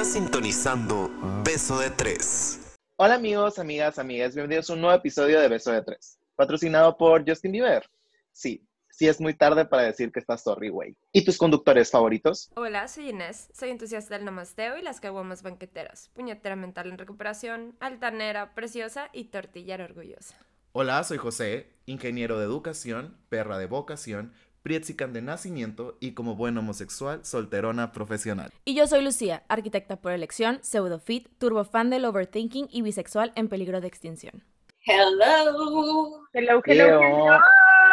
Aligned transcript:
Estás 0.00 0.14
sintonizando 0.14 1.10
Beso 1.44 1.78
de 1.78 1.90
Tres. 1.90 2.78
Hola 2.96 3.16
amigos, 3.16 3.58
amigas, 3.58 3.98
amigas, 3.98 4.34
bienvenidos 4.34 4.70
a 4.70 4.72
un 4.72 4.80
nuevo 4.80 4.96
episodio 4.96 5.38
de 5.38 5.46
Beso 5.46 5.72
de 5.72 5.82
Tres, 5.82 6.18
patrocinado 6.36 6.96
por 6.96 7.28
Justin 7.28 7.52
Bieber. 7.52 7.84
Sí, 8.32 8.66
sí 8.88 9.08
es 9.08 9.20
muy 9.20 9.34
tarde 9.34 9.66
para 9.66 9.82
decir 9.82 10.10
que 10.10 10.20
estás 10.20 10.42
sorry, 10.42 10.70
güey. 10.70 10.96
¿Y 11.12 11.22
tus 11.22 11.36
conductores 11.36 11.90
favoritos? 11.90 12.50
Hola, 12.56 12.88
soy 12.88 13.10
Inés, 13.10 13.50
soy 13.52 13.68
entusiasta 13.68 14.14
del 14.14 14.24
namasteo 14.24 14.78
y 14.78 14.82
las 14.82 15.00
caguamas 15.00 15.42
banqueteras, 15.42 16.08
puñetera 16.14 16.56
mental 16.56 16.88
en 16.90 16.96
recuperación, 16.96 17.76
altanera, 17.78 18.54
preciosa 18.54 19.10
y 19.12 19.24
tortillera 19.24 19.84
orgullosa. 19.84 20.34
Hola, 20.72 21.04
soy 21.04 21.18
José, 21.18 21.74
ingeniero 21.84 22.38
de 22.38 22.46
educación, 22.46 23.18
perra 23.28 23.58
de 23.58 23.66
vocación, 23.66 24.32
Prietzican 24.62 25.12
de 25.12 25.22
nacimiento 25.22 25.96
y 26.00 26.12
como 26.12 26.36
buen 26.36 26.58
homosexual, 26.58 27.24
solterona 27.24 27.92
profesional. 27.92 28.50
Y 28.64 28.74
yo 28.74 28.86
soy 28.86 29.02
Lucía, 29.02 29.42
arquitecta 29.48 29.96
por 29.96 30.12
elección, 30.12 30.58
pseudofit, 30.62 31.28
turbofan 31.38 31.88
del 31.90 32.04
overthinking 32.04 32.68
y 32.70 32.82
bisexual 32.82 33.32
en 33.36 33.48
peligro 33.48 33.80
de 33.80 33.88
extinción. 33.88 34.44
Hello. 34.84 36.26
Hello, 36.32 36.62
hello, 36.64 36.92
hello. 36.96 37.40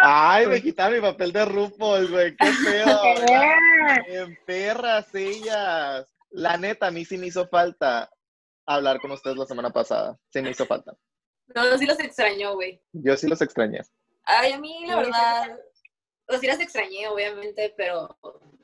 Ay, 0.02 0.48
me 0.48 0.62
quitaron 0.62 0.96
mi 0.96 1.02
papel 1.02 1.32
de 1.32 1.46
RuPaul, 1.46 2.10
güey, 2.10 2.36
qué 2.36 2.52
feo. 2.52 2.86
En 4.08 4.38
perras 4.46 5.14
ellas. 5.16 6.06
La 6.30 6.58
neta, 6.58 6.88
a 6.88 6.92
mí 6.92 7.06
sí 7.06 7.18
me 7.18 7.28
hizo 7.28 7.48
falta 7.48 8.10
hablar 8.66 9.00
con 9.00 9.12
ustedes 9.12 9.38
la 9.38 9.46
semana 9.46 9.70
pasada. 9.72 10.18
Sí 10.30 10.42
me 10.42 10.52
hizo 10.52 10.66
falta. 10.66 10.94
No, 11.56 11.70
no, 11.70 11.78
sí 11.78 11.86
los 11.86 12.00
extrañó, 12.00 12.56
güey. 12.56 12.82
Yo 12.92 13.16
sí 13.16 13.28
los 13.28 13.42
extrañé. 13.42 13.82
Ay, 14.24 14.52
a 14.52 14.60
mí, 14.60 14.86
la 14.86 14.98
verdad, 14.98 15.58
pues 16.28 16.42
sí 16.42 16.48
las 16.48 16.60
extrañé, 16.60 17.08
obviamente, 17.08 17.74
pero 17.76 18.16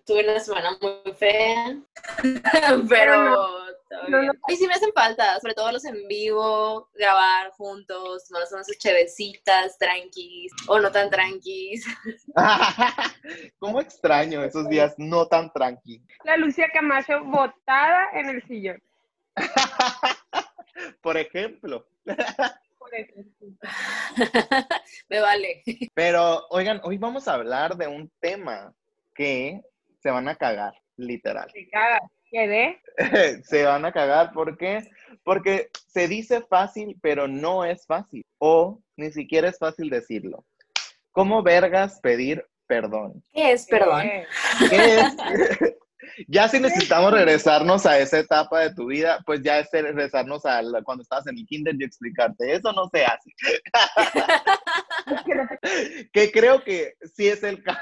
tuve 0.05 0.23
una 0.23 0.39
semana 0.39 0.77
muy 0.81 1.13
fea. 1.13 1.77
pero 2.89 3.63
no, 4.09 4.33
mí 4.47 4.55
sí 4.55 4.67
me 4.67 4.73
hacen 4.73 4.91
falta, 4.93 5.39
sobre 5.39 5.53
todo 5.53 5.71
los 5.71 5.85
en 5.85 6.07
vivo, 6.07 6.89
grabar 6.93 7.51
juntos, 7.51 8.27
tomarnos 8.27 8.51
unas 8.51 8.67
chevecitas, 8.77 9.77
tranquis, 9.77 10.51
o 10.67 10.79
no 10.79 10.91
tan 10.91 11.09
tranquis. 11.09 11.85
¿Cómo 13.59 13.79
extraño 13.81 14.43
esos 14.43 14.67
días 14.67 14.95
no 14.97 15.27
tan 15.27 15.51
tranqui? 15.53 16.01
La 16.23 16.37
Lucía 16.37 16.69
Camacho 16.73 17.23
botada 17.23 18.09
en 18.13 18.29
el 18.29 18.47
sillón. 18.47 18.81
Por 21.01 21.17
ejemplo. 21.17 21.87
Me 25.09 25.19
vale. 25.19 25.63
Pero, 25.93 26.47
oigan, 26.49 26.81
hoy 26.83 26.97
vamos 26.97 27.27
a 27.27 27.33
hablar 27.35 27.75
de 27.75 27.87
un 27.87 28.11
tema 28.19 28.73
que 29.15 29.61
se 30.01 30.11
van 30.11 30.27
a 30.27 30.35
cagar, 30.35 30.73
literal. 30.97 31.49
Se 31.51 31.67
caga. 31.69 31.99
Quedé. 32.29 32.81
se 33.43 33.63
van 33.63 33.85
a 33.85 33.91
cagar, 33.91 34.33
¿por 34.33 34.57
qué? 34.57 34.89
Porque 35.23 35.69
se 35.87 36.07
dice 36.07 36.41
fácil, 36.41 36.97
pero 37.01 37.27
no 37.27 37.63
es 37.63 37.85
fácil. 37.85 38.25
O 38.39 38.81
ni 38.97 39.11
siquiera 39.11 39.49
es 39.49 39.59
fácil 39.59 39.89
decirlo. 39.89 40.43
¿Cómo 41.11 41.43
vergas 41.43 41.99
pedir 42.01 42.43
perdón? 42.65 43.23
¿Qué 43.31 43.51
es, 43.51 43.67
perdón? 43.67 44.01
¿Qué 44.69 44.99
es? 44.99 45.15
ya 46.27 46.47
si 46.47 46.59
necesitamos 46.59 47.11
regresarnos 47.13 47.85
a 47.85 47.99
esa 47.99 48.19
etapa 48.19 48.61
de 48.61 48.73
tu 48.73 48.87
vida, 48.87 49.19
pues 49.25 49.41
ya 49.41 49.59
es 49.59 49.69
regresarnos 49.71 50.45
a 50.45 50.61
la- 50.61 50.81
cuando 50.83 51.03
estabas 51.03 51.27
en 51.27 51.37
el 51.37 51.45
kinder 51.45 51.75
y 51.79 51.83
explicarte, 51.83 52.53
eso 52.53 52.71
no 52.73 52.87
se 52.89 53.05
hace. 53.05 53.31
que 56.13 56.31
creo 56.31 56.63
que 56.63 56.93
sí 57.15 57.27
es 57.27 57.43
el 57.43 57.63
caso 57.63 57.81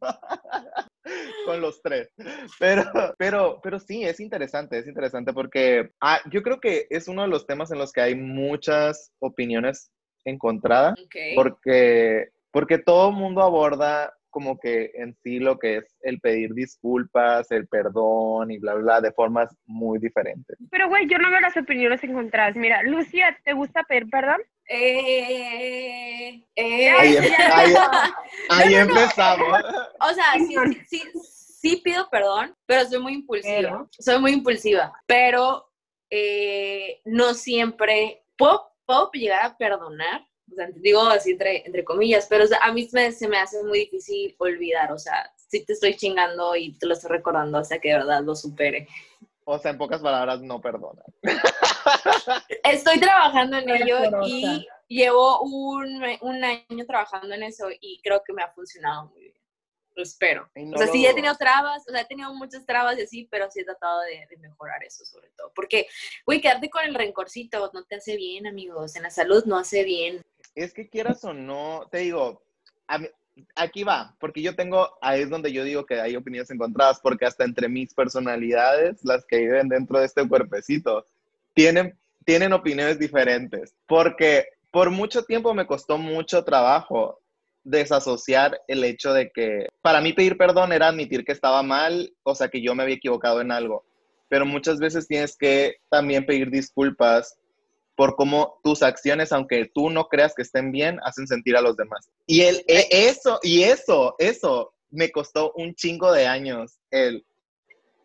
con 1.46 1.60
los 1.60 1.80
tres. 1.82 2.12
Pero, 2.58 2.84
pero, 3.18 3.60
pero 3.62 3.78
sí, 3.80 4.04
es 4.04 4.20
interesante, 4.20 4.78
es 4.78 4.86
interesante 4.86 5.32
porque 5.32 5.90
ah, 6.00 6.20
yo 6.30 6.42
creo 6.42 6.60
que 6.60 6.86
es 6.90 7.08
uno 7.08 7.22
de 7.22 7.28
los 7.28 7.46
temas 7.46 7.70
en 7.70 7.78
los 7.78 7.92
que 7.92 8.00
hay 8.00 8.14
muchas 8.14 9.12
opiniones 9.18 9.90
encontradas 10.24 10.94
Ok. 11.00 11.16
porque, 11.34 12.28
porque 12.50 12.78
todo 12.78 13.10
el 13.10 13.16
mundo 13.16 13.42
aborda 13.42 14.14
como 14.30 14.58
que 14.58 14.92
en 14.94 15.14
sí 15.22 15.38
lo 15.38 15.58
que 15.58 15.78
es 15.78 15.96
el 16.02 16.20
pedir 16.20 16.54
disculpas, 16.54 17.50
el 17.50 17.66
perdón 17.68 18.50
y 18.50 18.58
bla, 18.58 18.74
bla, 18.74 18.82
bla, 18.82 19.00
de 19.00 19.12
formas 19.12 19.48
muy 19.66 19.98
diferentes. 19.98 20.56
Pero, 20.70 20.88
güey, 20.88 21.06
yo 21.08 21.18
no 21.18 21.30
veo 21.30 21.40
las 21.40 21.56
opiniones 21.56 22.02
encontradas. 22.04 22.56
Mira, 22.56 22.82
Lucía, 22.84 23.36
¿te 23.44 23.52
gusta 23.52 23.82
pedir 23.84 24.08
perdón? 24.08 24.40
Eh, 24.66 26.44
eh. 26.56 26.90
Ahí, 26.90 27.16
ahí- 27.16 27.74
ahí 28.50 28.74
No, 28.74 28.80
no, 28.80 28.94
no. 28.94 29.00
empezamos. 29.00 29.60
O 30.00 30.14
sea, 30.14 30.24
sí, 30.34 30.54
sí, 30.88 30.98
sí, 31.12 31.20
sí 31.22 31.80
pido 31.84 32.08
perdón, 32.10 32.54
pero 32.66 32.84
soy 32.86 33.00
muy 33.00 33.14
impulsiva. 33.14 33.56
Pero. 33.56 33.88
Soy 33.98 34.20
muy 34.20 34.32
impulsiva, 34.32 34.92
pero 35.06 35.66
eh, 36.10 37.00
no 37.04 37.34
siempre 37.34 38.22
puedo, 38.38 38.72
puedo 38.86 39.10
llegar 39.12 39.44
a 39.44 39.56
perdonar. 39.56 40.26
O 40.50 40.54
sea, 40.54 40.68
digo 40.74 41.02
así 41.02 41.32
entre, 41.32 41.64
entre 41.66 41.84
comillas, 41.84 42.26
pero 42.28 42.44
o 42.44 42.46
sea, 42.46 42.58
a 42.62 42.72
mí 42.72 42.88
me- 42.92 43.12
se 43.12 43.28
me 43.28 43.38
hace 43.38 43.62
muy 43.62 43.80
difícil 43.80 44.34
olvidar. 44.38 44.92
O 44.92 44.98
sea, 44.98 45.32
si 45.36 45.64
te 45.64 45.72
estoy 45.74 45.96
chingando 45.96 46.56
y 46.56 46.76
te 46.78 46.86
lo 46.86 46.94
estoy 46.94 47.10
recordando 47.10 47.58
hasta 47.58 47.78
que 47.78 47.88
de 47.90 47.94
verdad 47.96 48.22
lo 48.22 48.34
supere. 48.34 48.88
O 49.44 49.58
sea, 49.58 49.70
en 49.72 49.78
pocas 49.78 50.00
palabras, 50.00 50.40
no 50.42 50.60
perdona. 50.60 51.02
Estoy 52.64 53.00
trabajando 53.00 53.58
en 53.58 53.68
ello 53.68 53.98
y 54.26 54.66
llevo 54.88 55.40
un, 55.42 56.02
un 56.20 56.44
año 56.44 56.86
trabajando 56.86 57.34
en 57.34 57.42
eso 57.44 57.68
y 57.80 58.00
creo 58.02 58.22
que 58.24 58.32
me 58.32 58.42
ha 58.42 58.48
funcionado 58.52 59.06
muy 59.06 59.22
bien. 59.22 59.34
Lo 59.96 60.02
espero. 60.04 60.48
No 60.54 60.74
o 60.76 60.78
sea, 60.78 60.86
lo 60.86 60.92
sí 60.92 61.04
he 61.04 61.12
tenido 61.14 61.34
trabas, 61.36 61.82
o 61.88 61.90
sea, 61.90 62.02
he 62.02 62.06
tenido 62.06 62.32
muchas 62.34 62.64
trabas 62.64 62.96
y 62.98 63.02
así, 63.02 63.28
pero 63.30 63.50
sí 63.50 63.60
he 63.60 63.64
tratado 63.64 64.00
de, 64.02 64.24
de 64.30 64.36
mejorar 64.36 64.82
eso 64.84 65.04
sobre 65.04 65.30
todo. 65.36 65.52
Porque, 65.54 65.88
güey, 66.24 66.40
quedarte 66.40 66.70
con 66.70 66.84
el 66.84 66.94
rencorcito 66.94 67.70
no 67.74 67.84
te 67.84 67.96
hace 67.96 68.16
bien, 68.16 68.46
amigos. 68.46 68.94
En 68.96 69.02
la 69.02 69.10
salud 69.10 69.44
no 69.46 69.58
hace 69.58 69.82
bien. 69.82 70.22
Es 70.54 70.74
que 70.74 70.88
quieras 70.88 71.24
o 71.24 71.32
no, 71.32 71.86
te 71.90 71.98
digo, 71.98 72.42
aquí 73.54 73.84
va, 73.84 74.16
porque 74.18 74.42
yo 74.42 74.54
tengo, 74.54 74.90
ahí 75.00 75.22
es 75.22 75.30
donde 75.30 75.52
yo 75.52 75.64
digo 75.64 75.86
que 75.86 76.00
hay 76.00 76.16
opiniones 76.16 76.50
encontradas, 76.50 77.00
porque 77.00 77.26
hasta 77.26 77.44
entre 77.44 77.68
mis 77.68 77.94
personalidades, 77.94 79.04
las 79.04 79.24
que 79.26 79.38
viven 79.38 79.68
dentro 79.68 79.98
de 79.98 80.06
este 80.06 80.26
cuerpecito, 80.28 81.06
tienen, 81.54 81.98
tienen 82.24 82.52
opiniones 82.52 82.98
diferentes, 82.98 83.74
porque 83.86 84.48
por 84.70 84.90
mucho 84.90 85.24
tiempo 85.24 85.54
me 85.54 85.66
costó 85.66 85.98
mucho 85.98 86.44
trabajo 86.44 87.20
desasociar 87.62 88.60
el 88.68 88.84
hecho 88.84 89.12
de 89.12 89.30
que 89.30 89.68
para 89.82 90.00
mí 90.00 90.12
pedir 90.12 90.36
perdón 90.36 90.72
era 90.72 90.88
admitir 90.88 91.24
que 91.24 91.32
estaba 91.32 91.62
mal, 91.62 92.12
o 92.22 92.34
sea, 92.34 92.48
que 92.48 92.62
yo 92.62 92.74
me 92.74 92.82
había 92.82 92.96
equivocado 92.96 93.40
en 93.40 93.52
algo, 93.52 93.84
pero 94.28 94.46
muchas 94.46 94.78
veces 94.78 95.06
tienes 95.06 95.36
que 95.36 95.76
también 95.88 96.24
pedir 96.24 96.50
disculpas 96.50 97.36
por 98.00 98.16
cómo 98.16 98.58
tus 98.64 98.82
acciones, 98.82 99.30
aunque 99.30 99.70
tú 99.74 99.90
no 99.90 100.08
creas 100.08 100.32
que 100.34 100.40
estén 100.40 100.72
bien, 100.72 100.98
hacen 101.02 101.26
sentir 101.26 101.54
a 101.54 101.60
los 101.60 101.76
demás. 101.76 102.08
Y 102.26 102.40
el, 102.40 102.64
e- 102.66 102.88
eso, 102.90 103.38
y 103.42 103.64
eso, 103.64 104.14
eso 104.16 104.72
me 104.88 105.12
costó 105.12 105.52
un 105.52 105.74
chingo 105.74 106.10
de 106.10 106.26
años 106.26 106.80
el 106.90 107.26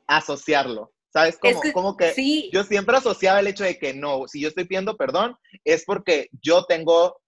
asociarlo. 0.06 0.92
¿Sabes? 1.14 1.38
Como, 1.40 1.54
Es 1.54 1.62
que 1.62 1.72
como 1.72 1.96
que 1.96 2.12
sí, 2.12 2.50
yo 2.52 2.66
siempre 2.66 2.98
asociaba 2.98 3.40
el 3.40 3.48
hecho 3.48 3.64
de 3.64 3.80
que 3.80 3.94
no, 3.94 4.28
si 4.28 4.42
yo 4.42 4.50
estoy 4.50 4.66
pidiendo 4.66 4.98
perdón, 4.98 5.38
es 5.64 5.86
porque 5.86 6.28
yo 6.42 6.66
tengo 6.66 7.22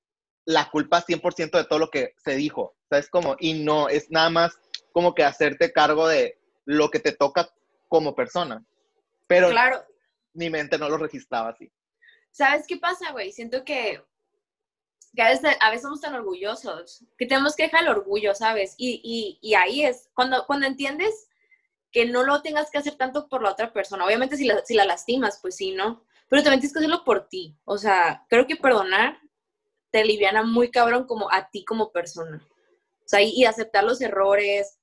la 0.44 0.69
culpa 0.69 1.01
100% 1.01 1.51
de 1.51 1.63
todo 1.63 1.79
lo 1.79 1.89
que 1.89 2.16
se 2.17 2.35
dijo. 2.35 2.75
¿Sabes? 2.89 3.07
Como, 3.09 3.38
y 3.39 3.63
no, 3.63 3.88
es 3.88 4.11
nada 4.11 4.29
más 4.29 4.59
como 4.91 5.16
que 5.16 5.23
hacerte 5.23 5.72
cargo 5.72 6.06
de 6.09 6.38
lo 6.66 6.89
que 6.89 7.00
te 7.00 7.13
toca 7.13 7.50
como 7.88 8.13
persona. 8.13 8.61
Pero 9.25 9.51
claro. 9.51 9.85
mi 10.33 10.50
mente 10.50 10.77
no 10.77 10.89
lo 10.89 10.97
registraba 10.97 11.51
así. 11.51 11.72
¿Sabes 12.37 12.67
qué 12.67 12.77
pasa, 12.77 13.11
güey? 13.13 13.31
Siento 13.31 13.65
que, 13.65 13.99
que 15.15 15.21
a, 15.23 15.29
veces, 15.29 15.57
a 15.59 15.71
veces 15.71 15.81
somos 15.81 16.01
tan 16.01 16.13
orgullosos 16.13 17.03
que 17.17 17.25
tenemos 17.25 17.55
que 17.55 17.63
dejar 17.63 17.81
el 17.81 17.89
orgullo, 17.89 18.35
¿sabes? 18.35 18.75
Y, 18.77 19.01
y, 19.03 19.39
y 19.41 19.56
ahí 19.56 19.83
es, 19.83 20.12
cuando, 20.13 20.45
cuando 20.45 20.67
entiendes 20.67 21.29
que 21.91 22.06
no 22.06 22.21
lo 22.21 22.44
tengas 22.44 22.69
que 22.69 22.77
hacer 22.77 22.94
tanto 22.94 23.27
por 23.27 23.41
la 23.41 23.50
otra 23.50 23.73
persona. 23.73 24.06
Obviamente 24.06 24.38
si 24.38 24.45
la, 24.45 24.63
si 24.63 24.75
la 24.75 24.85
lastimas, 24.85 25.39
pues 25.41 25.56
sí, 25.56 25.71
¿no? 25.71 26.06
Pero 26.29 26.44
también 26.44 26.59
tienes 26.59 26.73
que 26.73 26.79
hacerlo 26.79 27.03
por 27.03 27.27
ti. 27.27 27.57
O 27.65 27.79
sea, 27.79 28.23
creo 28.29 28.45
que 28.45 28.56
perdonar 28.56 29.19
te 29.89 30.01
aliviana 30.01 30.44
muy 30.44 30.69
cabrón 30.69 31.07
como 31.07 31.31
a 31.31 31.50
ti 31.50 31.65
como 31.65 31.91
persona. 31.91 32.47
O 33.00 33.07
sea, 33.07 33.19
y, 33.23 33.31
y 33.31 33.45
aceptar 33.45 33.83
los 33.83 34.00
errores. 34.00 34.77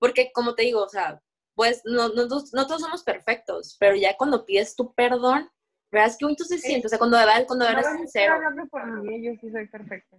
Porque, 0.00 0.32
como 0.32 0.56
te 0.56 0.62
digo, 0.62 0.82
o 0.82 0.88
sea, 0.88 1.22
pues 1.54 1.80
no, 1.84 2.08
no, 2.08 2.26
no 2.26 2.66
todos 2.66 2.80
somos 2.80 3.04
perfectos, 3.04 3.76
pero 3.78 3.94
ya 3.94 4.16
cuando 4.16 4.44
pides 4.44 4.74
tu 4.74 4.92
perdón, 4.94 5.48
verás 5.90 6.16
qué 6.18 6.24
bonito 6.24 6.44
se 6.44 6.58
siente. 6.58 6.86
O 6.86 6.90
sea, 6.90 6.98
cuando, 6.98 7.16
de 7.16 7.24
verdad- 7.26 7.44
cuando 7.46 7.64
eres 7.66 7.76
No, 7.76 7.82
no 7.82 7.88
estoy 7.88 8.06
sincero, 8.06 8.34
hablando 8.34 8.66
por 8.66 8.86
mí, 9.02 9.24
yo 9.24 9.32
sí 9.40 9.50
soy 9.50 9.66
perfecta. 9.68 10.16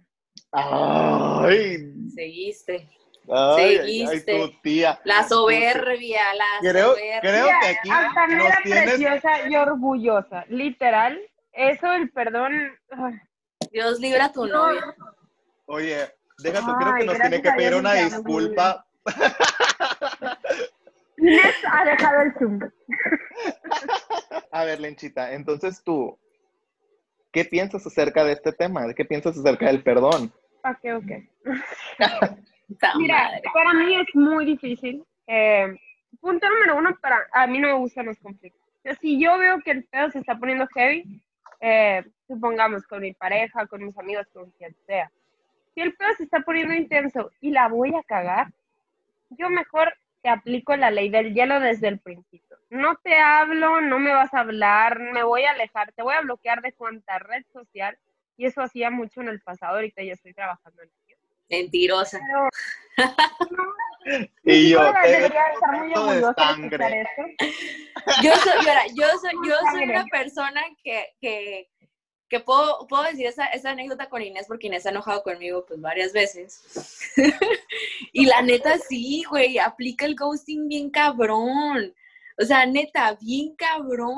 Ay, 0.52 1.92
seguiste. 2.14 2.88
ay, 3.28 3.64
ay, 3.64 3.78
ay, 3.78 4.06
Seguiste. 4.06 4.38
tu 4.40 4.60
tía. 4.62 5.00
La 5.04 5.22
soberbia, 5.28 6.22
la 6.34 6.44
Creo, 6.70 6.88
soberbia. 6.94 7.20
creo 7.20 7.46
que 7.46 7.66
aquí 7.68 7.90
Altanera, 7.90 8.58
tienes. 8.64 8.84
preciosa 8.84 9.48
y 9.48 9.56
orgullosa. 9.56 10.44
Literal, 10.48 11.20
eso 11.52 11.92
el 11.92 12.10
perdón. 12.10 12.52
ay, 12.90 13.14
Dios 13.70 14.00
libra 14.00 14.24
a 14.26 14.32
tu 14.32 14.46
No. 14.46 14.66
novia. 14.66 14.94
Oye, 15.66 16.14
deja 16.38 16.60
tú, 16.60 16.72
creo 16.80 16.94
que 16.96 17.04
nos 17.04 17.18
tiene 17.18 17.42
que 17.42 17.52
pedir 17.52 17.74
una 17.76 17.92
disculpa. 17.94 18.84
Inés 21.18 21.54
ha 21.70 21.84
dejado 21.84 22.22
el 22.22 22.32
Zoom. 22.38 22.58
a 24.52 24.64
ver, 24.64 24.80
Lenchita, 24.80 25.32
entonces 25.32 25.82
tú, 25.84 26.18
¿qué 27.32 27.44
piensas 27.44 27.86
acerca 27.86 28.24
de 28.24 28.32
este 28.32 28.52
tema? 28.52 28.92
¿Qué 28.94 29.04
piensas 29.04 29.38
acerca 29.38 29.66
del 29.66 29.82
perdón? 29.82 30.32
¿Para 30.62 30.78
qué 30.80 30.94
o 30.94 31.00
qué? 31.00 31.28
Puta 32.68 32.92
Mira, 32.96 33.30
para 33.52 33.72
mí 33.74 33.96
es 33.96 34.14
muy 34.14 34.44
difícil. 34.44 35.04
Eh, 35.26 35.74
punto 36.20 36.48
número 36.48 36.76
uno, 36.76 36.96
para 37.00 37.26
a 37.32 37.46
mí 37.46 37.58
no 37.58 37.68
me 37.68 37.74
gustan 37.74 38.06
los 38.06 38.18
conflictos. 38.18 38.60
O 38.78 38.82
sea, 38.82 38.94
si 38.96 39.20
yo 39.20 39.38
veo 39.38 39.60
que 39.60 39.72
el 39.72 39.84
pedo 39.84 40.10
se 40.10 40.20
está 40.20 40.38
poniendo 40.38 40.66
heavy, 40.74 41.20
eh, 41.60 42.04
supongamos 42.26 42.86
con 42.86 43.00
mi 43.00 43.12
pareja, 43.12 43.66
con 43.66 43.84
mis 43.84 43.96
amigos, 43.98 44.26
con 44.32 44.50
quien 44.52 44.74
sea, 44.86 45.10
si 45.74 45.80
el 45.80 45.94
pedo 45.94 46.10
se 46.16 46.24
está 46.24 46.40
poniendo 46.40 46.74
intenso 46.74 47.30
y 47.40 47.50
la 47.50 47.68
voy 47.68 47.94
a 47.94 48.02
cagar, 48.02 48.52
yo 49.30 49.48
mejor 49.50 49.92
te 50.22 50.28
aplico 50.28 50.76
la 50.76 50.90
ley 50.90 51.10
del 51.10 51.34
hielo 51.34 51.60
desde 51.60 51.88
el 51.88 51.98
principio. 51.98 52.49
No 52.70 52.96
te 53.02 53.18
hablo, 53.18 53.80
no 53.80 53.98
me 53.98 54.12
vas 54.12 54.32
a 54.32 54.40
hablar, 54.40 55.00
me 55.00 55.24
voy 55.24 55.42
a 55.42 55.50
alejar, 55.50 55.92
te 55.92 56.02
voy 56.02 56.14
a 56.14 56.20
bloquear 56.20 56.62
de 56.62 56.72
cuanta 56.72 57.18
red 57.18 57.44
social 57.52 57.98
y 58.36 58.46
eso 58.46 58.62
hacía 58.62 58.90
mucho 58.90 59.20
en 59.20 59.28
el 59.28 59.40
pasado, 59.40 59.74
ahorita 59.74 60.02
ya 60.02 60.12
estoy 60.12 60.32
trabajando 60.32 60.82
en 60.82 60.88
ello. 60.88 61.16
Mentirosa. 61.50 62.20
Pero 62.26 62.48
Y 64.44 64.70
yo, 64.70 64.86
eh, 64.86 64.92
debería 65.04 65.46
estar 65.48 65.78
muy 65.78 65.88
de 65.88 65.98
orgullosa 65.98 66.28
de 66.28 66.34
sangre. 66.34 66.66
escuchar 66.68 66.92
esto. 66.92 68.22
Yo 68.22 68.34
soy, 68.36 68.58
mira, 68.60 68.86
yo 68.94 69.06
soy, 69.18 69.32
yo 69.48 69.56
soy 69.72 69.82
una 69.84 70.04
persona 70.06 70.62
que, 70.82 71.08
que, 71.20 71.68
que 72.28 72.40
puedo, 72.40 72.86
puedo 72.86 73.02
decir 73.02 73.26
esa, 73.26 73.46
esa 73.46 73.70
anécdota 73.70 74.08
con 74.08 74.22
Inés, 74.22 74.46
porque 74.46 74.68
Inés 74.68 74.84
se 74.84 74.88
ha 74.88 74.92
enojado 74.92 75.22
conmigo 75.22 75.66
pues 75.66 75.80
varias 75.80 76.12
veces. 76.12 77.12
y 78.12 78.26
la 78.26 78.42
neta 78.42 78.78
sí, 78.78 79.24
güey, 79.28 79.58
aplica 79.58 80.06
el 80.06 80.14
ghosting 80.14 80.68
bien 80.68 80.90
cabrón. 80.90 81.94
O 82.40 82.44
sea, 82.44 82.64
neta, 82.66 83.16
bien 83.20 83.54
cabrón. 83.56 84.16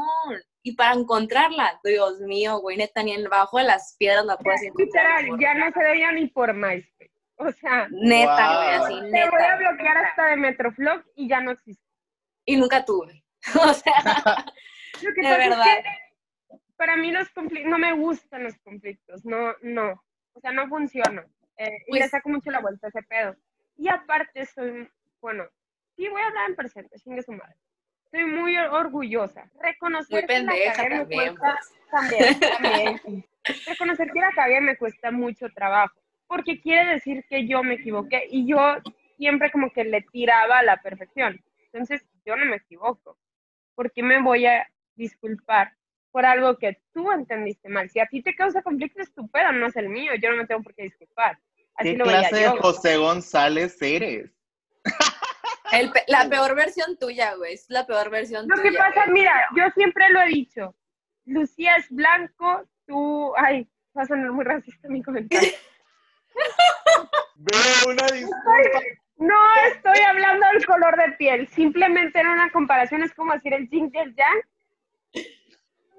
Y 0.62 0.76
para 0.76 0.94
encontrarla, 0.94 1.80
Dios 1.82 2.20
mío, 2.20 2.58
güey, 2.60 2.76
neta, 2.76 3.02
ni 3.02 3.12
en 3.12 3.28
bajo 3.28 3.58
de 3.58 3.64
las 3.64 3.96
piedras 3.98 4.24
la 4.24 4.36
puedes 4.38 4.62
encontrar. 4.62 5.22
Literal, 5.24 5.40
ya 5.40 5.54
no 5.54 5.72
se 5.72 5.80
veía 5.80 6.12
ni 6.12 6.28
por 6.28 6.54
MySpace. 6.54 7.10
O 7.36 7.50
sea, 7.50 7.88
Neta, 7.90 8.56
güey, 8.56 8.78
Wow. 8.78 8.86
así, 8.86 8.94
te 9.10 9.28
voy 9.30 9.42
a 9.42 9.56
neta. 9.56 9.56
bloquear 9.56 9.96
hasta 9.98 10.26
de 10.26 10.36
Metroflog 10.36 11.02
y 11.16 11.28
ya 11.28 11.40
no 11.40 11.50
existe. 11.50 11.84
Y 12.46 12.56
nunca 12.56 12.84
tuve. 12.84 13.24
O 13.70 13.74
sea, 13.74 14.44
Lo 15.02 15.12
que 15.14 15.20
De 15.22 15.28
pasa 15.28 15.38
verdad. 15.38 15.66
es 15.78 15.84
que 15.84 16.58
para 16.76 16.96
mí 16.96 17.10
los 17.10 17.28
conflictos, 17.30 17.70
no 17.70 17.78
me 17.78 17.92
gustan 17.94 18.44
los 18.44 18.56
conflictos, 18.60 19.24
no, 19.24 19.54
no. 19.62 20.00
O 20.34 20.40
sea, 20.40 20.52
no 20.52 20.68
funciona. 20.68 21.26
Eh, 21.56 21.70
y 21.88 21.94
le 21.94 21.98
Pues- 22.00 22.10
saco 22.10 22.28
mucho 22.28 22.50
la 22.52 22.60
vuelta 22.60 22.86
a 22.86 22.90
ese 22.90 23.02
pedo. 23.02 23.34
Y 23.76 23.88
aparte 23.88 24.46
soy, 24.46 24.88
bueno, 25.20 25.44
sí 25.96 26.08
voy 26.08 26.20
a 26.20 26.26
hablar 26.28 26.50
en 26.50 26.54
presente, 26.56 26.96
chingue 27.00 27.22
su 27.22 27.32
madre. 27.32 27.56
Soy 28.12 28.24
muy 28.26 28.56
or- 28.56 28.72
orgullosa. 28.74 29.50
Reconocer 29.60 30.24
muy 30.24 30.26
que 30.28 30.38
la 30.42 30.52
pendeja 30.52 30.74
cagué 30.74 30.88
me 30.90 30.98
también. 31.00 31.36
cuesta 31.36 31.58
pues. 31.58 31.90
también, 31.90 32.40
también. 33.00 33.24
Reconocer 33.66 34.10
que 34.12 34.20
la 34.20 34.30
cagué 34.32 34.60
me 34.60 34.76
cuesta 34.76 35.10
mucho 35.10 35.48
trabajo, 35.54 35.98
porque 36.28 36.60
quiere 36.60 36.92
decir 36.92 37.24
que 37.28 37.48
yo 37.48 37.62
me 37.64 37.74
equivoqué 37.74 38.26
y 38.30 38.46
yo 38.46 38.76
siempre 39.16 39.50
como 39.50 39.70
que 39.72 39.84
le 39.84 40.02
tiraba 40.02 40.58
a 40.58 40.62
la 40.62 40.76
perfección. 40.82 41.40
Entonces, 41.72 42.06
yo 42.24 42.36
no 42.36 42.44
me 42.44 42.56
equivoco. 42.56 43.16
¿Por 43.74 43.90
qué 43.92 44.02
me 44.02 44.20
voy 44.22 44.46
a 44.46 44.68
disculpar 44.94 45.72
por 46.10 46.26
algo 46.26 46.58
que 46.58 46.78
tú 46.92 47.10
entendiste 47.10 47.68
mal? 47.70 47.88
Si 47.88 47.98
a 47.98 48.06
ti 48.06 48.22
te 48.22 48.34
causa 48.34 48.62
conflicto, 48.62 49.00
es 49.00 49.12
tu 49.14 49.26
pedo, 49.30 49.52
no 49.52 49.66
es 49.68 49.76
el 49.76 49.88
mío. 49.88 50.12
Yo 50.22 50.30
no 50.30 50.36
me 50.36 50.46
tengo 50.46 50.62
por 50.62 50.74
qué 50.74 50.82
disculpar. 50.84 51.38
Así 51.76 51.92
¿Qué 51.92 51.96
lo 51.96 52.04
clase 52.04 52.36
de. 52.36 52.48
José 52.48 52.96
González 52.98 53.80
eres? 53.80 54.30
El 55.72 55.90
pe- 55.90 56.04
la 56.08 56.28
peor 56.28 56.54
versión 56.54 56.96
tuya, 56.98 57.34
güey. 57.34 57.54
Es 57.54 57.66
la 57.68 57.86
peor 57.86 58.10
versión 58.10 58.46
Lo 58.48 58.56
tuya. 58.56 58.70
que 58.70 58.76
pasa, 58.76 59.02
güey. 59.06 59.12
mira, 59.14 59.32
yo 59.56 59.64
siempre 59.74 60.08
lo 60.10 60.20
he 60.22 60.26
dicho. 60.28 60.74
Lucía 61.24 61.76
es 61.76 61.88
blanco, 61.90 62.62
tú... 62.86 63.32
Ay, 63.36 63.68
va 63.96 64.02
a 64.02 64.06
sonar 64.06 64.30
muy 64.32 64.44
racista 64.44 64.88
mi 64.88 65.02
comentario. 65.02 65.50
Veo 67.36 67.92
una 67.92 68.06
disculpa. 68.06 68.80
No 69.18 69.36
estoy 69.72 69.98
hablando 70.04 70.46
del 70.52 70.66
color 70.66 70.96
de 70.96 71.12
piel, 71.12 71.48
simplemente 71.48 72.18
en 72.20 72.26
una 72.28 72.50
comparación 72.50 73.02
es 73.02 73.14
como 73.14 73.32
decir 73.34 73.54
el 73.54 73.68
yin 73.68 73.90
y 73.92 73.98
el 73.98 74.14
yang. 74.16 75.26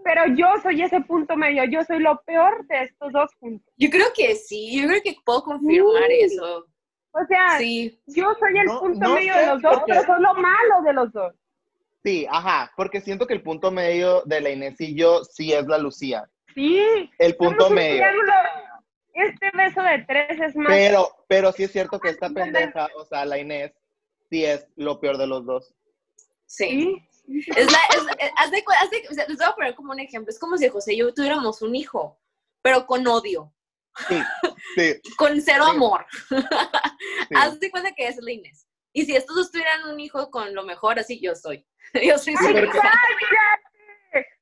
Pero 0.03 0.25
yo 0.35 0.47
soy 0.61 0.81
ese 0.81 0.99
punto 1.01 1.37
medio, 1.37 1.63
yo 1.63 1.83
soy 1.85 1.99
lo 1.99 2.21
peor 2.25 2.65
de 2.67 2.83
estos 2.83 3.13
dos 3.13 3.31
puntos. 3.39 3.73
Yo 3.77 3.89
creo 3.89 4.07
que 4.13 4.35
sí, 4.35 4.81
yo 4.81 4.87
creo 4.89 5.01
que 5.01 5.15
puedo 5.23 5.43
confirmar 5.43 6.03
Sí. 6.09 6.19
eso. 6.23 6.65
O 7.15 7.25
sea, 7.27 7.57
Sí. 7.59 7.99
yo 8.07 8.33
soy 8.39 8.57
el 8.59 8.65
No- 8.65 8.79
punto 8.79 8.99
no 9.07 9.13
medio 9.15 9.35
de 9.35 9.45
los 9.47 9.61
dos, 9.61 9.81
pero 9.87 10.03
soy 10.03 10.21
lo 10.21 10.33
malo 10.33 10.81
de 10.83 10.93
los 10.93 11.11
dos. 11.13 11.33
Sí, 12.03 12.27
ajá, 12.29 12.71
porque 12.75 12.99
siento 13.01 13.25
que 13.27 13.33
el 13.33 13.41
punto 13.43 13.71
medio 13.71 14.23
de 14.25 14.41
la 14.41 14.49
Inés 14.49 14.79
y 14.81 14.93
yo 14.95 15.23
sí 15.23 15.53
es 15.53 15.65
la 15.67 15.77
Lucía. 15.77 16.29
Sí, 16.53 17.09
El 17.17 17.35
punto 17.37 17.69
medio. 17.69 18.03
Este 19.13 19.51
beso 19.55 19.81
de 19.83 19.99
tres 20.07 20.39
es 20.41 20.55
más. 20.55 20.67
Pero, 20.69 21.07
pero 21.27 21.51
sí 21.51 21.63
es 21.63 21.71
cierto 21.71 21.99
que 21.99 22.09
esta 22.09 22.29
pendeja, 22.29 22.89
o 22.97 23.05
sea, 23.05 23.25
la 23.25 23.37
Inés, 23.37 23.71
sí 24.29 24.43
es 24.43 24.67
lo 24.75 24.99
peor 24.99 25.17
de 25.17 25.27
los 25.27 25.45
dos. 25.45 25.73
Sí. 26.45 26.97
Sí, 27.25 27.39
Es 27.55 27.71
la, 27.71 27.77
es, 27.95 28.01
es- 28.19 28.31
haz 28.37 28.51
de 28.51 28.63
haz 28.81 28.89
de- 28.89 29.07
o 29.09 29.13
sea, 29.13 29.25
les 29.27 29.37
voy 29.37 29.47
a 29.47 29.51
poner 29.55 29.75
como 29.75 29.91
un 29.93 29.99
ejemplo. 29.99 30.29
Es 30.29 30.37
como 30.39 30.57
si 30.57 30.67
José 30.67 30.93
y 30.93 30.97
yo 30.97 31.13
tuviéramos 31.13 31.61
un 31.61 31.73
hijo, 31.75 32.17
pero 32.61 32.85
con 32.85 33.07
odio, 33.07 33.49
Sí, 34.07 34.21
sí, 34.75 35.01
con 35.17 35.39
cero 35.41 35.65
Sí. 35.65 35.71
amor. 35.71 36.05
sí. 36.29 37.35
Haz 37.35 37.59
de 37.59 37.69
cuenta 37.71 37.91
que 37.93 38.07
es 38.07 38.17
la 38.21 38.31
Inés. 38.31 38.67
Y 38.91 39.05
si 39.05 39.15
estos 39.15 39.35
dos 39.35 39.51
tuvieran 39.51 39.89
un 39.89 39.99
hijo 39.99 40.29
con 40.29 40.53
lo 40.53 40.63
mejor, 40.63 40.99
así 40.99 41.19
yo 41.21 41.35
soy. 41.35 41.65
Yo 42.01 42.17
soy 42.17 42.35
su. 42.35 42.43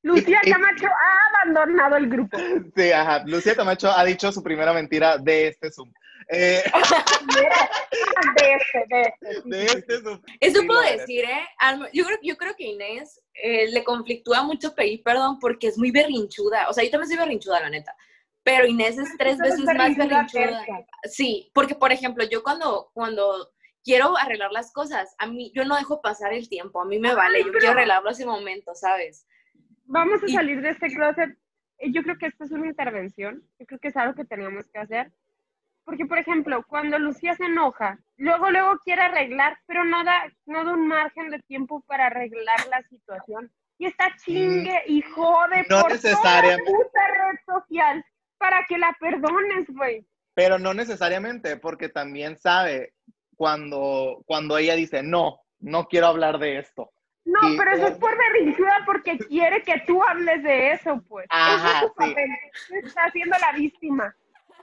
Lucía 0.02 0.40
Camacho 0.44 0.86
ha 0.86 1.42
abandonado 1.42 1.96
el 1.96 2.08
grupo. 2.08 2.38
Sí, 2.76 2.92
ajá. 2.92 3.22
Lucía 3.26 3.54
Camacho 3.54 3.90
ha 3.90 4.04
dicho 4.04 4.30
su 4.32 4.42
primera 4.42 4.72
mentira 4.72 5.16
de 5.18 5.48
este 5.48 5.70
Zoom. 5.70 5.92
Eh, 6.28 6.62
De 8.36 8.52
este, 8.52 8.84
de 8.88 9.02
este. 9.02 9.42
de 9.48 9.64
este 9.64 10.00
Zoom. 10.02 10.20
Eso 10.40 10.60
Sí, 10.60 10.66
puedo 10.66 10.80
decir, 10.82 11.24
¿eh? 11.24 11.46
Yo 11.92 12.04
creo, 12.04 12.18
yo 12.22 12.36
creo 12.36 12.54
que 12.56 12.64
Inés 12.64 13.20
eh, 13.34 13.70
le 13.70 13.84
conflictúa 13.84 14.42
mucho 14.42 14.74
pedir 14.74 15.02
perdón 15.02 15.38
porque 15.38 15.68
es 15.68 15.78
muy 15.78 15.90
berrinchuda. 15.90 16.68
O 16.68 16.72
sea, 16.72 16.84
yo 16.84 16.90
también 16.90 17.08
soy 17.08 17.18
berrinchuda, 17.18 17.60
la 17.60 17.70
neta. 17.70 17.94
Pero 18.44 18.66
Inés 18.66 18.98
es 18.98 19.16
tres 19.16 19.38
veces 19.38 19.60
más 19.64 19.96
berrinchuda. 19.96 20.66
Sí, 21.04 21.50
porque 21.54 21.74
por 21.74 21.92
ejemplo, 21.92 22.24
yo 22.28 22.42
cuando, 22.42 22.90
cuando 22.92 23.50
quiero 23.84 24.16
arreglar 24.18 24.50
las 24.52 24.72
cosas, 24.72 25.14
a 25.18 25.26
mí, 25.26 25.52
yo 25.54 25.64
no 25.64 25.76
dejo 25.76 26.00
pasar 26.00 26.32
el 26.32 26.48
tiempo, 26.48 26.80
a 26.80 26.84
mí 26.84 26.98
me 26.98 27.14
vale, 27.14 27.44
yo 27.44 27.52
quiero 27.52 27.70
arreglarlo 27.70 28.10
ese 28.10 28.26
momento, 28.26 28.74
¿sabes? 28.74 29.26
Vamos 29.84 30.22
a 30.22 30.26
Y- 30.26 30.32
salir 30.32 30.60
de 30.60 30.70
este 30.70 30.88
closet. 30.88 31.36
Eh, 31.78 31.90
Yo 31.92 32.02
creo 32.02 32.16
que 32.16 32.26
esto 32.26 32.44
es 32.44 32.50
una 32.52 32.66
intervención. 32.68 33.42
Yo 33.58 33.66
creo 33.66 33.78
que 33.80 33.88
es 33.88 33.96
algo 33.96 34.14
que 34.14 34.24
tenemos 34.24 34.68
que 34.72 34.78
hacer. 34.78 35.12
Porque, 35.84 36.06
por 36.06 36.18
ejemplo, 36.18 36.64
cuando 36.68 36.96
Lucía 37.00 37.34
se 37.34 37.46
enoja, 37.46 37.98
luego, 38.16 38.50
luego 38.52 38.78
quiere 38.84 39.02
arreglar, 39.02 39.58
pero 39.66 39.84
no 39.84 40.04
da, 40.04 40.32
no 40.46 40.64
da 40.64 40.74
un 40.74 40.86
margen 40.86 41.30
de 41.30 41.40
tiempo 41.40 41.80
para 41.88 42.06
arreglar 42.06 42.66
la 42.70 42.82
situación. 42.82 43.52
Y 43.78 43.86
está 43.86 44.14
chingue 44.24 44.80
y 44.86 45.02
jode 45.02 45.66
No 45.68 45.80
por 45.82 45.98
toda 45.98 46.56
puta 46.64 47.08
red 47.08 47.38
social 47.44 48.04
para 48.42 48.66
que 48.68 48.76
la 48.76 48.92
perdones, 48.98 49.66
güey. 49.68 50.04
Pero 50.34 50.58
no 50.58 50.74
necesariamente, 50.74 51.56
porque 51.58 51.88
también 51.88 52.36
sabe 52.36 52.92
cuando, 53.36 54.22
cuando 54.26 54.58
ella 54.58 54.74
dice, 54.74 55.00
no, 55.04 55.40
no 55.60 55.86
quiero 55.86 56.08
hablar 56.08 56.40
de 56.40 56.58
esto. 56.58 56.90
No, 57.24 57.38
pero 57.56 57.70
eso 57.70 57.86
es 57.86 57.98
por 57.98 58.18
berrinchuda 58.18 58.82
porque 58.84 59.16
quiere 59.16 59.62
que 59.62 59.80
tú 59.86 60.02
hables 60.02 60.42
de 60.42 60.72
eso, 60.72 61.00
pues. 61.08 61.26
Ajá, 61.30 61.84
Ese 61.84 61.86
es 61.86 61.92
su 61.96 62.74
sí. 62.74 62.76
Está 62.88 63.04
haciendo 63.04 63.36
la 63.40 63.52
víctima. 63.56 64.16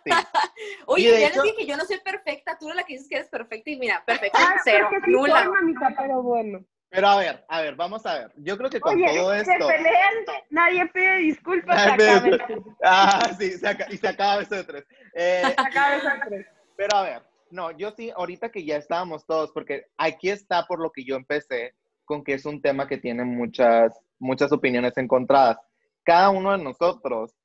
Sí. 0.03 0.11
Oye, 0.87 1.21
ya 1.21 1.27
hecho- 1.27 1.41
les 1.43 1.55
dije, 1.55 1.65
yo 1.69 1.77
no 1.77 1.85
soy 1.85 1.99
perfecta, 2.01 2.57
tú 2.59 2.65
eres 2.67 2.75
la 2.75 2.83
que 2.83 2.93
dices 2.93 3.07
que 3.07 3.15
eres 3.15 3.29
perfecta 3.29 3.69
y 3.69 3.77
mira, 3.77 4.03
perfecta 4.05 4.37
Ah, 4.41 4.59
cero, 4.65 4.89
sí 5.05 5.11
nula. 5.11 5.49
mamita, 5.49 5.93
pero 5.97 6.21
bueno. 6.21 6.65
Pero 6.89 7.07
a 7.07 7.17
ver, 7.17 7.45
a 7.47 7.61
ver, 7.61 7.75
vamos 7.75 8.05
a 8.05 8.15
ver. 8.15 8.31
Yo 8.37 8.57
creo 8.57 8.69
que 8.69 8.79
con 8.79 8.95
Oye, 8.95 9.15
todo 9.15 9.31
se 9.33 9.41
esto. 9.41 9.67
pelean, 9.67 10.13
nadie 10.49 10.87
pide 10.87 11.17
disculpas, 11.17 11.97
Nadie 11.97 12.21
pide. 12.21 12.63
Ah, 12.83 13.29
sí, 13.37 13.51
se 13.51 13.77
y 13.91 13.97
se 13.97 14.07
acaba 14.07 14.41
eso 14.41 14.55
de 14.55 14.63
tres. 14.63 14.85
Eh, 15.13 15.41
se 15.45 15.51
acaba 15.51 15.95
esa 15.95 16.19
tres. 16.27 16.47
pero 16.75 16.97
a 16.97 17.03
ver, 17.03 17.21
no, 17.51 17.71
yo 17.71 17.91
sí, 17.91 18.11
ahorita 18.15 18.49
que 18.49 18.65
ya 18.65 18.77
estábamos 18.77 19.25
todos, 19.25 19.51
porque 19.51 19.85
aquí 19.97 20.29
está 20.29 20.65
por 20.65 20.79
lo 20.81 20.91
que 20.91 21.03
yo 21.03 21.15
empecé, 21.15 21.75
con 22.05 22.23
que 22.23 22.33
es 22.33 22.45
un 22.45 22.61
tema 22.61 22.87
que 22.87 22.97
tiene 22.97 23.23
muchas, 23.23 23.95
muchas 24.17 24.51
opiniones 24.51 24.97
encontradas. 24.97 25.57
Cada 26.03 26.31
uno 26.31 26.53
de 26.57 26.63
nosotros 26.63 27.35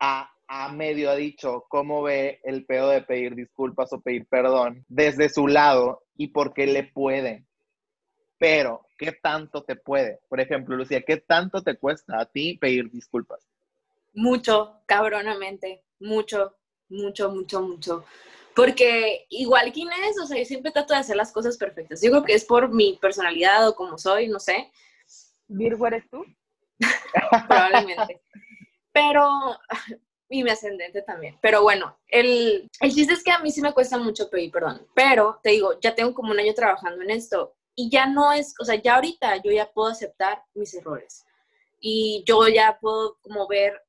ha, 0.00 0.30
ha 0.48 0.68
medio 0.72 1.10
ha 1.10 1.16
dicho 1.16 1.66
cómo 1.68 2.02
ve 2.02 2.40
el 2.44 2.64
pedo 2.64 2.88
de 2.88 3.02
pedir 3.02 3.34
disculpas 3.34 3.92
o 3.92 4.00
pedir 4.00 4.26
perdón 4.28 4.84
desde 4.88 5.28
su 5.28 5.48
lado 5.48 6.02
y 6.16 6.28
por 6.28 6.54
qué 6.54 6.66
le 6.66 6.84
puede. 6.84 7.44
Pero, 8.44 8.86
¿qué 8.98 9.10
tanto 9.10 9.64
te 9.64 9.74
puede? 9.74 10.20
Por 10.28 10.38
ejemplo, 10.38 10.76
Lucía, 10.76 11.00
¿qué 11.00 11.16
tanto 11.16 11.62
te 11.62 11.78
cuesta 11.78 12.20
a 12.20 12.26
ti 12.26 12.58
pedir 12.58 12.90
disculpas? 12.90 13.48
Mucho, 14.12 14.82
cabronamente, 14.84 15.82
mucho, 15.98 16.54
mucho, 16.90 17.30
mucho, 17.30 17.62
mucho. 17.62 18.04
Porque 18.54 19.24
igual 19.30 19.72
que 19.72 19.80
Inés, 19.80 20.20
o 20.22 20.26
sea, 20.26 20.36
yo 20.36 20.44
siempre 20.44 20.72
trato 20.72 20.92
de 20.92 21.00
hacer 21.00 21.16
las 21.16 21.32
cosas 21.32 21.56
perfectas. 21.56 22.02
Yo 22.02 22.10
creo 22.10 22.22
que 22.22 22.34
es 22.34 22.44
por 22.44 22.68
mi 22.70 22.98
personalidad 23.00 23.66
o 23.66 23.74
como 23.74 23.96
soy, 23.96 24.28
no 24.28 24.38
sé. 24.38 24.70
Virgo, 25.48 25.86
¿eres 25.86 26.04
tú? 26.10 26.22
probablemente. 27.48 28.20
Pero, 28.92 29.56
y 30.28 30.44
mi 30.44 30.50
ascendente 30.50 31.00
también. 31.00 31.38
Pero 31.40 31.62
bueno, 31.62 31.96
el, 32.08 32.70
el 32.78 32.92
chiste 32.92 33.14
es 33.14 33.24
que 33.24 33.30
a 33.30 33.38
mí 33.38 33.50
sí 33.50 33.62
me 33.62 33.72
cuesta 33.72 33.96
mucho 33.96 34.28
pedir 34.28 34.50
perdón. 34.52 34.86
Pero 34.94 35.40
te 35.42 35.48
digo, 35.48 35.80
ya 35.80 35.94
tengo 35.94 36.12
como 36.12 36.30
un 36.30 36.40
año 36.40 36.52
trabajando 36.52 37.00
en 37.00 37.08
esto 37.08 37.56
y 37.74 37.90
ya 37.90 38.06
no 38.06 38.32
es, 38.32 38.54
o 38.60 38.64
sea, 38.64 38.76
ya 38.80 38.96
ahorita 38.96 39.36
yo 39.42 39.50
ya 39.50 39.70
puedo 39.70 39.88
aceptar 39.88 40.42
mis 40.54 40.74
errores. 40.74 41.24
Y 41.80 42.24
yo 42.26 42.46
ya 42.48 42.78
puedo 42.80 43.18
como 43.20 43.46
ver 43.46 43.82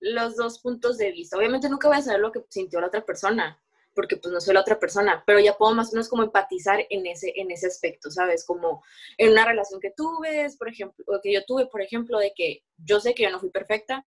los 0.00 0.36
dos 0.36 0.60
puntos 0.60 0.98
de 0.98 1.10
vista. 1.12 1.36
Obviamente 1.36 1.68
nunca 1.68 1.88
voy 1.88 1.98
a 1.98 2.02
saber 2.02 2.20
lo 2.20 2.32
que 2.32 2.44
sintió 2.48 2.80
la 2.80 2.86
otra 2.86 3.04
persona, 3.04 3.60
porque 3.94 4.16
pues 4.16 4.32
no 4.32 4.40
soy 4.40 4.54
la 4.54 4.60
otra 4.60 4.78
persona, 4.78 5.24
pero 5.26 5.40
ya 5.40 5.56
puedo 5.56 5.74
más 5.74 5.88
o 5.88 5.92
menos 5.92 6.08
como 6.08 6.22
empatizar 6.22 6.86
en 6.88 7.06
ese, 7.06 7.32
en 7.36 7.50
ese 7.50 7.66
aspecto, 7.66 8.10
¿sabes? 8.10 8.44
Como 8.46 8.84
en 9.16 9.32
una 9.32 9.44
relación 9.44 9.80
que 9.80 9.90
tuve, 9.90 10.46
por 10.56 10.68
ejemplo, 10.68 11.04
o 11.08 11.20
que 11.20 11.32
yo 11.32 11.44
tuve, 11.44 11.66
por 11.66 11.82
ejemplo, 11.82 12.18
de 12.18 12.32
que 12.34 12.62
yo 12.76 13.00
sé 13.00 13.14
que 13.14 13.24
yo 13.24 13.30
no 13.30 13.40
fui 13.40 13.50
perfecta, 13.50 14.06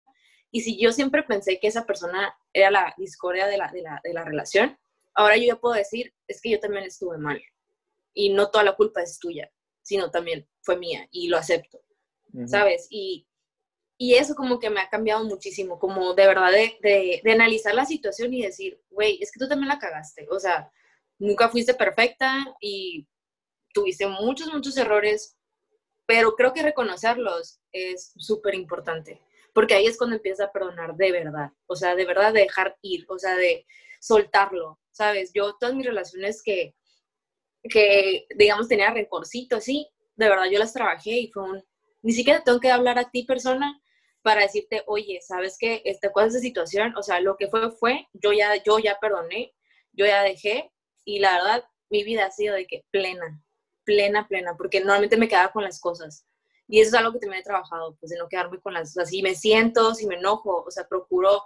y 0.50 0.62
si 0.62 0.82
yo 0.82 0.91
siempre 0.91 1.24
pensé 1.24 1.60
que 1.60 1.68
esa 1.68 1.86
persona 1.86 2.34
era 2.53 2.72
la 2.72 2.94
discordia 2.98 3.48
de 3.48 3.58
la, 3.58 3.72
de 3.72 3.82
la, 3.82 4.01
de 4.03 4.13
la 4.13 4.24
relación, 4.24 4.77
ahora 5.13 5.38
yo 5.38 5.44
ya 5.44 5.56
puedo 5.58 5.75
decir, 5.75 6.13
es 6.27 6.41
que 6.41 6.51
yo 6.51 6.60
también 6.60 6.86
estuve 6.86 7.18
mal, 7.18 7.41
y 8.13 8.30
no 8.30 8.50
toda 8.50 8.63
la 8.63 8.75
culpa 8.75 9.01
es 9.01 9.20
tuya, 9.20 9.51
sino 9.82 10.12
también 10.12 10.48
fue 10.62 10.77
mía, 10.77 11.08
y 11.12 11.27
lo 11.27 11.38
acepto, 11.38 11.82
¿sabes? 12.46 12.88
Y 12.89 13.27
y 14.01 14.15
eso 14.15 14.34
como 14.34 14.58
que 14.58 14.72
me 14.72 14.80
ha 14.80 14.89
cambiado 14.89 15.24
muchísimo, 15.25 15.77
como 15.77 16.15
de 16.15 16.25
verdad 16.25 16.51
de, 16.51 17.22
de, 17.24 17.32
analizar 17.32 17.75
la 17.75 17.86
situación 17.86 18.34
y 18.34 18.41
decir, 18.41 18.82
güey, 18.89 19.20
es 19.22 19.32
que 19.32 19.38
tú 19.39 19.48
también 19.48 19.68
la 19.68 19.77
cagaste. 19.77 20.27
O 20.32 20.39
sea, 20.39 20.72
nunca 21.20 21.50
fuiste 21.50 21.75
perfecta 21.75 22.44
y 22.60 23.08
tuviste 23.75 24.08
muchos, 24.08 24.51
muchos 24.51 24.75
errores, 24.77 25.38
pero 26.08 26.36
creo 26.36 26.51
que 26.51 26.63
reconocerlos 26.63 27.62
es 27.72 28.12
súper 28.18 28.56
importante, 28.56 29.22
porque 29.53 29.75
ahí 29.75 29.86
es 29.86 30.00
cuando 30.00 30.15
empiezas 30.15 30.48
a 30.48 30.51
perdonar 30.51 30.96
de 30.96 31.12
verdad, 31.12 31.51
o 31.68 31.75
sea, 31.75 31.94
de 31.94 32.06
verdad 32.06 32.34
de 32.34 32.39
dejar 32.39 32.75
ir, 32.82 33.06
o 33.08 33.20
sea, 33.20 33.36
de 33.36 33.68
soltarlo, 34.00 34.80
¿sabes? 34.89 35.32
Yo 35.32 35.58
todas 35.60 35.75
mis 35.75 35.86
relaciones 35.86 36.41
que, 36.41 36.74
que 37.63 38.25
digamos, 38.36 38.68
tenía 38.68 38.91
rencorcito, 38.91 39.60
sí, 39.62 39.88
de 40.15 40.30
verdad 40.30 40.46
yo 40.51 40.60
las 40.60 40.74
trabajé 40.74 41.12
y 41.12 41.32
fue 41.32 41.44
un, 41.44 41.63
ni 42.01 42.13
siquiera 42.13 42.44
tengo 42.44 42.60
que 42.60 42.72
hablar 42.72 43.00
a 43.00 43.10
ti 43.10 43.24
persona, 43.24 43.82
para 44.22 44.41
decirte, 44.41 44.84
oye, 44.88 45.20
¿sabes 45.22 45.58
qué? 45.60 45.82
Esta, 45.86 46.12
¿Cuál 46.12 46.27
es 46.27 46.34
la 46.34 46.39
situación? 46.39 46.96
O 46.96 47.03
sea, 47.03 47.20
lo 47.20 47.38
que 47.38 47.48
fue, 47.48 47.72
fue, 47.72 48.08
yo 48.13 48.32
ya, 48.34 48.56
yo 48.63 48.80
ya 48.80 48.98
perdoné, 49.00 49.53
yo 49.94 50.06
ya 50.06 50.22
dejé, 50.22 50.72
y 51.06 51.20
la 51.20 51.34
verdad, 51.34 51.65
mi 51.89 52.03
vida 52.03 52.25
ha 52.25 52.32
sido 52.32 52.56
de 52.56 52.68
que 52.68 52.86
plena, 52.91 53.41
plena, 53.84 54.27
plena, 54.27 54.56
porque 54.58 54.80
normalmente 54.80 55.18
me 55.18 55.27
quedaba 55.27 55.51
con 55.51 55.63
las 55.63 55.80
cosas. 55.80 56.25
Y 56.68 56.80
eso 56.80 56.89
es 56.89 56.94
algo 56.96 57.13
que 57.13 57.20
también 57.20 57.41
he 57.41 57.44
trabajado, 57.44 57.98
pues 58.00 58.12
de 58.12 58.18
no 58.18 58.30
quedarme 58.30 58.62
con 58.62 58.74
las, 58.74 58.96
o 58.98 59.06
si 59.06 59.22
me 59.22 59.36
siento, 59.36 59.96
si 59.96 60.08
me 60.08 60.15
enojo, 60.15 60.63
o 60.65 60.72
sea, 60.72 60.88
procuro, 60.88 61.44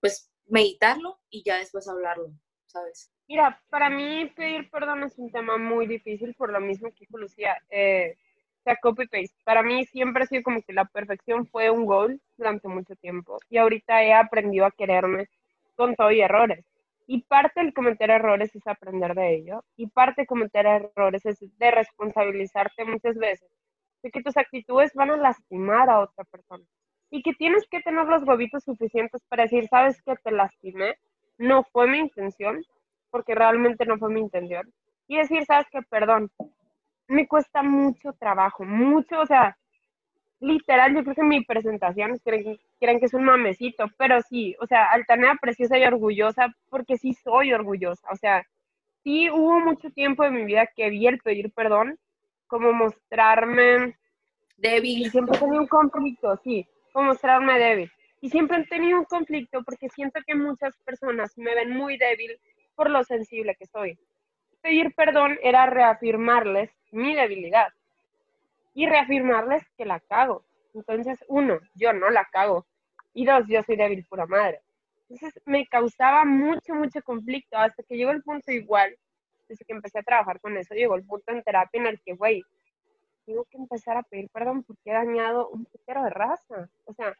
pues, 0.00 0.30
meditarlo 0.46 1.20
y 1.30 1.42
ya 1.44 1.58
después 1.58 1.88
hablarlo, 1.88 2.32
¿sabes? 2.74 3.10
Mira, 3.28 3.62
para 3.70 3.88
mí 3.88 4.26
pedir 4.36 4.68
perdón 4.70 5.04
es 5.04 5.18
un 5.18 5.30
tema 5.30 5.56
muy 5.56 5.86
difícil 5.86 6.34
por 6.34 6.52
lo 6.52 6.60
mismo 6.60 6.90
que 6.90 7.06
dijo 7.06 7.18
Lucía. 7.18 7.56
Eh, 7.70 8.16
sea, 8.64 8.76
copy-paste. 8.76 9.36
Para 9.44 9.62
mí 9.62 9.84
siempre 9.86 10.24
ha 10.24 10.26
sido 10.26 10.42
como 10.42 10.62
que 10.62 10.72
la 10.72 10.86
perfección 10.86 11.46
fue 11.46 11.70
un 11.70 11.86
goal 11.86 12.20
durante 12.36 12.68
mucho 12.68 12.96
tiempo. 12.96 13.38
Y 13.48 13.58
ahorita 13.58 14.02
he 14.02 14.12
aprendido 14.12 14.66
a 14.66 14.70
quererme 14.70 15.28
con 15.76 15.94
todo 15.94 16.10
y 16.10 16.20
errores. 16.20 16.64
Y 17.06 17.22
parte 17.22 17.60
del 17.60 17.74
cometer 17.74 18.10
errores 18.10 18.54
es 18.54 18.66
aprender 18.66 19.14
de 19.14 19.34
ello. 19.36 19.64
Y 19.76 19.88
parte 19.88 20.22
de 20.22 20.26
cometer 20.26 20.66
errores 20.66 21.24
es 21.26 21.38
de 21.58 21.70
responsabilizarte 21.70 22.84
muchas 22.84 23.16
veces 23.16 23.50
de 24.02 24.10
que 24.10 24.22
tus 24.22 24.36
actitudes 24.36 24.92
van 24.94 25.10
a 25.10 25.16
lastimar 25.16 25.88
a 25.88 26.00
otra 26.00 26.24
persona. 26.24 26.64
Y 27.10 27.22
que 27.22 27.32
tienes 27.34 27.66
que 27.70 27.80
tener 27.80 28.06
los 28.06 28.24
huevitos 28.24 28.64
suficientes 28.64 29.22
para 29.28 29.44
decir, 29.44 29.68
sabes 29.68 30.02
que 30.02 30.16
te 30.16 30.30
lastimé, 30.30 30.96
no 31.38 31.64
fue 31.64 31.86
mi 31.86 31.98
intención, 31.98 32.64
porque 33.10 33.34
realmente 33.34 33.86
no 33.86 33.98
fue 33.98 34.10
mi 34.10 34.20
intención. 34.20 34.72
Y 35.06 35.16
decir, 35.18 35.44
sabes 35.44 35.66
que 35.70 35.82
perdón, 35.82 36.30
me 37.08 37.26
cuesta 37.28 37.62
mucho 37.62 38.12
trabajo, 38.14 38.64
mucho, 38.64 39.20
o 39.20 39.26
sea, 39.26 39.56
literal, 40.40 40.94
yo 40.94 41.02
creo 41.02 41.14
que 41.14 41.22
mi 41.22 41.44
presentación 41.44 42.18
creen, 42.24 42.58
creen 42.80 43.00
que 43.00 43.06
es 43.06 43.14
un 43.14 43.24
mamecito, 43.24 43.86
pero 43.96 44.20
sí, 44.22 44.56
o 44.60 44.66
sea, 44.66 44.90
altanera, 44.90 45.36
preciosa 45.40 45.78
y 45.78 45.84
orgullosa, 45.84 46.54
porque 46.70 46.96
sí 46.96 47.14
soy 47.14 47.52
orgullosa, 47.52 48.08
o 48.10 48.16
sea, 48.16 48.46
sí 49.02 49.30
hubo 49.30 49.60
mucho 49.60 49.90
tiempo 49.90 50.24
de 50.24 50.30
mi 50.30 50.44
vida 50.44 50.66
que 50.74 50.90
vi 50.90 51.06
el 51.06 51.20
pedir 51.20 51.52
perdón 51.52 51.98
como 52.46 52.72
mostrarme 52.72 53.96
débil. 54.56 55.06
Y 55.06 55.10
siempre 55.10 55.38
tenido 55.38 55.60
un 55.60 55.68
conflicto, 55.68 56.36
sí, 56.42 56.66
como 56.92 57.08
mostrarme 57.08 57.58
débil. 57.58 57.92
Y 58.24 58.30
siempre 58.30 58.56
he 58.56 58.64
tenido 58.64 59.00
un 59.00 59.04
conflicto 59.04 59.62
porque 59.64 59.90
siento 59.90 60.18
que 60.26 60.34
muchas 60.34 60.74
personas 60.78 61.36
me 61.36 61.54
ven 61.54 61.76
muy 61.76 61.98
débil 61.98 62.40
por 62.74 62.88
lo 62.88 63.04
sensible 63.04 63.54
que 63.54 63.66
soy. 63.66 63.98
Pedir 64.62 64.94
perdón 64.94 65.38
era 65.42 65.66
reafirmarles 65.66 66.70
mi 66.90 67.14
debilidad 67.14 67.68
y 68.72 68.86
reafirmarles 68.86 69.62
que 69.76 69.84
la 69.84 70.00
cago. 70.00 70.42
Entonces, 70.72 71.22
uno, 71.28 71.60
yo 71.74 71.92
no 71.92 72.08
la 72.08 72.24
cago. 72.32 72.64
Y 73.12 73.26
dos, 73.26 73.44
yo 73.46 73.62
soy 73.62 73.76
débil 73.76 74.06
pura 74.06 74.24
madre. 74.24 74.62
Entonces, 75.02 75.42
me 75.44 75.66
causaba 75.66 76.24
mucho, 76.24 76.74
mucho 76.74 77.02
conflicto 77.02 77.58
hasta 77.58 77.82
que 77.82 77.94
llegó 77.94 78.12
el 78.12 78.22
punto 78.22 78.50
igual, 78.52 78.96
desde 79.50 79.66
que 79.66 79.74
empecé 79.74 79.98
a 79.98 80.02
trabajar 80.02 80.40
con 80.40 80.56
eso, 80.56 80.72
llegó 80.74 80.94
el 80.94 81.04
punto 81.04 81.30
en 81.30 81.42
terapia 81.42 81.78
en 81.78 81.88
el 81.88 82.00
que, 82.00 82.14
güey, 82.14 82.42
tengo 83.26 83.44
que 83.50 83.58
empezar 83.58 83.98
a 83.98 84.02
pedir 84.02 84.30
perdón 84.30 84.62
porque 84.62 84.88
he 84.88 84.94
dañado 84.94 85.50
un 85.50 85.66
poquito 85.66 86.02
de 86.02 86.08
raza. 86.08 86.70
O 86.86 86.94
sea, 86.94 87.14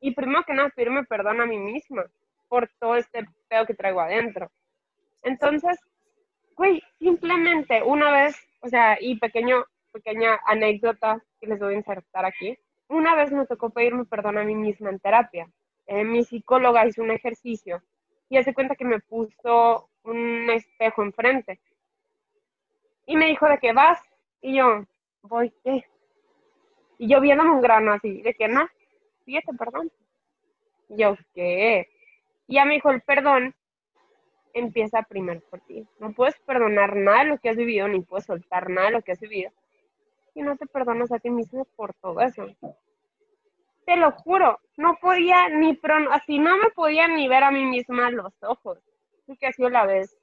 y 0.00 0.14
primero 0.14 0.44
que 0.44 0.54
nada, 0.54 0.70
pedirme 0.70 1.04
perdón 1.04 1.40
a 1.40 1.46
mí 1.46 1.58
misma 1.58 2.04
por 2.48 2.68
todo 2.78 2.96
este 2.96 3.26
pedo 3.48 3.66
que 3.66 3.74
traigo 3.74 4.00
adentro. 4.00 4.50
Entonces, 5.22 5.78
güey, 6.56 6.82
simplemente 6.98 7.82
una 7.82 8.10
vez 8.10 8.50
o 8.62 8.68
sea, 8.68 8.98
y 9.00 9.18
pequeño, 9.18 9.64
pequeña 9.92 10.38
anécdota 10.46 11.22
que 11.40 11.46
les 11.46 11.58
voy 11.58 11.74
a 11.74 11.78
insertar 11.78 12.24
aquí. 12.24 12.58
Una 12.88 13.14
vez 13.14 13.32
me 13.32 13.46
tocó 13.46 13.70
pedirme 13.70 14.04
perdón 14.04 14.38
a 14.38 14.44
mí 14.44 14.54
misma 14.54 14.90
en 14.90 14.98
terapia. 14.98 15.48
Eh, 15.86 16.04
mi 16.04 16.24
psicóloga 16.24 16.86
hizo 16.86 17.02
un 17.02 17.10
ejercicio 17.10 17.82
y 18.28 18.36
hace 18.36 18.54
cuenta 18.54 18.76
que 18.76 18.84
me 18.84 19.00
puso 19.00 19.88
un 20.04 20.50
espejo 20.50 21.02
enfrente. 21.02 21.60
Y 23.06 23.16
me 23.16 23.26
dijo 23.26 23.48
de 23.48 23.58
qué 23.58 23.72
vas. 23.72 23.98
Y 24.42 24.56
yo, 24.56 24.84
voy, 25.22 25.52
¿qué? 25.64 25.84
Y 26.98 27.08
yo 27.08 27.20
viéndome 27.20 27.52
un 27.52 27.62
grano 27.62 27.92
así, 27.92 28.20
de 28.22 28.34
que 28.34 28.46
no, 28.46 28.68
fíjate, 29.24 29.52
perdón. 29.54 29.90
Yo, 30.88 31.16
¿qué? 31.34 31.88
Y 32.46 32.54
ya 32.54 32.64
me 32.64 32.74
dijo, 32.74 32.90
el 32.90 33.00
perdón 33.02 33.54
empieza 34.52 35.02
primero 35.02 35.40
por 35.50 35.60
ti. 35.60 35.86
No 35.98 36.12
puedes 36.12 36.38
perdonar 36.40 36.96
nada 36.96 37.20
de 37.20 37.30
lo 37.30 37.38
que 37.38 37.50
has 37.50 37.56
vivido, 37.56 37.88
ni 37.88 38.00
puedes 38.00 38.26
soltar 38.26 38.68
nada 38.68 38.88
de 38.88 38.92
lo 38.94 39.02
que 39.02 39.12
has 39.12 39.20
vivido. 39.20 39.52
Y 40.34 40.42
no 40.42 40.56
te 40.56 40.66
perdonas 40.66 41.12
a 41.12 41.18
ti 41.18 41.30
mismo 41.30 41.64
por 41.76 41.94
todo 41.94 42.20
eso. 42.20 42.46
Te 43.86 43.96
lo 43.96 44.12
juro, 44.12 44.60
no 44.76 44.96
podía 45.00 45.48
ni, 45.48 45.78
así 46.10 46.38
no 46.38 46.56
me 46.56 46.70
podía 46.70 47.08
ni 47.08 47.28
ver 47.28 47.42
a 47.42 47.50
mí 47.50 47.64
misma 47.64 48.10
los 48.10 48.32
ojos. 48.42 48.78
que 49.38 49.46
ha 49.46 49.52
sido 49.52 49.68
la 49.70 49.86
vez 49.86 50.16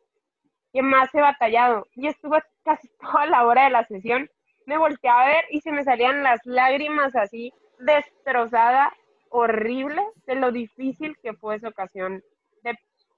que 0.74 0.82
más 0.82 1.14
he 1.16 1.22
batallado. 1.22 1.88
Y 1.96 2.08
estuve 2.08 2.42
casi 2.64 2.90
toda 3.02 3.26
la 3.26 3.46
hora 3.46 3.66
de 3.66 3.70
la 3.72 3.86
sesión. 3.86 4.30
Me 4.66 4.78
volteaba 4.78 5.24
a 5.24 5.28
ver 5.28 5.46
y 5.50 5.62
se 5.62 5.72
me 5.72 5.84
salían 5.84 6.24
las 6.24 6.46
lágrimas 6.46 7.16
así, 7.16 7.54
destrozada, 7.80 8.94
horrible, 9.30 10.02
de 10.26 10.36
lo 10.36 10.52
difícil 10.52 11.18
que 11.22 11.34
fue 11.34 11.56
esa 11.56 11.70
ocasión 11.70 12.24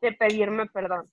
de 0.02 0.14
pedirme 0.14 0.66
perdón. 0.68 1.06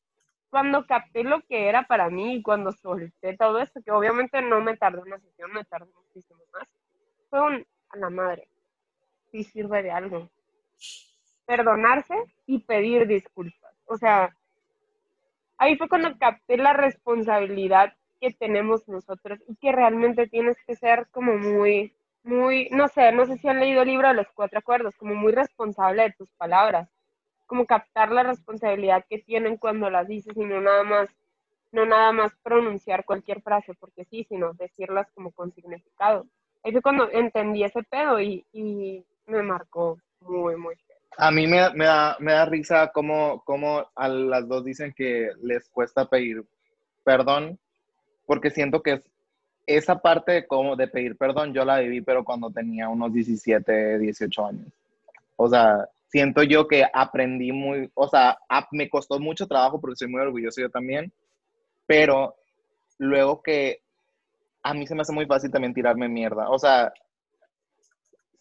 Cuando 0.51 0.87
capté 0.87 1.25
lo 1.25 1.43
que 1.43 1.69
era 1.69 1.83
para 1.83 2.09
mí 2.09 2.37
y 2.37 2.43
cuando 2.43 2.73
solté 2.73 3.37
todo 3.37 3.59
esto, 3.59 3.81
que 3.83 3.91
obviamente 3.91 4.41
no 4.43 4.61
me 4.61 4.77
tardó 4.77 5.03
una 5.03 5.19
sesión, 5.19 5.53
me 5.53 5.65
tardó 5.65 5.87
muchísimo 5.87 6.41
más, 6.53 6.69
fue 7.29 7.41
un, 7.41 7.67
a 7.91 7.97
la 7.97 8.11
madre, 8.11 8.49
si 9.31 9.43
sirve 9.45 9.83
de 9.83 9.91
algo. 9.91 10.31
Perdonarse 11.47 12.15
y 12.47 12.61
pedir 12.61 13.07
disculpas. 13.07 13.75
O 13.87 13.97
sea, 13.97 14.35
ahí 15.59 15.77
fue 15.77 15.89
cuando 15.89 16.17
capté 16.19 16.57
la 16.57 16.73
responsabilidad 16.73 17.95
que 18.21 18.33
tenemos 18.33 18.89
nosotros 18.89 19.41
y 19.49 19.57
que 19.57 19.73
realmente 19.73 20.27
tienes 20.27 20.57
que 20.67 20.75
ser 20.77 21.09
como 21.11 21.37
muy, 21.37 21.93
muy, 22.27 22.69
no 22.71 22.89
sé, 22.89 23.13
no 23.13 23.25
sé 23.27 23.39
si 23.39 23.49
han 23.49 23.61
leído 23.61 23.83
el 23.83 23.89
libro 23.89 24.09
de 24.09 24.15
los 24.15 24.27
cuatro 24.35 24.59
acuerdos, 24.59 24.95
como 24.97 25.15
muy 25.15 25.33
responsable 25.33 26.03
de 26.03 26.13
tus 26.13 26.31
palabras 26.33 26.89
como 27.47 27.65
captar 27.65 28.11
la 28.11 28.25
responsabilidad 28.25 29.05
que 29.09 29.19
tienen 29.19 29.57
cuando 29.57 29.89
las 29.89 30.07
dices 30.09 30.37
y 30.37 30.45
no 30.45 30.61
nada 30.61 30.83
más 30.83 31.09
no 31.73 31.85
nada 31.85 32.13
más 32.13 32.33
pronunciar 32.43 33.05
cualquier 33.05 33.43
frase 33.43 33.75
porque 33.79 34.05
sí, 34.05 34.25
sino 34.29 34.55
decirlas 34.55 35.09
como 35.15 35.31
con 35.33 35.53
significado. 35.53 36.27
Ahí 36.63 36.73
fue 36.73 36.81
cuando 36.81 37.11
entendí 37.11 37.65
ese 37.65 37.83
pedo 37.83 38.21
y, 38.21 38.45
y 38.53 39.05
me 39.27 39.43
marcó 39.43 39.99
muy, 40.21 40.57
muy 40.57 40.75
A 41.19 41.31
mí 41.31 41.47
me, 41.47 41.71
me, 41.75 41.85
da, 41.85 42.17
me 42.19 42.33
da 42.33 42.47
risa 42.47 42.91
como, 42.93 43.43
como 43.45 43.87
a 43.95 44.09
las 44.09 44.49
dos 44.49 44.65
dicen 44.65 44.95
que 44.97 45.31
les 45.43 45.69
cuesta 45.69 46.09
pedir 46.09 46.45
perdón, 47.05 47.59
porque 48.27 48.51
siento 48.51 48.83
que 48.83 48.95
es 48.95 49.11
esa 49.67 50.01
parte 50.01 50.33
de 50.33 50.47
cómo 50.47 50.77
de 50.77 50.87
pedir 50.87 51.17
perdón 51.17 51.53
yo 51.53 51.65
la 51.65 51.81
viví, 51.81 52.01
pero 52.01 52.25
cuando 52.25 52.51
tenía 52.51 52.89
unos 52.89 53.13
17, 53.13 53.99
18 53.99 54.47
años. 54.47 54.69
O 55.37 55.49
sea, 55.49 55.89
siento 56.09 56.43
yo 56.43 56.67
que 56.67 56.85
aprendí 56.93 57.53
muy, 57.53 57.91
o 57.95 58.09
sea, 58.09 58.39
me 58.71 58.89
costó 58.89 59.19
mucho 59.19 59.47
trabajo 59.47 59.81
porque 59.81 59.97
soy 59.97 60.09
muy 60.09 60.21
orgulloso 60.21 60.61
yo 60.61 60.71
también, 60.71 61.13
pero 61.87 62.37
luego 62.99 63.43
que 63.43 63.81
a 64.63 64.75
mí 64.75 64.87
se 64.87 64.95
me 64.95 65.03
hace 65.03 65.13
muy 65.13 65.27
fácil 65.27 65.51
también 65.51 65.75
tirarme 65.75 66.09
mierda. 66.09 66.49
O 66.51 66.59
sea, 66.59 66.93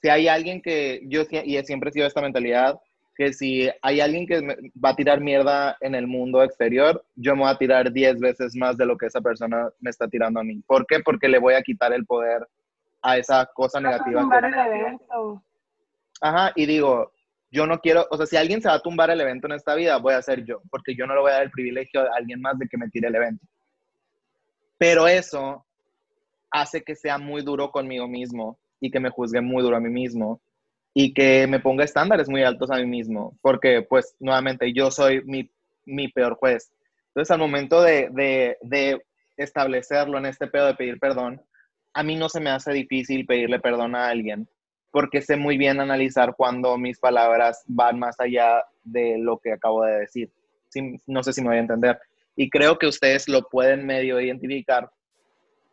si 0.02 0.10
hay 0.10 0.28
alguien 0.28 0.62
que 0.62 1.02
yo 1.08 1.24
y 1.32 1.62
siempre 1.64 1.90
he 1.90 1.94
sido 1.94 2.08
esta 2.08 2.22
mentalidad, 2.22 2.80
que 3.16 3.34
si 3.34 3.70
hay 3.82 4.02
alguien 4.02 4.28
que 4.28 4.42
va 4.84 4.90
a 4.90 4.96
tirar 4.96 5.22
mierda 5.22 5.78
en 5.80 5.96
el 5.96 6.06
mundo 6.06 6.44
exterior, 6.44 7.04
yo 7.16 7.36
me 7.36 7.44
voy 7.44 7.52
a 7.52 7.58
tirar 7.58 7.92
10 7.92 8.20
veces 8.20 8.56
más 8.56 8.78
de 8.78 8.86
lo 8.86 8.98
que 8.98 9.06
esa 9.06 9.22
persona 9.22 9.70
me 9.80 9.90
está 9.90 10.08
tirando 10.08 10.40
a 10.40 10.44
mí. 10.44 10.62
¿Por 10.68 10.86
qué? 10.86 11.00
Porque 11.00 11.30
le 11.30 11.40
voy 11.40 11.54
a 11.54 11.62
quitar 11.62 11.94
el 11.94 12.06
poder 12.06 12.48
a 13.02 13.18
esa 13.18 13.50
cosa 13.54 13.80
negativa. 13.80 14.22
Ajá, 16.22 16.52
y 16.56 16.66
digo, 16.66 17.12
yo 17.52 17.66
no 17.66 17.80
quiero, 17.80 18.06
o 18.10 18.18
sea, 18.18 18.26
si 18.26 18.36
alguien 18.36 18.62
se 18.62 18.68
va 18.68 18.76
a 18.76 18.82
tumbar 18.82 19.10
el 19.10 19.22
evento 19.22 19.48
en 19.48 19.54
esta 19.54 19.76
vida, 19.76 19.98
voy 19.98 20.14
a 20.14 20.22
ser 20.22 20.44
yo, 20.44 20.62
porque 20.70 20.96
yo 20.96 21.08
no 21.08 21.16
le 21.16 21.22
voy 21.22 21.32
a 21.32 21.36
dar 21.36 21.44
el 21.44 21.52
privilegio 21.52 22.02
a 22.02 22.16
alguien 22.18 22.42
más 22.42 22.60
de 22.60 22.68
que 22.68 22.78
me 22.78 22.90
tire 22.90 23.08
el 23.08 23.16
evento. 23.16 23.46
Pero 24.78 25.08
eso 25.08 25.66
hace 26.52 26.84
que 26.84 26.96
sea 26.96 27.18
muy 27.18 27.42
duro 27.44 27.72
conmigo 27.72 28.08
mismo 28.08 28.58
y 28.80 28.92
que 28.92 29.00
me 29.00 29.10
juzgue 29.10 29.40
muy 29.40 29.64
duro 29.64 29.78
a 29.78 29.80
mí 29.80 29.90
mismo 29.90 30.42
y 30.98 31.14
que 31.14 31.46
me 31.46 31.60
ponga 31.60 31.84
estándares 31.84 32.30
muy 32.30 32.44
altos 32.44 32.72
a 32.72 32.78
mí 32.78 32.86
mismo, 32.86 33.38
porque 33.42 33.82
pues 33.82 34.16
nuevamente 34.18 34.72
yo 34.72 34.90
soy 34.90 35.22
mi, 35.26 35.52
mi 35.86 36.08
peor 36.08 36.36
juez. 36.36 36.72
Entonces 37.10 37.32
al 37.32 37.40
momento 37.40 37.82
de, 37.82 38.08
de, 38.12 38.58
de, 38.62 39.02
establecerlo 39.36 40.18
en 40.18 40.26
este 40.26 40.48
pedo 40.48 40.68
de 40.68 40.76
pedir 40.76 40.98
perdón, 40.98 41.42
a 41.94 42.02
mí 42.02 42.16
no 42.16 42.30
se 42.30 42.40
me 42.40 42.50
hace 42.50 42.72
difícil 42.72 43.26
pedirle 43.26 43.60
perdón 43.60 43.94
a 43.94 44.08
alguien, 44.08 44.48
porque 44.90 45.22
sé 45.22 45.36
muy 45.36 45.58
bien 45.58 45.82
analizar 45.82 46.34
cuando 46.38 46.78
mis 46.78 46.98
palabras 46.98 47.66
van 47.68 48.00
más 48.00 48.18
allá 48.18 48.64
de 48.86 49.18
lo 49.18 49.38
que 49.40 49.52
acabo 49.52 49.84
de 49.84 50.00
decir. 50.00 50.32
no 51.08 51.24
sé 51.24 51.34
si 51.34 51.42
me 51.42 51.50
voy 51.50 51.58
a 51.58 51.60
entender. 51.60 52.00
Y 52.38 52.50
creo 52.50 52.80
que 52.80 52.88
ustedes 52.88 53.28
lo 53.28 53.42
pueden 53.50 53.86
medio 53.86 54.22
identificar, 54.22 54.90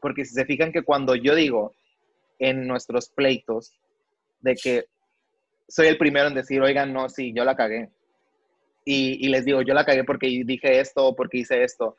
porque 0.00 0.24
si 0.24 0.34
se 0.34 0.44
fijan 0.46 0.72
que 0.72 0.82
cuando 0.82 1.14
yo 1.14 1.36
digo 1.36 1.72
en 2.40 2.66
nuestros 2.66 3.08
pleitos 3.08 3.72
de 4.40 4.56
que 4.56 4.84
soy 5.72 5.86
el 5.86 5.96
primero 5.96 6.28
en 6.28 6.34
decir, 6.34 6.60
oigan, 6.60 6.92
no, 6.92 7.08
sí, 7.08 7.32
yo 7.34 7.46
la 7.46 7.56
cagué. 7.56 7.88
Y, 8.84 9.26
les 9.28 9.46
digo, 9.46 9.62
yo 9.62 9.72
la 9.72 9.86
cagué 9.86 10.04
porque 10.04 10.26
dije 10.44 10.80
esto 10.80 11.06
o 11.06 11.16
porque 11.16 11.38
hice 11.38 11.62
esto. 11.62 11.96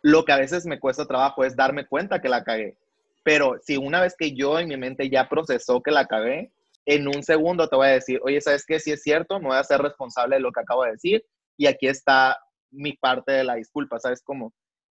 Lo 0.00 0.24
que 0.24 0.30
a 0.30 0.36
veces 0.36 0.64
me 0.64 0.78
cuesta 0.78 1.08
trabajo 1.08 1.42
es 1.42 1.56
darme 1.56 1.88
cuenta 1.88 2.20
que 2.20 2.28
la 2.28 2.44
cagué. 2.44 2.76
Pero 3.24 3.56
si 3.60 3.78
una 3.78 4.00
vez 4.00 4.14
que 4.16 4.32
yo 4.32 4.60
en 4.60 4.68
mi 4.68 4.76
mente 4.76 5.10
ya 5.10 5.28
procesó 5.28 5.82
que 5.82 5.90
la 5.90 6.06
cagué, 6.06 6.52
en 6.84 7.08
un 7.08 7.24
segundo 7.24 7.68
te 7.68 7.74
voy 7.74 7.88
a 7.88 7.92
decir, 7.94 8.20
oye, 8.22 8.40
¿sabes 8.40 8.64
qué? 8.64 8.78
Si 8.78 8.92
es 8.92 9.02
cierto, 9.02 9.40
me 9.40 9.48
voy 9.48 9.56
a 9.56 9.64
ser 9.64 9.80
responsable 9.80 10.36
de 10.36 10.42
lo 10.42 10.52
que 10.52 10.60
acabo 10.60 10.84
de 10.84 10.92
decir 10.92 11.24
y 11.56 11.66
aquí 11.66 11.88
está 11.88 12.38
mi 12.70 12.92
parte 12.92 13.32
de 13.32 13.42
la 13.42 13.56
disculpa, 13.56 13.98
¿sabes 13.98 14.22
cómo? 14.22 14.52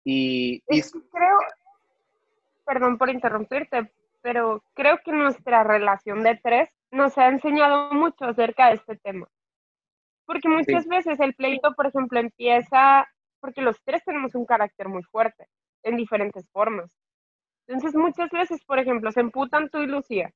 Y, 0.04 0.62
y... 0.68 0.82
creo, 0.82 1.38
perdón 2.66 2.98
por 2.98 3.08
interrumpirte, 3.08 3.90
pero 4.28 4.62
creo 4.74 4.98
que 5.02 5.10
nuestra 5.10 5.64
relación 5.64 6.22
de 6.22 6.36
tres 6.36 6.68
nos 6.90 7.16
ha 7.16 7.28
enseñado 7.28 7.94
mucho 7.94 8.26
acerca 8.26 8.68
de 8.68 8.74
este 8.74 8.94
tema. 8.96 9.26
Porque 10.26 10.50
muchas 10.50 10.86
veces 10.86 11.18
el 11.20 11.32
pleito, 11.32 11.72
por 11.72 11.86
ejemplo, 11.86 12.20
empieza 12.20 13.08
porque 13.40 13.62
los 13.62 13.82
tres 13.84 14.04
tenemos 14.04 14.34
un 14.34 14.44
carácter 14.44 14.90
muy 14.90 15.02
fuerte, 15.02 15.48
en 15.82 15.96
diferentes 15.96 16.46
formas. 16.50 16.90
Entonces, 17.66 17.94
muchas 17.94 18.28
veces, 18.30 18.62
por 18.66 18.78
ejemplo, 18.78 19.10
se 19.12 19.20
emputan 19.20 19.70
tú 19.70 19.78
y 19.78 19.86
Lucía, 19.86 20.30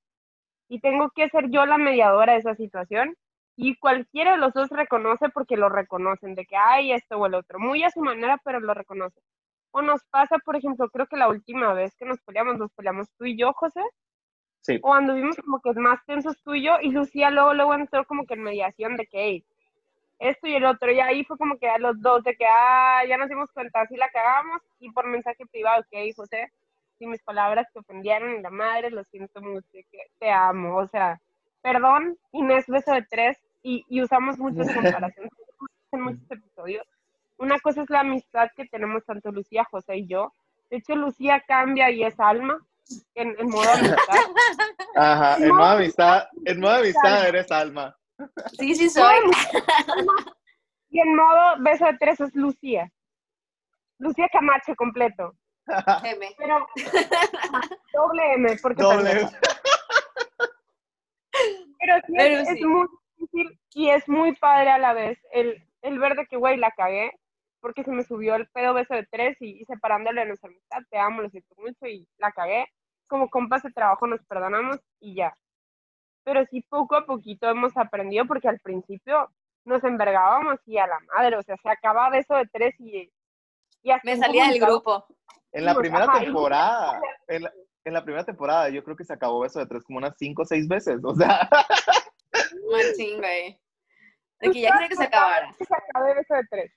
y 0.70 0.80
tengo 0.80 1.10
que 1.10 1.28
ser 1.28 1.50
yo 1.50 1.66
la 1.66 1.76
mediadora 1.76 2.32
de 2.32 2.38
esa 2.38 2.54
situación, 2.54 3.14
y 3.56 3.76
cualquiera 3.76 4.32
de 4.32 4.38
los 4.38 4.54
dos 4.54 4.70
reconoce 4.70 5.28
porque 5.28 5.58
lo 5.58 5.68
reconocen, 5.68 6.34
de 6.34 6.46
que 6.46 6.56
hay 6.56 6.92
esto 6.92 7.18
o 7.18 7.26
el 7.26 7.34
otro, 7.34 7.58
muy 7.58 7.84
a 7.84 7.90
su 7.90 8.00
manera, 8.00 8.40
pero 8.42 8.58
lo 8.58 8.72
reconoce. 8.72 9.20
O 9.72 9.82
nos 9.82 10.04
pasa, 10.04 10.38
por 10.38 10.56
ejemplo, 10.56 10.88
creo 10.90 11.06
que 11.06 11.16
la 11.16 11.28
última 11.28 11.72
vez 11.72 11.94
que 11.96 12.04
nos 12.04 12.20
peleamos, 12.20 12.58
nos 12.58 12.70
peleamos 12.72 13.08
tú 13.18 13.24
y 13.24 13.36
yo, 13.36 13.52
José, 13.54 13.80
o 14.82 14.94
anduvimos 14.94 15.36
como 15.36 15.60
que 15.60 15.72
más 15.72 16.04
tensos 16.06 16.40
tú 16.42 16.54
y 16.54 16.64
yo, 16.64 16.76
y 16.80 16.90
Lucía 16.90 17.30
luego, 17.30 17.54
luego 17.54 17.74
entró 17.74 18.04
como 18.04 18.26
que 18.26 18.34
en 18.34 18.42
mediación 18.42 18.96
de 18.96 19.06
que, 19.06 19.44
esto 20.18 20.46
y 20.46 20.54
el 20.54 20.64
otro, 20.64 20.92
y 20.92 21.00
ahí 21.00 21.24
fue 21.24 21.36
como 21.36 21.58
que 21.58 21.68
a 21.68 21.78
los 21.78 22.00
dos 22.00 22.22
de 22.22 22.36
que, 22.36 22.44
ah, 22.46 23.02
ya 23.08 23.16
nos 23.16 23.28
dimos 23.28 23.50
cuenta, 23.52 23.80
así 23.80 23.96
la 23.96 24.08
cagamos, 24.10 24.62
y 24.78 24.90
por 24.92 25.06
mensaje 25.06 25.44
privado, 25.46 25.82
que 25.90 26.12
José, 26.14 26.52
si 26.98 27.06
mis 27.06 27.22
palabras 27.22 27.66
te 27.72 27.80
ofendieron, 27.80 28.38
y 28.38 28.42
la 28.42 28.50
madre, 28.50 28.90
lo 28.90 29.02
siento 29.04 29.40
mucho, 29.40 29.66
que 29.72 29.98
te 30.20 30.30
amo, 30.30 30.76
o 30.76 30.86
sea, 30.86 31.20
perdón, 31.60 32.16
Inés, 32.32 32.66
beso 32.68 32.92
de 32.92 33.02
tres, 33.10 33.38
y, 33.62 33.84
y 33.88 34.02
usamos 34.02 34.38
muchas 34.38 34.66
comparaciones 34.74 35.32
en 35.92 36.00
muchos 36.02 36.30
episodios. 36.30 36.86
Una 37.42 37.58
cosa 37.58 37.82
es 37.82 37.90
la 37.90 38.00
amistad 38.00 38.50
que 38.54 38.66
tenemos 38.66 39.04
tanto 39.04 39.32
Lucía, 39.32 39.66
José 39.68 39.96
y 39.96 40.06
yo. 40.06 40.32
De 40.70 40.76
hecho, 40.76 40.94
Lucía 40.94 41.42
cambia 41.44 41.90
y 41.90 42.04
es 42.04 42.18
alma 42.20 42.56
en, 43.16 43.34
modo 43.48 43.68
amistad. 43.72 44.18
Ajá, 44.94 45.36
en 45.38 45.48
modo 45.48 45.64
amistad, 45.64 46.28
en 46.44 46.60
modo 46.60 46.74
amistad 46.74 47.26
eres 47.26 47.50
alma. 47.50 47.96
Sí, 48.56 48.76
sí 48.76 48.88
soy. 48.88 49.16
Y 50.90 51.00
en 51.00 51.16
modo 51.16 51.56
beso 51.58 51.84
de 51.86 51.98
tres 51.98 52.20
es 52.20 52.32
Lucía. 52.36 52.88
Lucía 53.98 54.28
Camacho 54.32 54.76
completo. 54.76 55.34
M. 56.04 56.28
Pero 56.38 56.64
doble 57.92 58.34
M, 58.34 58.56
porque 58.62 58.82
doble 58.84 59.10
M. 59.10 59.30
Pero 61.80 61.94
sí, 62.06 62.14
es, 62.16 62.60
muy 62.62 62.86
difícil 63.16 63.60
y 63.74 63.88
es 63.88 64.08
muy 64.08 64.32
padre 64.36 64.70
a 64.70 64.78
la 64.78 64.92
vez 64.92 65.18
el, 65.32 65.66
el 65.80 65.98
ver 65.98 66.14
de 66.14 66.26
que, 66.26 66.36
güey, 66.36 66.56
la 66.56 66.70
cagué, 66.70 67.10
porque 67.62 67.84
se 67.84 67.92
me 67.92 68.02
subió 68.02 68.34
el 68.34 68.48
pedo 68.48 68.74
beso 68.74 68.92
de 68.92 69.06
tres 69.08 69.36
y, 69.40 69.64
separándole 69.64 70.22
de 70.22 70.26
nuestra 70.26 70.50
amistad, 70.50 70.78
te 70.90 70.98
amo, 70.98 71.22
lo 71.22 71.30
siento 71.30 71.54
mucho 71.56 71.86
y 71.86 72.06
la 72.18 72.32
cagué. 72.32 72.66
Como 73.06 73.30
compas 73.30 73.62
de 73.62 73.70
trabajo 73.70 74.06
nos 74.06 74.20
perdonamos 74.24 74.78
y 75.00 75.14
ya. 75.14 75.34
Pero 76.24 76.44
sí, 76.46 76.62
poco 76.68 76.96
a 76.96 77.06
poquito 77.06 77.48
hemos 77.48 77.76
aprendido 77.76 78.26
porque 78.26 78.48
al 78.48 78.58
principio 78.58 79.30
nos 79.64 79.82
envergábamos 79.84 80.58
y 80.66 80.78
a 80.78 80.88
la 80.88 80.98
madre, 81.14 81.36
o 81.36 81.42
sea, 81.42 81.56
se 81.56 81.70
acaba 81.70 82.10
beso 82.10 82.34
de 82.34 82.46
tres 82.52 82.74
y... 82.80 83.12
y 83.82 83.92
me 84.02 84.16
salía 84.16 84.48
del 84.48 84.60
grupo. 84.60 85.06
En 85.52 85.64
la 85.64 85.74
primera 85.74 86.12
temporada, 86.18 87.00
en 87.28 87.92
la, 87.92 88.02
primera 88.02 88.24
temporada 88.24 88.70
yo 88.70 88.82
creo 88.82 88.96
que 88.96 89.04
se 89.04 89.12
acabó 89.12 89.40
beso 89.40 89.60
de 89.60 89.66
tres 89.66 89.84
como 89.84 89.98
unas 89.98 90.16
cinco 90.18 90.42
o 90.42 90.46
seis 90.46 90.66
veces, 90.66 90.98
o 91.04 91.14
sea... 91.14 91.48
Machín, 92.72 93.18
güey. 93.18 93.60
De 94.42 94.50
que 94.50 94.60
ya 94.60 94.72
quería 94.72 94.88
que 94.88 94.96
se 94.96 95.04
acabara. 95.04 95.54
Que 95.56 95.64
se 95.64 95.74
acabe 95.74 96.20
eso 96.20 96.34
de 96.34 96.42
tres. 96.50 96.72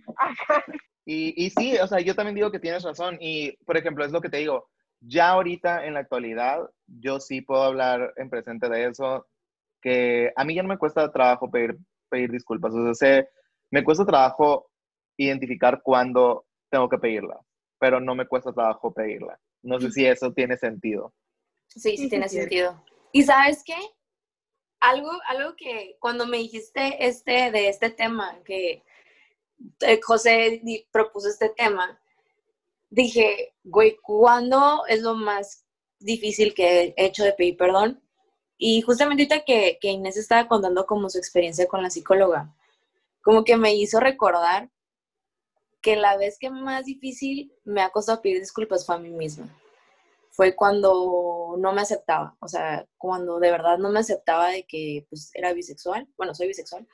Y, 1.07 1.45
y 1.45 1.49
sí, 1.51 1.77
o 1.77 1.87
sea, 1.87 1.99
yo 1.99 2.15
también 2.15 2.35
digo 2.35 2.51
que 2.51 2.59
tienes 2.59 2.83
razón. 2.83 3.17
Y, 3.19 3.57
por 3.65 3.77
ejemplo, 3.77 4.05
es 4.05 4.11
lo 4.11 4.21
que 4.21 4.29
te 4.29 4.37
digo. 4.37 4.69
Ya 5.01 5.29
ahorita, 5.29 5.85
en 5.85 5.93
la 5.93 5.99
actualidad, 5.99 6.59
yo 6.87 7.19
sí 7.19 7.41
puedo 7.41 7.63
hablar 7.63 8.13
en 8.17 8.29
presente 8.29 8.69
de 8.69 8.85
eso, 8.85 9.27
que 9.81 10.31
a 10.35 10.43
mí 10.43 10.55
ya 10.55 10.63
no 10.63 10.69
me 10.69 10.77
cuesta 10.77 11.11
trabajo 11.11 11.51
pedir, 11.51 11.77
pedir 12.09 12.31
disculpas. 12.31 12.73
O 12.73 12.93
sea, 12.93 12.93
sé, 12.93 13.29
me 13.71 13.83
cuesta 13.83 14.05
trabajo 14.05 14.71
identificar 15.17 15.81
cuándo 15.83 16.45
tengo 16.69 16.89
que 16.89 16.97
pedirla, 16.97 17.39
pero 17.77 17.99
no 17.99 18.15
me 18.15 18.27
cuesta 18.27 18.51
trabajo 18.51 18.93
pedirla. 18.93 19.39
No 19.61 19.79
sé 19.79 19.91
si 19.91 20.05
eso 20.05 20.31
tiene 20.33 20.57
sentido. 20.57 21.13
Sí, 21.67 21.97
sí, 21.97 22.09
tiene 22.09 22.27
sentido. 22.29 22.83
¿Y 23.11 23.23
sabes 23.23 23.63
qué? 23.63 23.77
Algo, 24.79 25.11
algo 25.27 25.55
que 25.55 25.97
cuando 25.99 26.25
me 26.27 26.37
dijiste 26.37 27.05
este, 27.05 27.51
de 27.51 27.69
este 27.69 27.89
tema, 27.89 28.37
que 28.43 28.83
eh, 29.81 30.01
José 30.01 30.61
propuso 30.91 31.29
este 31.29 31.49
tema, 31.49 31.99
dije, 32.89 33.53
güey, 33.63 33.97
¿cuándo 34.01 34.85
es 34.87 35.01
lo 35.01 35.15
más 35.15 35.65
difícil 35.99 36.53
que 36.53 36.93
he 36.97 37.05
hecho 37.05 37.23
de 37.23 37.33
pedir 37.33 37.57
perdón? 37.57 38.01
Y 38.57 38.81
justamente 38.81 39.23
ahorita 39.23 39.45
que, 39.45 39.77
que 39.81 39.89
Inés 39.89 40.17
estaba 40.17 40.47
contando 40.47 40.85
como 40.85 41.09
su 41.09 41.17
experiencia 41.17 41.67
con 41.67 41.83
la 41.83 41.89
psicóloga, 41.89 42.55
como 43.21 43.43
que 43.43 43.57
me 43.57 43.73
hizo 43.73 43.99
recordar 43.99 44.69
que 45.81 45.95
la 45.95 46.17
vez 46.17 46.37
que 46.39 46.49
más 46.49 46.85
difícil 46.85 47.53
me 47.63 47.81
ha 47.81 47.89
costado 47.89 48.21
pedir 48.21 48.39
disculpas 48.39 48.85
fue 48.85 48.95
a 48.95 48.99
mí 48.99 49.09
misma 49.09 49.49
fue 50.35 50.55
cuando 50.55 51.55
no 51.57 51.73
me 51.73 51.81
aceptaba, 51.81 52.35
o 52.41 52.47
sea, 52.47 52.85
cuando 52.97 53.39
de 53.39 53.51
verdad 53.51 53.77
no 53.77 53.89
me 53.89 53.99
aceptaba 53.99 54.49
de 54.49 54.65
que 54.67 55.05
pues, 55.09 55.31
era 55.33 55.53
bisexual, 55.53 56.07
bueno, 56.17 56.35
soy 56.35 56.47
bisexual. 56.47 56.85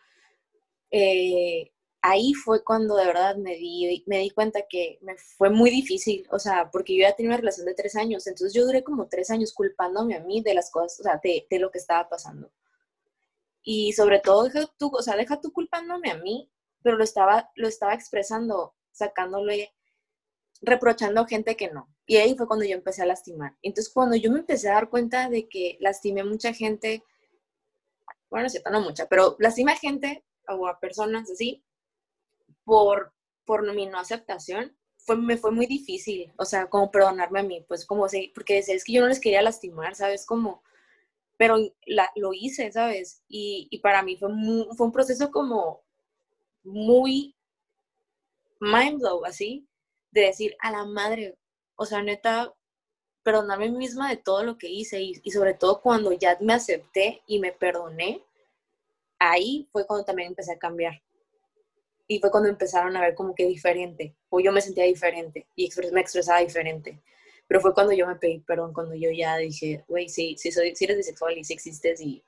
Eh, 0.91 1.71
ahí 2.01 2.33
fue 2.33 2.63
cuando 2.63 2.95
de 2.95 3.05
verdad 3.07 3.35
me 3.37 3.55
di, 3.55 4.03
me 4.05 4.19
di 4.19 4.29
cuenta 4.29 4.61
que 4.69 4.99
me 5.01 5.15
fue 5.17 5.49
muy 5.49 5.71
difícil, 5.71 6.27
o 6.31 6.37
sea, 6.37 6.69
porque 6.71 6.95
yo 6.95 7.01
ya 7.01 7.15
tenía 7.15 7.31
una 7.31 7.37
relación 7.37 7.65
de 7.65 7.73
tres 7.73 7.95
años, 7.95 8.27
entonces 8.27 8.53
yo 8.53 8.65
duré 8.65 8.83
como 8.83 9.07
tres 9.07 9.31
años 9.31 9.53
culpándome 9.53 10.15
a 10.15 10.19
mí 10.19 10.41
de 10.43 10.53
las 10.53 10.69
cosas, 10.69 10.99
o 10.99 11.03
sea, 11.03 11.19
de, 11.23 11.47
de 11.49 11.59
lo 11.59 11.71
que 11.71 11.79
estaba 11.79 12.07
pasando. 12.09 12.51
Y 13.63 13.93
sobre 13.93 14.19
todo, 14.19 14.43
deja 14.43 14.67
tú, 14.77 14.91
o 14.93 15.01
sea, 15.01 15.15
deja 15.15 15.41
tú 15.41 15.51
culpándome 15.51 16.11
a 16.11 16.17
mí, 16.17 16.51
pero 16.83 16.97
lo 16.97 17.03
estaba, 17.03 17.51
lo 17.55 17.67
estaba 17.67 17.93
expresando, 17.95 18.75
sacándole 18.91 19.73
reprochando 20.61 21.21
a 21.21 21.27
gente 21.27 21.55
que 21.57 21.71
no. 21.71 21.89
Y 22.11 22.17
ahí 22.17 22.35
fue 22.35 22.45
cuando 22.45 22.65
yo 22.65 22.75
empecé 22.75 23.03
a 23.03 23.05
lastimar. 23.05 23.55
Entonces, 23.61 23.93
cuando 23.93 24.17
yo 24.17 24.29
me 24.29 24.39
empecé 24.39 24.67
a 24.69 24.73
dar 24.73 24.89
cuenta 24.89 25.29
de 25.29 25.47
que 25.47 25.77
lastimé 25.79 26.25
mucha 26.25 26.53
gente, 26.53 27.05
bueno, 28.29 28.47
es 28.47 28.51
cierto, 28.51 28.69
no 28.69 28.81
mucha, 28.81 29.07
pero 29.07 29.37
lastimé 29.39 29.71
a 29.71 29.77
gente 29.77 30.25
o 30.49 30.67
a 30.67 30.77
personas 30.77 31.31
así 31.31 31.63
por, 32.65 33.13
por 33.45 33.63
mi 33.73 33.85
no 33.85 33.97
aceptación, 33.97 34.75
fue, 34.97 35.15
me 35.15 35.37
fue 35.37 35.51
muy 35.51 35.67
difícil, 35.67 36.33
o 36.37 36.43
sea, 36.43 36.69
como 36.69 36.91
perdonarme 36.91 37.39
a 37.39 37.43
mí, 37.43 37.63
pues 37.65 37.85
como 37.85 38.05
porque 38.35 38.57
es 38.57 38.83
que 38.83 38.91
yo 38.91 38.99
no 38.99 39.07
les 39.07 39.21
quería 39.21 39.41
lastimar, 39.41 39.95
¿sabes? 39.95 40.25
Como, 40.25 40.63
pero 41.37 41.55
lo 42.17 42.33
hice, 42.33 42.73
¿sabes? 42.73 43.23
Y, 43.29 43.69
y 43.71 43.79
para 43.79 44.03
mí 44.03 44.17
fue, 44.17 44.27
fue 44.75 44.85
un 44.85 44.91
proceso 44.91 45.31
como 45.31 45.81
muy 46.65 47.37
mind 48.59 48.99
blow, 48.99 49.23
así, 49.23 49.65
de 50.11 50.23
decir, 50.23 50.57
a 50.59 50.71
la 50.71 50.83
madre, 50.83 51.37
o 51.75 51.85
sea, 51.85 52.01
neta, 52.01 52.53
perdonarme 53.23 53.69
misma 53.69 54.09
de 54.09 54.17
todo 54.17 54.43
lo 54.43 54.57
que 54.57 54.69
hice 54.69 55.01
y, 55.01 55.13
y, 55.23 55.31
sobre 55.31 55.53
todo 55.53 55.81
cuando 55.81 56.11
ya 56.11 56.37
me 56.41 56.53
acepté 56.53 57.21
y 57.27 57.39
me 57.39 57.51
perdoné, 57.51 58.23
ahí 59.19 59.67
fue 59.71 59.85
cuando 59.85 60.05
también 60.05 60.29
empecé 60.29 60.53
a 60.53 60.59
cambiar. 60.59 61.01
Y 62.07 62.19
fue 62.19 62.31
cuando 62.31 62.49
empezaron 62.49 62.95
a 62.97 63.01
ver 63.01 63.15
como 63.15 63.35
que 63.35 63.45
diferente, 63.45 64.15
o 64.29 64.39
yo 64.39 64.51
me 64.51 64.61
sentía 64.61 64.83
diferente 64.83 65.47
y 65.55 65.69
me 65.93 66.01
expresaba 66.01 66.39
diferente. 66.39 67.01
Pero 67.47 67.61
fue 67.61 67.73
cuando 67.73 67.93
yo 67.93 68.07
me 68.07 68.15
pedí 68.15 68.39
perdón, 68.39 68.73
cuando 68.73 68.95
yo 68.95 69.11
ya 69.11 69.37
dije, 69.37 69.83
güey, 69.87 70.09
sí, 70.09 70.35
sí, 70.37 70.51
soy, 70.51 70.75
sí 70.75 70.85
eres 70.85 70.97
bisexual 70.97 71.37
y 71.37 71.43
sí 71.43 71.53
existes 71.53 72.01
y 72.01 72.23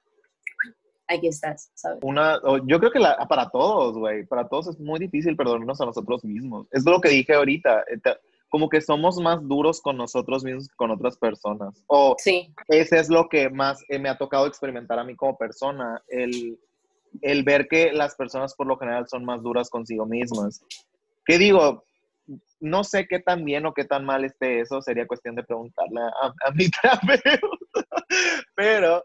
aquí 1.07 1.27
estás, 1.27 1.71
¿sabes? 1.73 1.99
Una, 2.03 2.39
yo 2.65 2.79
creo 2.79 2.91
que 2.91 2.99
la, 2.99 3.17
para 3.27 3.49
todos, 3.49 3.97
güey, 3.97 4.25
para 4.25 4.47
todos 4.47 4.67
es 4.67 4.79
muy 4.79 4.99
difícil 4.99 5.35
perdonarnos 5.35 5.79
a 5.81 5.85
nosotros 5.85 6.23
mismos. 6.23 6.67
Es 6.71 6.85
lo 6.85 6.99
que 7.01 7.09
dije 7.09 7.33
ahorita, 7.33 7.85
eh, 7.89 7.99
como 8.53 8.69
que 8.69 8.81
somos 8.81 9.17
más 9.17 9.39
duros 9.41 9.81
con 9.81 9.97
nosotros 9.97 10.43
mismos 10.43 10.67
que 10.67 10.75
con 10.75 10.91
otras 10.91 11.17
personas. 11.17 11.83
O 11.87 12.15
sí. 12.19 12.53
ese 12.67 12.99
es 12.99 13.09
lo 13.09 13.27
que 13.27 13.49
más 13.49 13.83
eh, 13.89 13.97
me 13.97 14.09
ha 14.09 14.17
tocado 14.19 14.45
experimentar 14.45 14.99
a 14.99 15.03
mí 15.03 15.15
como 15.15 15.35
persona, 15.35 15.99
el, 16.07 16.59
el 17.23 17.43
ver 17.43 17.67
que 17.67 17.91
las 17.91 18.13
personas 18.13 18.53
por 18.53 18.67
lo 18.67 18.77
general 18.77 19.07
son 19.09 19.25
más 19.25 19.41
duras 19.41 19.71
consigo 19.71 20.05
mismas. 20.05 20.63
¿Qué 21.25 21.39
digo? 21.39 21.83
No 22.59 22.83
sé 22.83 23.07
qué 23.07 23.17
tan 23.17 23.43
bien 23.43 23.65
o 23.65 23.73
qué 23.73 23.85
tan 23.85 24.05
mal 24.05 24.23
esté 24.23 24.59
eso, 24.59 24.83
sería 24.83 25.07
cuestión 25.07 25.33
de 25.33 25.41
preguntarle 25.41 26.01
a, 26.01 26.27
a 26.27 26.51
mi 26.51 26.69
terapeuta, 26.81 28.05
pero 28.53 29.02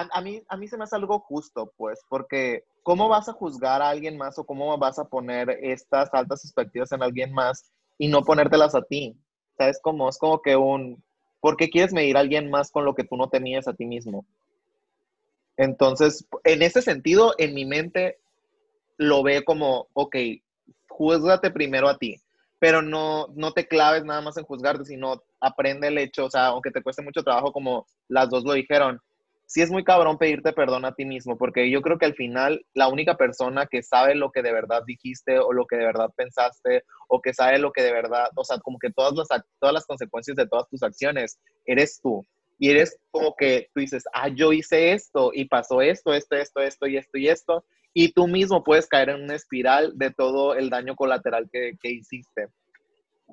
a, 0.00 0.20
mí, 0.20 0.42
a 0.48 0.56
mí 0.56 0.68
se 0.68 0.76
me 0.76 0.84
hace 0.84 0.96
algo 0.96 1.20
justo, 1.20 1.72
pues, 1.76 2.00
porque 2.08 2.64
¿cómo 2.82 3.08
vas 3.08 3.28
a 3.28 3.32
juzgar 3.32 3.82
a 3.82 3.90
alguien 3.90 4.16
más 4.16 4.38
o 4.38 4.44
cómo 4.44 4.76
vas 4.78 4.98
a 4.98 5.04
poner 5.04 5.50
estas 5.62 6.12
altas 6.12 6.44
expectativas 6.44 6.92
en 6.92 7.02
alguien 7.02 7.32
más 7.32 7.70
y 7.98 8.08
no 8.08 8.22
ponértelas 8.22 8.74
a 8.74 8.82
ti? 8.82 9.16
¿Sabes 9.56 9.78
cómo? 9.82 10.08
Es 10.08 10.18
como 10.18 10.40
que 10.42 10.56
un, 10.56 11.02
¿por 11.40 11.56
qué 11.56 11.68
quieres 11.68 11.92
medir 11.92 12.16
a 12.16 12.20
alguien 12.20 12.50
más 12.50 12.70
con 12.70 12.84
lo 12.84 12.94
que 12.94 13.04
tú 13.04 13.16
no 13.16 13.28
tenías 13.28 13.68
a 13.68 13.74
ti 13.74 13.86
mismo? 13.86 14.24
Entonces, 15.56 16.26
en 16.42 16.62
ese 16.62 16.82
sentido, 16.82 17.34
en 17.38 17.54
mi 17.54 17.64
mente 17.64 18.18
lo 18.96 19.22
ve 19.22 19.44
como, 19.44 19.86
ok, 19.92 20.16
juzgate 20.88 21.50
primero 21.50 21.88
a 21.88 21.98
ti, 21.98 22.20
pero 22.58 22.82
no, 22.82 23.28
no 23.34 23.52
te 23.52 23.66
claves 23.66 24.04
nada 24.04 24.20
más 24.20 24.36
en 24.36 24.44
juzgarte, 24.44 24.84
sino 24.84 25.22
aprende 25.40 25.88
el 25.88 25.98
hecho, 25.98 26.26
o 26.26 26.30
sea, 26.30 26.46
aunque 26.46 26.70
te 26.70 26.82
cueste 26.82 27.02
mucho 27.02 27.22
trabajo, 27.22 27.52
como 27.52 27.86
las 28.08 28.30
dos 28.30 28.44
lo 28.44 28.52
dijeron, 28.54 29.00
sí 29.46 29.62
es 29.62 29.70
muy 29.70 29.84
cabrón 29.84 30.18
pedirte 30.18 30.52
perdón 30.52 30.84
a 30.84 30.94
ti 30.94 31.04
mismo, 31.04 31.36
porque 31.36 31.70
yo 31.70 31.82
creo 31.82 31.98
que 31.98 32.06
al 32.06 32.14
final 32.14 32.64
la 32.74 32.88
única 32.88 33.16
persona 33.16 33.66
que 33.66 33.82
sabe 33.82 34.14
lo 34.14 34.30
que 34.30 34.42
de 34.42 34.52
verdad 34.52 34.82
dijiste 34.86 35.38
o 35.38 35.52
lo 35.52 35.66
que 35.66 35.76
de 35.76 35.84
verdad 35.84 36.10
pensaste 36.16 36.84
o 37.08 37.20
que 37.20 37.34
sabe 37.34 37.58
lo 37.58 37.72
que 37.72 37.82
de 37.82 37.92
verdad, 37.92 38.28
o 38.34 38.44
sea, 38.44 38.58
como 38.58 38.78
que 38.78 38.90
todas 38.90 39.14
las, 39.14 39.28
todas 39.60 39.72
las 39.72 39.86
consecuencias 39.86 40.36
de 40.36 40.46
todas 40.46 40.68
tus 40.68 40.82
acciones, 40.82 41.38
eres 41.66 42.00
tú. 42.02 42.26
Y 42.58 42.70
eres 42.70 42.96
como 43.10 43.34
que 43.36 43.68
tú 43.74 43.80
dices, 43.80 44.04
ah, 44.12 44.28
yo 44.28 44.52
hice 44.52 44.92
esto 44.92 45.32
y 45.34 45.46
pasó 45.46 45.82
esto, 45.82 46.14
esto, 46.14 46.36
esto, 46.36 46.60
esto 46.60 46.86
y 46.86 46.96
esto 46.96 47.18
y 47.18 47.28
esto. 47.28 47.64
Y 47.92 48.12
tú 48.12 48.26
mismo 48.26 48.64
puedes 48.64 48.86
caer 48.86 49.10
en 49.10 49.22
una 49.22 49.34
espiral 49.34 49.92
de 49.96 50.10
todo 50.10 50.54
el 50.54 50.70
daño 50.70 50.94
colateral 50.94 51.48
que, 51.52 51.72
que 51.80 51.90
hiciste. 51.90 52.48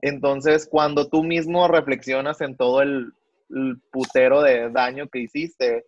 Entonces, 0.01 0.67
cuando 0.69 1.07
tú 1.07 1.23
mismo 1.23 1.67
reflexionas 1.67 2.41
en 2.41 2.57
todo 2.57 2.81
el, 2.81 3.13
el 3.49 3.79
putero 3.91 4.41
de 4.41 4.69
daño 4.71 5.07
que 5.07 5.19
hiciste, 5.19 5.85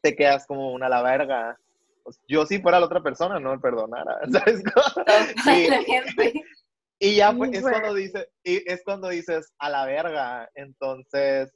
te 0.00 0.14
quedas 0.14 0.46
como 0.46 0.72
una 0.72 0.88
la 0.88 1.02
verga. 1.02 1.58
Yo 2.26 2.46
si 2.46 2.60
fuera 2.60 2.80
la 2.80 2.86
otra 2.86 3.02
persona 3.02 3.38
no 3.38 3.52
me 3.52 3.58
perdonara, 3.58 4.18
¿sabes? 4.32 4.62
y, 7.00 7.08
y, 7.10 7.16
ya 7.16 7.32
pues, 7.32 7.52
es 7.52 7.62
cuando 7.62 7.94
dices, 7.94 8.28
es 8.44 8.82
cuando 8.82 9.08
dices 9.08 9.52
a 9.58 9.68
la 9.68 9.84
verga, 9.84 10.48
entonces 10.54 11.52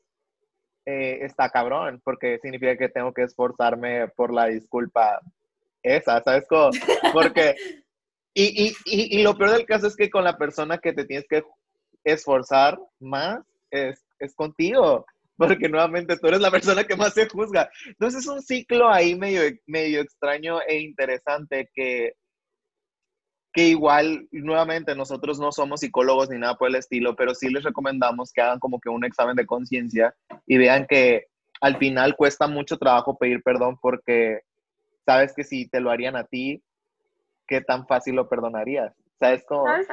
eh, 0.85 1.21
está 1.23 1.49
cabrón, 1.49 2.01
porque 2.05 2.39
significa 2.43 2.77
que 2.77 2.89
tengo 2.89 3.13
que 3.13 3.23
esforzarme 3.23 4.09
por 4.09 4.33
la 4.33 4.47
disculpa 4.47 5.21
esa, 5.83 6.23
¿sabes? 6.23 6.45
Cómo? 6.49 6.71
Porque, 7.13 7.57
y, 8.35 8.65
y, 8.65 8.69
y, 8.85 9.19
y, 9.19 9.23
lo 9.23 9.37
peor 9.37 9.53
del 9.53 9.67
caso 9.67 9.87
es 9.87 9.97
que 9.97 10.11
con 10.11 10.25
la 10.25 10.37
persona 10.37 10.79
que 10.79 10.93
te 10.93 11.05
tienes 11.05 11.27
que 11.29 11.45
esforzar 12.05 12.79
más 12.99 13.41
es, 13.71 14.05
es 14.19 14.35
contigo 14.35 15.07
porque 15.47 15.69
nuevamente 15.69 16.17
tú 16.17 16.29
eres 16.29 16.41
la 16.41 16.53
persona 16.53 16.85
que 16.85 16.95
más 16.95 17.15
se 17.15 17.29
juzga. 17.29 17.69
Entonces 17.87 18.21
es 18.21 18.29
un 18.29 18.41
ciclo 18.41 18.89
ahí 18.89 19.17
medio, 19.17 19.43
medio 19.67 20.01
extraño 20.01 20.61
e 20.69 20.79
interesante 20.79 21.69
que, 21.75 22.13
que 23.53 23.65
igual, 23.67 24.29
nuevamente, 24.31 24.95
nosotros 24.95 25.41
no 25.41 25.51
somos 25.51 25.81
psicólogos 25.81 26.31
ni 26.31 26.39
nada 26.39 26.55
por 26.55 26.69
el 26.69 26.77
estilo, 26.77 27.17
pero 27.17 27.35
sí 27.35 27.51
les 27.51 27.65
recomendamos 27.65 28.33
que 28.33 28.41
hagan 28.41 28.61
como 28.61 28.79
que 28.81 28.89
un 28.89 29.05
examen 29.05 29.35
de 29.35 29.45
conciencia 29.45 30.15
y 30.47 30.59
vean 30.59 30.87
que 30.87 31.27
al 31.61 31.77
final 31.77 32.15
cuesta 32.15 32.47
mucho 32.47 32.79
trabajo 32.79 33.19
pedir 33.19 33.43
perdón 33.43 33.77
porque 33.83 34.43
sabes 35.05 35.35
que 35.35 35.43
si 35.43 35.69
te 35.69 35.81
lo 35.81 35.91
harían 35.91 36.15
a 36.15 36.25
ti, 36.25 36.63
¿qué 37.49 37.61
tan 37.61 37.89
fácil 37.89 38.15
lo 38.15 38.29
perdonarías? 38.29 38.95
¿Sabes 39.19 39.45
cómo? 39.49 39.67
¿Sabes? 39.67 39.89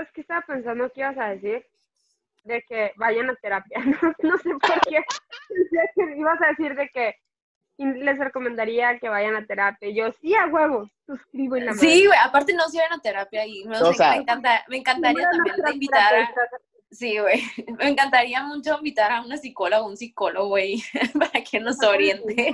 Es 0.00 0.12
que 0.12 0.20
estaba 0.20 0.42
pensando 0.42 0.90
qué 0.92 1.00
ibas 1.00 1.18
a 1.18 1.30
decir 1.30 1.66
de 2.44 2.62
que 2.68 2.92
vayan 2.96 3.30
a 3.30 3.34
terapia. 3.36 3.78
No, 4.22 4.38
sé 4.38 4.50
por 4.50 4.80
qué. 4.88 5.04
ibas 6.16 6.40
a 6.40 6.48
decir 6.48 6.74
de 6.76 6.88
que 6.88 7.14
les 7.76 8.18
recomendaría 8.18 8.98
que 8.98 9.08
vayan 9.08 9.34
a 9.34 9.46
terapia. 9.46 9.90
Yo, 9.90 10.12
sí, 10.20 10.34
a 10.34 10.46
huevo, 10.46 10.88
suscribo 11.06 11.56
en 11.56 11.66
la 11.66 11.74
Sí, 11.74 12.06
güey, 12.06 12.18
aparte 12.22 12.52
no 12.54 12.68
se 12.68 12.78
vayan 12.78 12.92
a 12.92 13.02
terapia 13.02 13.44
y 13.46 13.64
me, 13.64 13.76
encanta, 13.76 14.64
me 14.68 14.76
encantaría 14.76 15.28
también 15.30 15.56
invitar 15.72 16.14
a... 16.14 16.30
Sí, 16.90 17.18
güey, 17.18 17.42
me 17.78 17.88
encantaría 17.88 18.42
mucho 18.44 18.76
invitar 18.78 19.10
a 19.10 19.22
una 19.22 19.36
psicóloga, 19.36 19.84
un 19.84 19.96
psicólogo, 19.96 20.48
güey, 20.48 20.82
para 21.18 21.42
que 21.42 21.58
nos 21.58 21.82
oriente. 21.82 22.52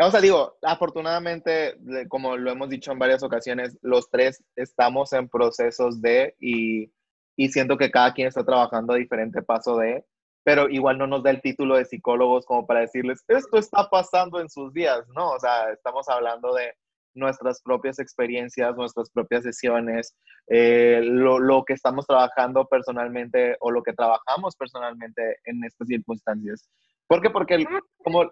O 0.00 0.10
sea, 0.10 0.20
digo, 0.20 0.58
afortunadamente, 0.62 1.76
como 2.08 2.36
lo 2.36 2.50
hemos 2.50 2.68
dicho 2.68 2.92
en 2.92 2.98
varias 2.98 3.22
ocasiones, 3.22 3.78
los 3.80 4.10
tres 4.10 4.44
estamos 4.56 5.12
en 5.12 5.28
procesos 5.28 6.02
de 6.02 6.34
y 6.40 6.92
y 7.36 7.48
siento 7.48 7.76
que 7.76 7.90
cada 7.90 8.12
quien 8.12 8.28
está 8.28 8.44
trabajando 8.44 8.92
a 8.92 8.96
diferente 8.96 9.42
paso 9.42 9.76
de, 9.78 10.04
pero 10.44 10.68
igual 10.68 10.98
no 10.98 11.06
nos 11.06 11.22
da 11.22 11.30
el 11.30 11.40
título 11.40 11.76
de 11.76 11.84
psicólogos 11.84 12.44
como 12.46 12.66
para 12.66 12.80
decirles, 12.80 13.24
esto 13.28 13.58
está 13.58 13.88
pasando 13.88 14.40
en 14.40 14.48
sus 14.48 14.72
días, 14.72 15.06
¿no? 15.14 15.30
O 15.32 15.40
sea, 15.40 15.72
estamos 15.72 16.08
hablando 16.08 16.54
de 16.54 16.74
nuestras 17.14 17.62
propias 17.62 17.98
experiencias, 17.98 18.76
nuestras 18.76 19.10
propias 19.10 19.44
sesiones, 19.44 20.16
eh, 20.48 21.00
lo, 21.02 21.38
lo, 21.38 21.64
que 21.64 21.72
estamos 21.72 22.06
trabajando 22.06 22.66
personalmente 22.66 23.56
o 23.60 23.70
lo 23.70 23.82
que 23.82 23.92
trabajamos 23.92 24.56
personalmente 24.56 25.38
en 25.44 25.64
estas 25.64 25.88
circunstancias. 25.88 26.68
¿Por 27.06 27.20
qué? 27.20 27.30
Porque 27.30 27.64
como... 28.02 28.28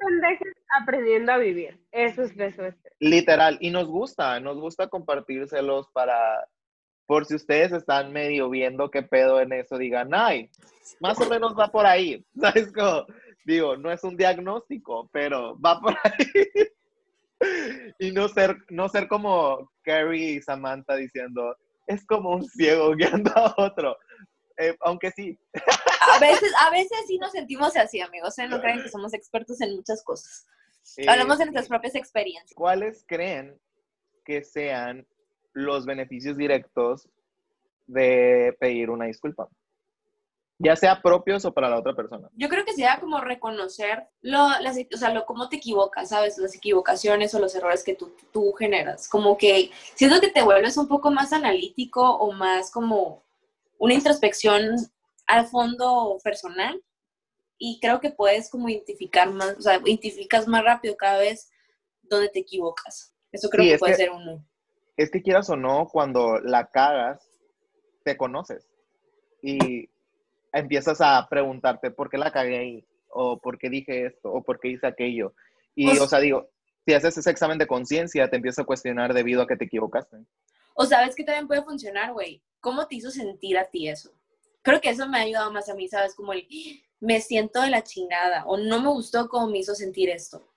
aprendiendo 0.81 1.33
a 1.33 1.39
vivir, 1.39 1.81
eso 1.93 2.23
es 2.23 2.37
eso. 2.39 2.63
Literal, 2.99 3.59
y 3.61 3.71
nos 3.71 3.87
gusta, 3.87 4.41
nos 4.41 4.59
gusta 4.59 4.89
compartírselos 4.89 5.89
para 5.93 6.47
por 7.13 7.27
si 7.27 7.35
ustedes 7.35 7.73
están 7.73 8.11
medio 8.11 8.49
viendo 8.49 8.91
qué 8.91 9.03
pedo 9.03 9.39
en 9.39 9.53
eso, 9.53 9.77
digan, 9.77 10.15
ay, 10.15 10.49
más 10.99 11.21
o 11.21 11.29
menos 11.29 11.55
va 11.55 11.69
por 11.69 11.85
ahí. 11.85 12.25
¿Sabes 12.41 12.73
cómo? 12.73 13.05
Digo, 13.45 13.77
no 13.77 13.93
es 13.93 14.03
un 14.03 14.17
diagnóstico, 14.17 15.11
pero 15.13 15.61
va 15.61 15.79
por 15.79 15.95
ahí. 16.05 16.71
y 17.99 18.13
no 18.13 18.29
ser, 18.29 18.57
no 18.71 18.89
ser 18.89 19.09
como 19.09 19.71
Carrie 19.83 20.37
y 20.37 20.41
Samantha 20.41 20.97
diciendo, 20.97 21.55
es 21.87 22.03
como 22.07 22.31
un 22.31 22.49
ciego 22.49 22.97
guiando 22.97 23.31
a 23.37 23.55
otro. 23.59 23.99
Eh, 24.57 24.75
aunque 24.81 25.11
sí. 25.11 25.39
a, 26.17 26.19
veces, 26.19 26.51
a 26.63 26.71
veces 26.71 26.97
sí 27.07 27.19
nos 27.19 27.33
sentimos 27.33 27.77
así, 27.77 28.01
amigos. 28.01 28.39
¿eh? 28.39 28.49
No 28.49 28.59
creen 28.59 28.83
que 28.83 28.89
somos 28.89 29.13
expertos 29.13 29.61
en 29.61 29.77
muchas 29.77 30.03
cosas. 30.03 30.47
Hablamos 31.07 31.37
de 31.37 31.45
nuestras 31.45 31.69
propias 31.69 31.95
experiencias. 31.95 32.55
¿Cuáles 32.55 33.05
creen 33.07 33.61
que 34.25 34.43
sean 34.43 35.07
los 35.53 35.85
beneficios 35.87 36.37
directos 36.37 37.09
de 37.87 38.57
pedir 38.61 38.91
una 38.91 39.07
disculpa, 39.07 39.49
ya 40.59 40.77
sea 40.77 41.03
propios 41.03 41.45
o 41.45 41.53
para 41.53 41.69
la 41.69 41.79
otra 41.79 41.95
persona. 41.95 42.29
Yo 42.35 42.49
creo 42.49 42.65
que 42.65 42.73
sea 42.73 43.01
como 43.01 43.21
reconocer 43.21 44.07
lo, 44.21 44.49
las, 44.61 44.77
o 44.95 44.97
sea, 44.97 45.13
lo, 45.13 45.27
cómo 45.27 45.49
te 45.49 45.57
equivocas, 45.57 46.11
¿sabes? 46.11 46.39
Las 46.39 46.55
equivocaciones 46.55 47.35
o 47.35 47.41
los 47.41 47.55
errores 47.55 47.83
que 47.83 47.95
tú, 47.95 48.15
tú 48.33 48.53
generas. 48.53 49.09
Como 49.09 49.37
que 49.37 49.71
siento 49.95 50.21
que 50.21 50.31
te 50.31 50.43
vuelves 50.43 50.77
un 50.77 50.87
poco 50.89 51.11
más 51.11 51.33
analítico 51.33 52.01
o 52.17 52.33
más 52.33 52.71
como 52.71 53.25
una 53.79 53.95
introspección 53.95 54.77
al 55.27 55.47
fondo 55.49 56.19
personal 56.23 56.81
y 57.59 57.79
creo 57.81 58.01
que 58.01 58.11
puedes 58.11 58.49
como 58.49 58.69
identificar 58.69 59.31
más, 59.31 59.57
o 59.59 59.63
sea, 59.63 59.81
identificas 59.85 60.47
más 60.47 60.65
rápido 60.65 60.97
cada 60.97 61.19
vez 61.19 61.51
donde 62.03 62.29
te 62.29 62.39
equivocas. 62.41 63.13
Eso 63.33 63.49
creo 63.49 63.65
Sí, 63.65 63.69
que 63.71 63.75
es 63.75 63.81
puede 63.81 63.93
que- 63.95 63.97
ser 63.99 64.11
uno. 64.11 64.45
Es 64.97 65.11
que 65.11 65.23
quieras 65.23 65.49
o 65.51 65.57
no, 65.57 65.89
cuando 65.89 66.39
la 66.41 66.67
cagas, 66.67 67.29
te 68.05 68.17
conoces. 68.17 68.69
Y 69.41 69.89
empiezas 70.53 71.01
a 71.01 71.27
preguntarte 71.29 71.91
por 71.91 72.11
qué 72.11 72.19
la 72.19 72.31
cagué 72.33 72.59
ahí, 72.59 72.87
o 73.09 73.39
por 73.39 73.59
qué 73.59 73.71
dije 73.71 74.07
esto, 74.07 74.33
o 74.33 74.43
por 74.43 74.61
qué 74.61 74.69
hice 74.69 74.87
aquello. 74.87 75.35
Y, 75.75 75.87
Pues- 75.87 76.01
o 76.01 76.07
sea, 76.07 76.21
digo, 76.21 76.49
si 76.85 76.95
haces 76.95 77.17
ese 77.17 77.31
examen 77.31 77.59
de 77.59 77.67
conciencia, 77.67 78.29
te 78.29 78.37
empiezas 78.37 78.63
a 78.63 78.67
cuestionar 78.67 79.15
debido 79.15 79.43
a 79.43 79.47
que 79.47 79.57
te 79.57 79.65
equivocaste. 79.65 80.19
O 80.75 80.85
sabes 80.85 81.15
que 81.15 81.25
también 81.25 81.47
puede 81.47 81.63
funcionar, 81.63 82.13
güey. 82.13 82.43
¿Cómo 82.61 82.87
te 82.87 82.97
hizo 82.97 83.11
sentir 83.11 83.59
a 83.59 83.65
ti 83.65 83.89
eso? 83.89 84.13
Creo 84.63 84.81
que 84.81 84.91
eso 84.91 85.09
me 85.09 85.19
ha 85.19 85.23
ayudado 85.23 85.53
más 85.53 85.69
a 85.69 85.75
mí, 85.75 85.89
¿sabes? 85.89 86.15
Como 86.15 86.33
el, 86.33 86.47
me 87.01 87.21
siento 87.21 87.61
de 87.63 87.71
la 87.71 87.83
chingada 87.83 88.45
o 88.47 88.57
no 88.57 88.81
me 88.81 88.89
gustó 88.89 89.29
cómo 89.29 89.49
me 89.49 89.59
hizo 89.59 89.75
sentir 89.75 90.09
esto. 90.09 90.49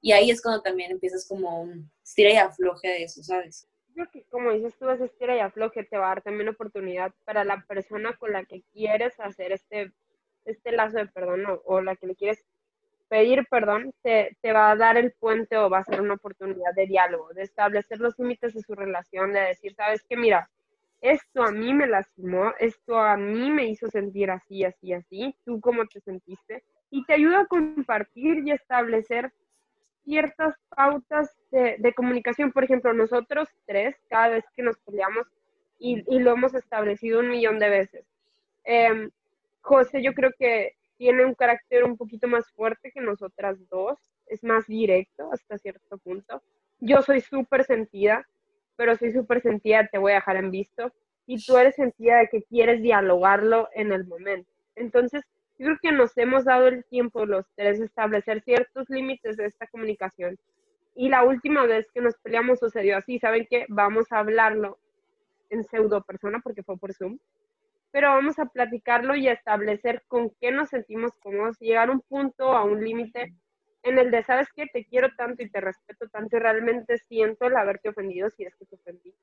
Y 0.00 0.12
ahí 0.12 0.30
es 0.30 0.42
cuando 0.42 0.62
también 0.62 0.90
empiezas 0.92 1.26
como 1.26 1.62
un 1.62 1.90
estira 2.04 2.30
y 2.30 2.36
afloje 2.36 2.88
de 2.88 3.02
eso, 3.04 3.22
¿sabes? 3.22 3.66
Creo 3.96 4.10
que 4.10 4.24
como 4.24 4.52
dices 4.52 4.76
tú, 4.78 4.90
ese 4.90 5.06
estira 5.06 5.34
y 5.34 5.40
afloje 5.40 5.82
te 5.82 5.96
va 5.96 6.04
a 6.04 6.08
dar 6.08 6.22
también 6.22 6.50
oportunidad 6.50 7.14
para 7.24 7.44
la 7.44 7.64
persona 7.66 8.14
con 8.18 8.30
la 8.30 8.44
que 8.44 8.62
quieres 8.74 9.18
hacer 9.18 9.52
este, 9.52 9.90
este 10.44 10.72
lazo 10.72 10.98
de 10.98 11.06
perdón 11.06 11.46
o, 11.46 11.62
o 11.64 11.80
la 11.80 11.96
que 11.96 12.06
le 12.06 12.14
quieres 12.14 12.44
pedir 13.08 13.46
perdón, 13.48 13.94
te, 14.02 14.36
te 14.42 14.52
va 14.52 14.70
a 14.70 14.76
dar 14.76 14.98
el 14.98 15.12
puente 15.12 15.56
o 15.56 15.70
va 15.70 15.78
a 15.78 15.84
ser 15.84 16.02
una 16.02 16.12
oportunidad 16.12 16.74
de 16.74 16.86
diálogo, 16.86 17.32
de 17.32 17.44
establecer 17.44 17.98
los 17.98 18.18
límites 18.18 18.52
de 18.52 18.60
su 18.60 18.74
relación, 18.74 19.32
de 19.32 19.40
decir, 19.40 19.74
sabes 19.74 20.02
que 20.02 20.18
mira, 20.18 20.50
esto 21.00 21.42
a 21.42 21.50
mí 21.50 21.72
me 21.72 21.86
lastimó, 21.86 22.52
esto 22.58 22.98
a 22.98 23.16
mí 23.16 23.50
me 23.50 23.66
hizo 23.66 23.88
sentir 23.88 24.30
así, 24.30 24.62
así, 24.62 24.92
así, 24.92 25.34
tú 25.46 25.58
cómo 25.62 25.86
te 25.86 26.00
sentiste, 26.00 26.64
y 26.90 27.02
te 27.06 27.14
ayuda 27.14 27.40
a 27.40 27.46
compartir 27.46 28.46
y 28.46 28.50
establecer 28.50 29.32
ciertas 30.06 30.54
pautas 30.74 31.36
de, 31.50 31.92
comunicación. 31.94 32.52
Por 32.52 32.64
ejemplo, 32.64 32.94
nosotros 32.94 33.48
tres, 33.66 33.96
cada 34.08 34.28
vez 34.28 34.44
que 34.54 34.62
nos 34.62 34.78
peleamos, 34.78 35.26
y, 35.78 36.02
lo 36.20 36.32
hemos 36.32 36.54
establecido 36.54 37.20
un 37.20 37.28
millón 37.28 37.58
de 37.58 37.68
veces. 37.68 38.06
Em, 38.64 39.10
José, 39.60 40.02
yo 40.02 40.14
creo 40.14 40.30
que 40.38 40.74
tiene 40.96 41.24
un 41.26 41.34
carácter 41.34 41.84
un 41.84 41.96
poquito 41.96 42.28
más 42.28 42.50
fuerte 42.52 42.92
que 42.92 43.00
nosotras 43.00 43.58
dos, 43.68 43.98
es 44.26 44.42
más 44.44 44.66
directo 44.66 45.30
hasta 45.32 45.58
cierto 45.58 45.98
punto. 45.98 46.40
Yo 46.80 47.02
soy 47.02 47.20
súper 47.20 47.64
sentida, 47.64 48.26
pero 48.76 48.96
soy 48.96 49.12
súper 49.12 49.42
sentida, 49.42 49.88
te 49.88 49.98
voy 49.98 50.12
a 50.12 50.16
dejar 50.16 50.36
en 50.36 50.50
visto, 50.50 50.92
y 51.26 51.44
tú 51.44 51.56
eres 51.58 51.74
sentida 51.74 52.18
de 52.18 52.28
que 52.28 52.42
quieres 52.42 52.80
dialogarlo 52.80 53.68
en 53.74 53.92
el 53.92 54.06
momento. 54.06 54.50
Entonces, 54.76 55.24
yo 55.58 55.66
creo 55.66 55.78
que 55.80 55.92
nos 55.92 56.16
hemos 56.18 56.44
dado 56.44 56.68
el 56.68 56.84
tiempo 56.84 57.24
los 57.26 57.46
tres 57.54 57.78
de 57.78 57.86
establecer 57.86 58.42
ciertos 58.42 58.88
límites 58.90 59.36
de 59.36 59.46
esta 59.46 59.66
comunicación. 59.66 60.36
Y 60.94 61.08
la 61.08 61.24
última 61.24 61.66
vez 61.66 61.86
que 61.92 62.00
nos 62.00 62.16
peleamos 62.18 62.58
sucedió 62.58 62.96
así, 62.96 63.18
¿saben 63.18 63.46
qué? 63.48 63.66
Vamos 63.68 64.10
a 64.10 64.18
hablarlo 64.18 64.78
en 65.50 65.64
pseudo 65.64 66.02
persona 66.02 66.40
porque 66.42 66.62
fue 66.62 66.76
por 66.78 66.92
Zoom, 66.94 67.18
pero 67.90 68.08
vamos 68.08 68.38
a 68.38 68.46
platicarlo 68.46 69.14
y 69.14 69.28
a 69.28 69.32
establecer 69.32 70.02
con 70.08 70.30
qué 70.40 70.52
nos 70.52 70.70
sentimos 70.70 71.12
cómodos, 71.22 71.58
llegar 71.60 71.88
a 71.88 71.92
un 71.92 72.00
punto, 72.00 72.52
a 72.52 72.64
un 72.64 72.84
límite 72.84 73.34
en 73.82 73.98
el 73.98 74.10
de, 74.10 74.22
¿sabes 74.22 74.48
qué? 74.54 74.66
Te 74.66 74.84
quiero 74.84 75.08
tanto 75.16 75.42
y 75.42 75.48
te 75.48 75.60
respeto 75.60 76.08
tanto 76.08 76.36
y 76.36 76.40
realmente 76.40 76.98
siento 76.98 77.46
el 77.46 77.56
haberte 77.56 77.88
ofendido 77.88 78.28
si 78.30 78.44
es 78.44 78.54
que 78.56 78.66
te 78.66 78.76
ofendí. 78.76 79.14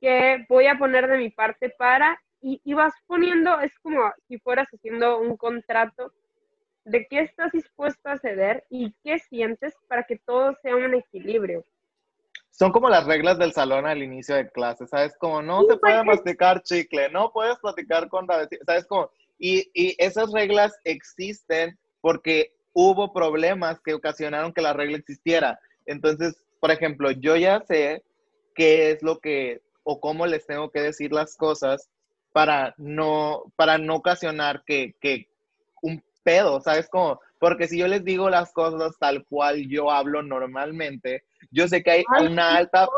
Que 0.00 0.44
voy 0.48 0.66
a 0.66 0.78
poner 0.78 1.06
de 1.06 1.18
mi 1.18 1.30
parte 1.30 1.70
para, 1.70 2.20
y, 2.46 2.60
y 2.62 2.74
vas 2.74 2.92
poniendo, 3.06 3.58
es 3.60 3.72
como 3.78 4.12
si 4.28 4.38
fueras 4.38 4.68
haciendo 4.68 5.18
un 5.18 5.34
contrato 5.38 6.12
de 6.84 7.06
qué 7.08 7.20
estás 7.20 7.50
dispuesto 7.52 8.10
a 8.10 8.18
ceder 8.18 8.64
y 8.68 8.92
qué 9.02 9.18
sientes 9.18 9.72
para 9.88 10.02
que 10.02 10.18
todo 10.18 10.54
sea 10.60 10.76
un 10.76 10.92
equilibrio. 10.94 11.64
Son 12.50 12.70
como 12.70 12.90
las 12.90 13.06
reglas 13.06 13.38
del 13.38 13.52
salón 13.52 13.86
al 13.86 14.02
inicio 14.02 14.34
de 14.36 14.50
clase, 14.50 14.86
¿sabes? 14.86 15.16
Como 15.16 15.40
no 15.40 15.62
Sí, 15.62 15.68
se 15.70 15.76
puede 15.78 15.96
porque- 15.96 16.10
masticar 16.10 16.62
chicle, 16.62 17.08
no 17.10 17.32
puedes 17.32 17.58
platicar 17.60 18.08
con 18.10 18.26
la 18.26 18.46
¿sabes? 18.66 18.84
Como, 18.86 19.10
y, 19.38 19.70
y 19.72 19.96
esas 19.98 20.30
reglas 20.30 20.78
existen 20.84 21.78
porque 22.02 22.52
hubo 22.74 23.10
problemas 23.14 23.80
que 23.80 23.94
ocasionaron 23.94 24.52
que 24.52 24.60
la 24.60 24.74
regla 24.74 24.98
existiera. 24.98 25.58
Entonces, 25.86 26.44
por 26.60 26.70
ejemplo, 26.70 27.10
yo 27.10 27.36
ya 27.36 27.60
sé 27.66 28.02
qué 28.54 28.90
es 28.90 29.02
lo 29.02 29.18
que 29.18 29.62
o 29.82 29.98
cómo 29.98 30.26
les 30.26 30.46
tengo 30.46 30.70
que 30.70 30.80
decir 30.82 31.10
las 31.12 31.36
cosas 31.36 31.88
para 32.34 32.74
no, 32.78 33.44
para 33.56 33.78
no 33.78 33.96
ocasionar 33.96 34.64
que, 34.66 34.96
que 35.00 35.28
un 35.82 36.02
pedo, 36.24 36.60
¿sabes? 36.60 36.88
Como, 36.90 37.20
porque 37.38 37.68
si 37.68 37.78
yo 37.78 37.86
les 37.88 38.04
digo 38.04 38.28
las 38.28 38.52
cosas 38.52 38.96
tal 38.98 39.24
cual 39.26 39.68
yo 39.68 39.90
hablo 39.92 40.22
normalmente, 40.24 41.22
yo 41.52 41.68
sé 41.68 41.84
que 41.84 41.92
hay 41.92 42.04
Ay, 42.08 42.26
una 42.26 42.56
alta, 42.56 42.88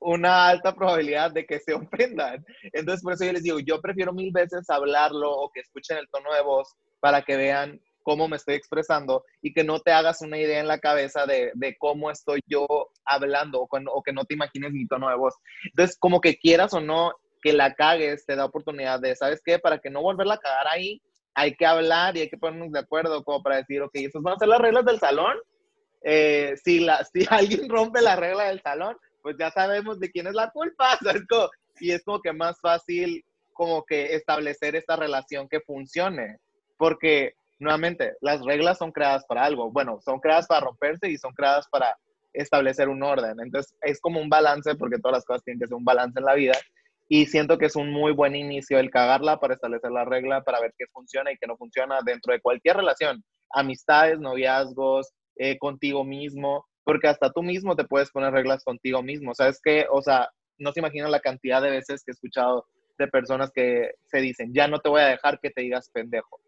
una 0.00 0.48
alta 0.48 0.74
probabilidad 0.74 1.30
de 1.32 1.46
que 1.46 1.60
se 1.60 1.74
ofendan. 1.74 2.44
Entonces, 2.72 3.02
por 3.02 3.12
eso 3.14 3.26
yo 3.26 3.32
les 3.34 3.42
digo, 3.42 3.60
yo 3.60 3.82
prefiero 3.82 4.14
mil 4.14 4.32
veces 4.32 4.70
hablarlo 4.70 5.30
o 5.30 5.50
que 5.50 5.60
escuchen 5.60 5.98
el 5.98 6.08
tono 6.10 6.32
de 6.32 6.42
voz 6.42 6.74
para 7.00 7.22
que 7.22 7.36
vean 7.36 7.80
cómo 8.02 8.28
me 8.28 8.36
estoy 8.36 8.54
expresando 8.54 9.24
y 9.42 9.54
que 9.54 9.64
no 9.64 9.80
te 9.80 9.92
hagas 9.92 10.22
una 10.22 10.38
idea 10.38 10.60
en 10.60 10.68
la 10.68 10.78
cabeza 10.78 11.26
de, 11.26 11.52
de 11.54 11.76
cómo 11.78 12.10
estoy 12.10 12.40
yo 12.46 12.66
hablando 13.04 13.60
o, 13.62 13.66
con- 13.68 13.88
o 13.88 14.02
que 14.02 14.12
no 14.14 14.24
te 14.24 14.34
imagines 14.34 14.72
mi 14.72 14.86
tono 14.86 15.10
de 15.10 15.16
voz. 15.16 15.34
Entonces, 15.64 15.98
como 15.98 16.20
que 16.22 16.36
quieras 16.38 16.74
o 16.74 16.80
no 16.80 17.12
que 17.44 17.52
la 17.52 17.74
cagues, 17.74 18.24
te 18.24 18.34
da 18.36 18.46
oportunidad 18.46 18.98
de, 19.00 19.14
¿sabes 19.14 19.42
qué? 19.44 19.58
Para 19.58 19.78
que 19.78 19.90
no 19.90 20.00
volverla 20.00 20.34
a 20.34 20.38
cagar 20.38 20.66
ahí, 20.68 21.00
hay 21.34 21.54
que 21.54 21.66
hablar 21.66 22.16
y 22.16 22.22
hay 22.22 22.30
que 22.30 22.38
ponernos 22.38 22.72
de 22.72 22.78
acuerdo 22.78 23.22
como 23.22 23.42
para 23.42 23.56
decir, 23.56 23.82
ok, 23.82 23.90
estas 23.96 24.22
van 24.22 24.34
a 24.34 24.38
ser 24.38 24.48
las 24.48 24.60
reglas 24.60 24.84
del 24.86 24.98
salón. 24.98 25.36
Eh, 26.02 26.54
si, 26.64 26.80
la, 26.80 27.04
si 27.12 27.26
alguien 27.28 27.68
rompe 27.68 28.00
la 28.00 28.16
regla 28.16 28.44
del 28.44 28.62
salón, 28.62 28.96
pues 29.22 29.36
ya 29.38 29.50
sabemos 29.50 30.00
de 30.00 30.10
quién 30.10 30.26
es 30.26 30.34
la 30.34 30.50
culpa. 30.50 30.96
¿sabes? 31.04 31.22
Como- 31.28 31.50
y 31.80 31.90
es 31.90 32.02
como 32.02 32.20
que 32.22 32.32
más 32.32 32.58
fácil 32.62 33.22
como 33.52 33.84
que 33.84 34.14
establecer 34.14 34.74
esta 34.74 34.96
relación 34.96 35.46
que 35.48 35.60
funcione. 35.60 36.38
Porque, 36.78 37.34
nuevamente, 37.58 38.14
las 38.22 38.42
reglas 38.42 38.78
son 38.78 38.90
creadas 38.90 39.24
para 39.26 39.44
algo. 39.44 39.70
Bueno, 39.70 40.00
son 40.02 40.18
creadas 40.18 40.46
para 40.46 40.64
romperse 40.66 41.10
y 41.10 41.18
son 41.18 41.34
creadas 41.34 41.68
para 41.68 41.94
establecer 42.32 42.88
un 42.88 43.02
orden. 43.02 43.36
Entonces, 43.40 43.74
es 43.82 44.00
como 44.00 44.20
un 44.20 44.30
balance, 44.30 44.74
porque 44.76 44.98
todas 44.98 45.18
las 45.18 45.24
cosas 45.24 45.44
tienen 45.44 45.60
que 45.60 45.66
ser 45.66 45.76
un 45.76 45.84
balance 45.84 46.18
en 46.18 46.24
la 46.24 46.34
vida. 46.34 46.54
Y 47.08 47.26
siento 47.26 47.58
que 47.58 47.66
es 47.66 47.76
un 47.76 47.90
muy 47.90 48.12
buen 48.12 48.34
inicio 48.34 48.78
el 48.78 48.90
cagarla 48.90 49.38
para 49.38 49.54
establecer 49.54 49.90
la 49.90 50.04
regla, 50.04 50.42
para 50.42 50.60
ver 50.60 50.72
qué 50.78 50.86
funciona 50.92 51.32
y 51.32 51.36
qué 51.36 51.46
no 51.46 51.56
funciona 51.56 51.98
dentro 52.04 52.32
de 52.32 52.40
cualquier 52.40 52.76
relación. 52.76 53.22
Amistades, 53.50 54.18
noviazgos, 54.18 55.12
eh, 55.36 55.58
contigo 55.58 56.04
mismo, 56.04 56.66
porque 56.84 57.08
hasta 57.08 57.30
tú 57.30 57.42
mismo 57.42 57.76
te 57.76 57.84
puedes 57.84 58.10
poner 58.10 58.32
reglas 58.32 58.64
contigo 58.64 59.02
mismo. 59.02 59.34
¿Sabes 59.34 59.60
qué? 59.62 59.86
O 59.90 60.00
sea, 60.00 60.28
no 60.58 60.72
se 60.72 60.80
imaginan 60.80 61.10
la 61.10 61.20
cantidad 61.20 61.60
de 61.60 61.70
veces 61.70 62.02
que 62.04 62.12
he 62.12 62.14
escuchado 62.14 62.66
de 62.98 63.08
personas 63.08 63.50
que 63.52 63.92
se 64.06 64.18
dicen, 64.18 64.52
ya 64.54 64.68
no 64.68 64.78
te 64.78 64.88
voy 64.88 65.00
a 65.00 65.06
dejar 65.06 65.40
que 65.40 65.50
te 65.50 65.62
digas 65.62 65.90
pendejo. 65.92 66.40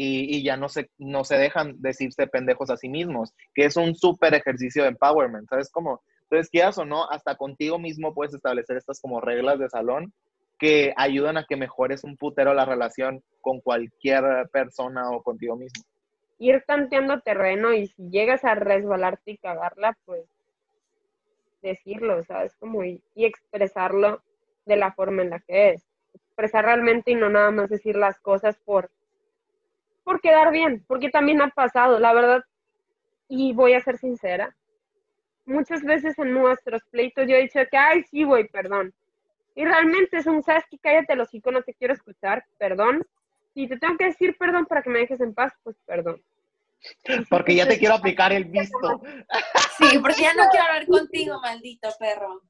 Y, 0.00 0.44
ya 0.44 0.56
no 0.56 0.68
se, 0.68 0.90
no 0.98 1.24
se 1.24 1.36
dejan 1.36 1.74
decirse 1.80 2.28
pendejos 2.28 2.70
a 2.70 2.76
sí 2.76 2.88
mismos, 2.88 3.32
que 3.52 3.64
es 3.64 3.76
un 3.76 3.96
súper 3.96 4.32
ejercicio 4.32 4.84
de 4.84 4.90
empowerment, 4.90 5.48
¿sabes 5.48 5.70
cómo? 5.72 6.02
Entonces, 6.30 6.50
quieras 6.50 6.76
o 6.76 6.84
no, 6.84 7.08
hasta 7.10 7.36
contigo 7.36 7.78
mismo 7.78 8.12
puedes 8.12 8.34
establecer 8.34 8.76
estas 8.76 9.00
como 9.00 9.20
reglas 9.20 9.58
de 9.58 9.70
salón 9.70 10.12
que 10.58 10.92
ayudan 10.96 11.38
a 11.38 11.44
que 11.44 11.56
mejores 11.56 12.04
un 12.04 12.16
putero 12.16 12.52
la 12.52 12.66
relación 12.66 13.22
con 13.40 13.60
cualquier 13.60 14.48
persona 14.52 15.10
o 15.10 15.22
contigo 15.22 15.56
mismo. 15.56 15.84
Ir 16.38 16.62
tanteando 16.66 17.20
terreno 17.20 17.72
y 17.72 17.86
si 17.86 18.10
llegas 18.10 18.44
a 18.44 18.54
resbalarte 18.54 19.32
y 19.32 19.38
cagarla, 19.38 19.96
pues 20.04 20.24
decirlo, 21.62 22.22
¿sabes? 22.24 22.54
Como 22.56 22.84
y, 22.84 23.02
y 23.14 23.24
expresarlo 23.24 24.22
de 24.66 24.76
la 24.76 24.92
forma 24.92 25.22
en 25.22 25.30
la 25.30 25.40
que 25.40 25.70
es. 25.70 25.86
Expresar 26.14 26.64
realmente 26.64 27.12
y 27.12 27.14
no 27.14 27.30
nada 27.30 27.50
más 27.50 27.70
decir 27.70 27.96
las 27.96 28.18
cosas 28.20 28.58
por, 28.64 28.90
por 30.04 30.20
quedar 30.20 30.52
bien, 30.52 30.84
porque 30.86 31.08
también 31.08 31.40
ha 31.40 31.48
pasado, 31.48 31.98
la 31.98 32.12
verdad, 32.12 32.42
y 33.28 33.52
voy 33.54 33.74
a 33.74 33.80
ser 33.80 33.98
sincera, 33.98 34.54
muchas 35.48 35.82
veces 35.82 36.18
en 36.18 36.32
nuestros 36.32 36.82
pleitos 36.90 37.26
yo 37.26 37.36
he 37.36 37.42
dicho 37.42 37.60
que, 37.70 37.76
ay, 37.76 38.04
sí, 38.04 38.24
güey, 38.24 38.46
perdón. 38.48 38.94
Y 39.54 39.64
realmente 39.64 40.18
es 40.18 40.26
un, 40.26 40.42
¿sabes 40.42 40.64
qué? 40.70 40.78
Cállate 40.78 41.16
los 41.16 41.28
hocico, 41.28 41.50
no 41.50 41.62
te 41.62 41.74
quiero 41.74 41.94
escuchar, 41.94 42.44
perdón. 42.58 43.04
Si 43.54 43.66
te 43.66 43.78
tengo 43.78 43.96
que 43.96 44.06
decir 44.06 44.36
perdón 44.38 44.66
para 44.66 44.82
que 44.82 44.90
me 44.90 45.00
dejes 45.00 45.20
en 45.20 45.34
paz, 45.34 45.52
pues 45.64 45.76
perdón. 45.84 46.22
Si 46.80 47.24
Porque 47.28 47.56
ya 47.56 47.66
te 47.66 47.78
quiero 47.78 47.96
aplicar 47.96 48.32
el 48.32 48.44
visto. 48.44 49.02
Sí, 49.78 49.98
porque 49.98 50.22
ya 50.22 50.34
no 50.34 50.48
quiero 50.50 50.66
hablar 50.66 50.86
contigo, 50.86 51.40
maldito 51.40 51.88
perro. 51.98 52.42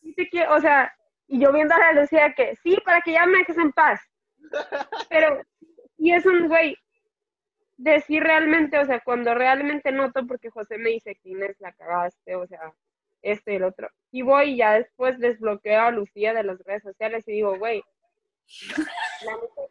sí 0.00 0.12
te 0.14 0.28
quiero, 0.28 0.54
o 0.54 0.60
sea, 0.60 0.92
y 1.28 1.40
yo 1.40 1.52
viendo 1.52 1.74
a 1.74 1.78
la 1.78 2.00
Lucía 2.00 2.32
que 2.34 2.56
sí, 2.56 2.76
para 2.84 3.00
que 3.00 3.12
ya 3.12 3.26
me 3.26 3.38
dejes 3.38 3.58
en 3.58 3.72
paz. 3.72 4.00
Pero, 5.08 5.40
y 5.98 6.12
es 6.12 6.26
un 6.26 6.48
güey, 6.48 6.76
decir 7.76 8.22
realmente, 8.22 8.78
o 8.78 8.84
sea, 8.84 9.00
cuando 9.00 9.34
realmente 9.34 9.92
noto, 9.92 10.26
porque 10.26 10.50
José 10.50 10.78
me 10.78 10.90
dice 10.90 11.18
Inés 11.24 11.56
la 11.60 11.72
cagaste, 11.72 12.36
o 12.36 12.46
sea, 12.46 12.72
este 13.22 13.52
y 13.52 13.56
el 13.56 13.64
otro, 13.64 13.88
y 14.10 14.22
voy 14.22 14.52
y 14.52 14.56
ya 14.58 14.74
después 14.74 15.18
desbloqueo 15.18 15.80
a 15.80 15.90
Lucía 15.90 16.34
de 16.34 16.44
las 16.44 16.58
redes 16.64 16.82
sociales 16.82 17.24
y 17.26 17.32
digo, 17.32 17.58
güey, 17.58 17.82
La 19.24 19.32
neta, 19.32 19.62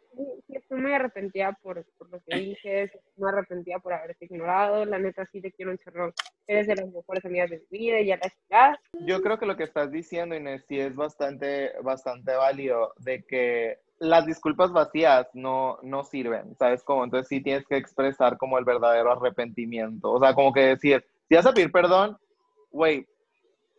sí, 0.46 0.56
estoy 0.56 0.80
muy 0.80 0.92
arrepentida 0.92 1.56
por, 1.62 1.84
por 1.96 2.10
lo 2.10 2.20
que 2.20 2.36
dije, 2.36 2.90
muy 3.16 3.28
arrepentida 3.28 3.78
por 3.78 3.92
haberte 3.92 4.24
ignorado. 4.24 4.84
La 4.84 4.98
neta, 4.98 5.24
sí 5.26 5.40
te 5.40 5.52
quiero 5.52 5.70
un 5.70 5.78
chorro. 5.78 6.12
Eres 6.46 6.66
de 6.66 6.76
las 6.76 6.90
mejores 6.90 7.24
amigas 7.24 7.50
de 7.50 7.62
mi 7.70 7.78
vida 7.78 8.00
y 8.00 8.06
ya 8.06 8.16
la 8.16 8.30
chingada. 8.30 8.80
Yo 9.00 9.22
creo 9.22 9.38
que 9.38 9.46
lo 9.46 9.56
que 9.56 9.64
estás 9.64 9.90
diciendo, 9.90 10.34
Inés, 10.34 10.64
sí 10.68 10.78
es 10.80 10.94
bastante, 10.94 11.72
bastante 11.82 12.34
válido 12.34 12.92
de 12.98 13.24
que 13.24 13.78
las 13.98 14.26
disculpas 14.26 14.72
vacías 14.72 15.26
no, 15.34 15.78
no 15.82 16.04
sirven, 16.04 16.56
¿sabes 16.58 16.82
cómo? 16.82 17.04
Entonces 17.04 17.28
sí 17.28 17.42
tienes 17.42 17.66
que 17.66 17.76
expresar 17.76 18.36
como 18.38 18.58
el 18.58 18.64
verdadero 18.64 19.12
arrepentimiento. 19.12 20.12
O 20.12 20.20
sea, 20.20 20.34
como 20.34 20.52
que 20.52 20.60
decir, 20.60 21.04
si 21.28 21.34
vas 21.36 21.46
a 21.46 21.52
pedir 21.52 21.70
perdón, 21.72 22.18
güey, 22.70 23.06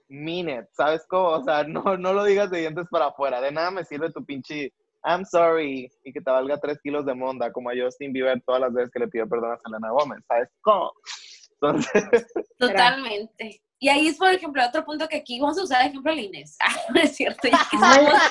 mean 0.08 0.50
it, 0.50 0.66
¿sabes 0.72 1.06
cómo? 1.08 1.30
O 1.30 1.44
sea, 1.44 1.64
no, 1.68 1.98
no 1.98 2.14
lo 2.14 2.24
digas 2.24 2.50
de 2.50 2.60
dientes 2.60 2.88
para 2.90 3.08
afuera. 3.08 3.42
De 3.42 3.52
nada 3.52 3.72
me 3.72 3.84
sirve 3.84 4.12
tu 4.12 4.24
pinche 4.26 4.74
I'm 5.04 5.24
sorry 5.24 5.92
y 6.04 6.12
que 6.12 6.20
te 6.20 6.32
valga 6.32 6.60
tres 6.60 6.80
kilos 6.82 7.06
de 7.06 7.14
monda, 7.14 7.52
como 7.52 7.70
a 7.70 7.74
Justin 7.80 8.12
Bieber 8.12 8.42
todas 8.42 8.62
las 8.62 8.74
veces 8.74 8.92
que 8.92 9.00
le 9.00 9.08
pidió 9.08 9.30
perdón 9.30 9.54
a 9.54 9.60
Selena 9.60 9.92
Gómez, 9.92 10.20
¿sabes 10.28 10.50
cómo? 10.62 10.92
Entonces, 11.62 12.26
Totalmente. 12.58 13.62
Y 13.78 13.90
ahí 13.90 14.08
es, 14.08 14.18
por 14.18 14.30
ejemplo, 14.30 14.66
otro 14.66 14.84
punto 14.84 15.08
que 15.08 15.18
aquí 15.18 15.40
vamos 15.40 15.60
a 15.60 15.64
usar 15.64 15.84
de 15.84 15.90
ejemplo 15.90 16.12
a 16.12 16.16
la 16.16 16.22
Inés. 16.22 16.58
Ah, 16.60 16.74
no 16.94 17.02
es 17.02 17.16
cierto. 17.16 17.48
ya 17.48 17.60
que 17.70 17.78
somos- 17.78 18.22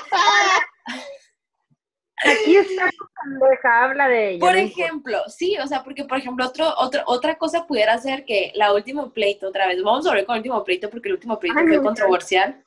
Aquí 2.24 2.56
está 2.56 2.90
tu 2.90 3.06
pendeja, 3.22 3.84
habla 3.84 4.08
de 4.08 4.30
ella. 4.30 4.40
por 4.40 4.56
ejemplo, 4.56 5.18
sí, 5.28 5.56
o 5.62 5.66
sea, 5.66 5.82
porque, 5.82 6.04
por 6.04 6.18
ejemplo, 6.18 6.46
otro, 6.46 6.72
otro, 6.76 7.02
otra 7.06 7.37
cosa 7.37 7.66
pudiera 7.66 7.96
ser 7.98 8.24
que 8.24 8.52
la 8.54 8.72
última 8.72 9.12
pleito, 9.12 9.48
otra 9.48 9.66
vez, 9.66 9.82
vamos 9.82 10.06
a 10.06 10.10
volver 10.10 10.26
con 10.26 10.34
el 10.34 10.40
último 10.40 10.64
pleito 10.64 10.90
porque 10.90 11.08
el 11.08 11.14
último 11.14 11.38
pleito 11.38 11.58
Ay, 11.58 11.66
fue 11.66 11.82
controversial. 11.82 12.64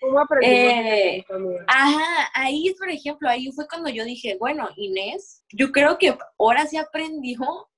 ¿Cómo 0.00 0.20
aprendimos 0.20 0.72
Eh? 0.74 1.24
Ajá, 1.68 2.30
ahí, 2.34 2.74
por 2.78 2.90
ejemplo, 2.90 3.28
ahí 3.28 3.50
fue 3.52 3.68
cuando 3.68 3.88
yo 3.88 4.04
dije, 4.04 4.36
bueno, 4.38 4.68
Inés, 4.76 5.44
yo 5.52 5.70
creo 5.70 5.98
que 5.98 6.16
ahora 6.38 6.66
sí 6.66 6.76
aprendió 6.76 7.68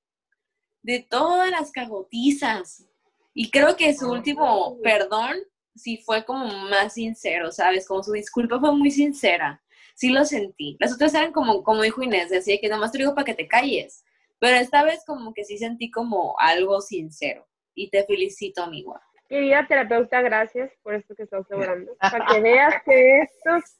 de 0.83 1.01
todas 1.01 1.51
las 1.51 1.73
cagotizas. 1.73 2.87
Y 3.33 3.51
creo 3.51 3.77
que 3.77 3.95
su 3.95 4.11
último 4.11 4.79
perdón 4.83 5.37
sí 5.75 5.99
fue 5.99 6.25
como 6.25 6.47
más 6.47 6.95
sincero, 6.95 7.51
¿sabes? 7.51 7.87
Como 7.89 8.03
su 8.03 8.13
disculpa 8.13 8.61
fue 8.61 8.73
muy 8.73 8.91
sincera. 8.91 9.61
Sí 9.95 10.11
lo 10.11 10.25
sentí. 10.25 10.77
Las 10.81 10.93
otras 10.93 11.15
eran 11.15 11.33
como, 11.33 11.63
como 11.63 11.83
dijo 11.83 12.03
Inés, 12.03 12.31
decía 12.31 12.59
que 12.61 12.69
nomás 12.69 12.93
te 12.93 12.99
digo 12.99 13.15
para 13.15 13.25
que 13.25 13.35
te 13.35 13.49
calles. 13.49 14.05
Pero 14.39 14.57
esta 14.57 14.85
vez 14.85 15.05
como 15.07 15.33
que 15.33 15.45
sí 15.45 15.57
sentí 15.57 15.91
como 15.91 16.35
algo 16.39 16.81
sincero. 16.81 17.47
Y 17.75 17.91
te 17.91 18.05
felicito, 18.05 18.63
amigo. 18.63 19.01
Querida 19.29 19.67
terapeuta, 19.67 20.21
gracias 20.21 20.71
por 20.83 20.95
esto 20.95 21.15
que 21.15 21.23
estás 21.23 21.47
logrando. 21.49 21.97
Para 22.01 22.27
que 22.27 22.41
veas 22.41 22.83
que 22.85 23.21
estos 23.21 23.79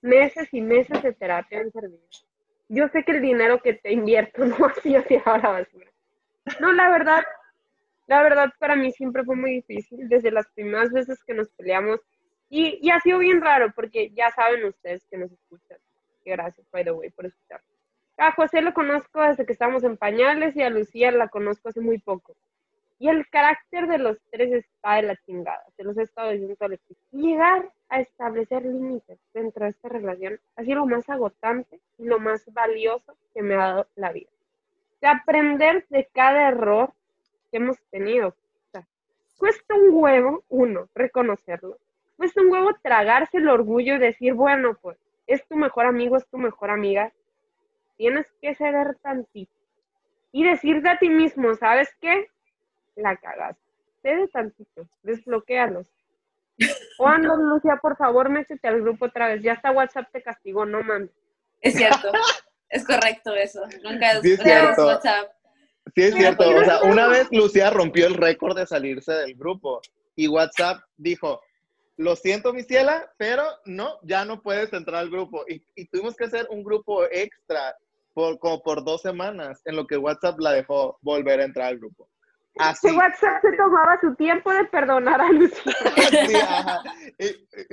meses 0.00 0.48
y 0.52 0.60
meses 0.60 1.02
de 1.02 1.12
terapia 1.12 1.60
han 1.60 1.72
servido. 1.72 2.02
Yo 2.68 2.88
sé 2.88 3.04
que 3.04 3.12
el 3.12 3.22
dinero 3.22 3.60
que 3.62 3.74
te 3.74 3.92
invierto 3.92 4.44
no 4.44 4.66
ha 4.66 4.74
sido 4.74 5.02
tirado 5.02 5.34
a 5.34 5.38
la 5.38 5.50
basura. 5.50 5.86
No, 6.60 6.72
la 6.72 6.90
verdad, 6.90 7.24
la 8.06 8.22
verdad 8.22 8.50
para 8.58 8.76
mí 8.76 8.92
siempre 8.92 9.24
fue 9.24 9.36
muy 9.36 9.52
difícil. 9.52 10.08
Desde 10.08 10.30
las 10.30 10.46
primeras 10.54 10.92
veces 10.92 11.22
que 11.24 11.34
nos 11.34 11.48
peleamos. 11.50 12.00
Y, 12.54 12.78
y 12.86 12.90
ha 12.90 13.00
sido 13.00 13.18
bien 13.18 13.40
raro 13.40 13.72
porque 13.74 14.10
ya 14.10 14.30
saben 14.30 14.62
ustedes 14.66 15.06
que 15.06 15.16
nos 15.16 15.32
escuchan. 15.32 15.78
Gracias, 16.22 16.70
by 16.70 16.84
the 16.84 16.92
way, 16.92 17.08
por 17.08 17.24
escuchar. 17.24 17.62
A 18.18 18.32
José 18.32 18.60
lo 18.60 18.74
conozco 18.74 19.22
desde 19.22 19.46
que 19.46 19.54
estábamos 19.54 19.84
en 19.84 19.96
pañales 19.96 20.54
y 20.54 20.62
a 20.62 20.68
Lucía 20.68 21.10
la 21.12 21.28
conozco 21.28 21.70
hace 21.70 21.80
muy 21.80 21.96
poco. 21.96 22.36
Y 22.98 23.08
el 23.08 23.26
carácter 23.30 23.86
de 23.86 23.96
los 23.96 24.18
tres 24.30 24.52
está 24.52 24.96
de 24.96 25.02
la 25.04 25.16
chingada. 25.16 25.64
Se 25.78 25.82
los 25.82 25.96
he 25.96 26.02
estado 26.02 26.30
diciendo 26.30 26.54
el 26.60 26.78
tiempo. 26.78 27.02
Llegar 27.10 27.72
a 27.88 28.00
establecer 28.00 28.66
límites 28.66 29.18
dentro 29.32 29.64
de 29.64 29.70
esta 29.70 29.88
relación 29.88 30.38
ha 30.56 30.62
sido 30.62 30.80
lo 30.80 30.86
más 30.86 31.08
agotante 31.08 31.80
y 31.96 32.04
lo 32.04 32.18
más 32.18 32.44
valioso 32.52 33.16
que 33.32 33.40
me 33.40 33.54
ha 33.54 33.68
dado 33.68 33.86
la 33.96 34.12
vida. 34.12 34.30
De 35.00 35.08
aprender 35.08 35.86
de 35.88 36.06
cada 36.12 36.48
error 36.48 36.92
que 37.50 37.56
hemos 37.56 37.80
tenido. 37.90 38.28
O 38.28 38.70
sea, 38.72 38.86
cuesta 39.38 39.74
un 39.74 39.88
huevo, 39.90 40.44
uno, 40.50 40.90
reconocerlo. 40.94 41.78
Cuesta 42.22 42.40
un 42.40 42.52
huevo 42.52 42.70
tragarse 42.84 43.38
el 43.38 43.48
orgullo 43.48 43.96
y 43.96 43.98
decir, 43.98 44.34
bueno, 44.34 44.78
pues, 44.80 44.96
es 45.26 45.44
tu 45.48 45.56
mejor 45.56 45.86
amigo, 45.86 46.16
es 46.16 46.24
tu 46.28 46.38
mejor 46.38 46.70
amiga. 46.70 47.12
Tienes 47.96 48.28
que 48.40 48.54
ceder 48.54 48.96
tantito. 49.02 49.50
Y 50.30 50.44
decirte 50.44 50.88
a 50.88 51.00
ti 51.00 51.08
mismo, 51.08 51.52
¿sabes 51.56 51.88
qué? 52.00 52.28
la 52.94 53.16
cagaste. 53.16 53.60
Cede 54.02 54.28
tantito, 54.28 54.86
desbloquealos. 55.02 55.88
Juan, 56.96 57.24
Lucia, 57.24 57.80
por 57.82 57.96
favor, 57.96 58.28
métete 58.28 58.68
al 58.68 58.82
grupo 58.82 59.06
otra 59.06 59.26
vez. 59.26 59.42
Ya 59.42 59.54
hasta 59.54 59.72
WhatsApp 59.72 60.08
te 60.12 60.22
castigó, 60.22 60.64
no 60.64 60.80
mames. 60.84 61.10
Es 61.60 61.74
cierto. 61.74 62.12
es 62.68 62.86
correcto 62.86 63.34
eso. 63.34 63.62
Nunca 63.82 64.12
es, 64.12 64.22
Sí, 64.22 64.34
es 64.34 64.40
cierto. 64.40 64.86
WhatsApp. 64.86 65.28
sí 65.92 66.02
es 66.04 66.14
cierto. 66.14 66.48
O 66.48 66.64
sea, 66.64 66.82
una 66.82 67.08
vez 67.08 67.26
Lucía 67.32 67.70
rompió 67.70 68.06
el 68.06 68.14
récord 68.14 68.56
de 68.56 68.64
salirse 68.64 69.12
del 69.12 69.34
grupo 69.34 69.80
y 70.14 70.28
WhatsApp 70.28 70.84
dijo, 70.96 71.40
lo 72.02 72.16
siento, 72.16 72.52
mi 72.52 72.62
ciela, 72.62 73.10
pero 73.16 73.44
no, 73.64 73.98
ya 74.02 74.24
no 74.24 74.42
puedes 74.42 74.72
entrar 74.72 75.00
al 75.00 75.10
grupo. 75.10 75.44
Y, 75.48 75.64
y 75.74 75.88
tuvimos 75.88 76.16
que 76.16 76.24
hacer 76.24 76.46
un 76.50 76.62
grupo 76.64 77.04
extra 77.10 77.74
por, 78.14 78.38
como 78.38 78.62
por 78.62 78.84
dos 78.84 79.00
semanas 79.02 79.60
en 79.64 79.76
lo 79.76 79.86
que 79.86 79.96
WhatsApp 79.96 80.38
la 80.38 80.52
dejó 80.52 80.98
volver 81.00 81.40
a 81.40 81.44
entrar 81.44 81.68
al 81.68 81.78
grupo. 81.78 82.08
Así. 82.58 82.88
Que 82.90 82.94
WhatsApp 82.96 83.40
se 83.40 83.52
tomaba 83.56 83.98
su 84.02 84.14
tiempo 84.16 84.52
de 84.52 84.64
perdonar 84.66 85.20
a 85.22 85.30
Lucía. 85.32 85.72
Sí, 86.28 86.34
ajá. 86.34 86.82
Y, 87.18 87.26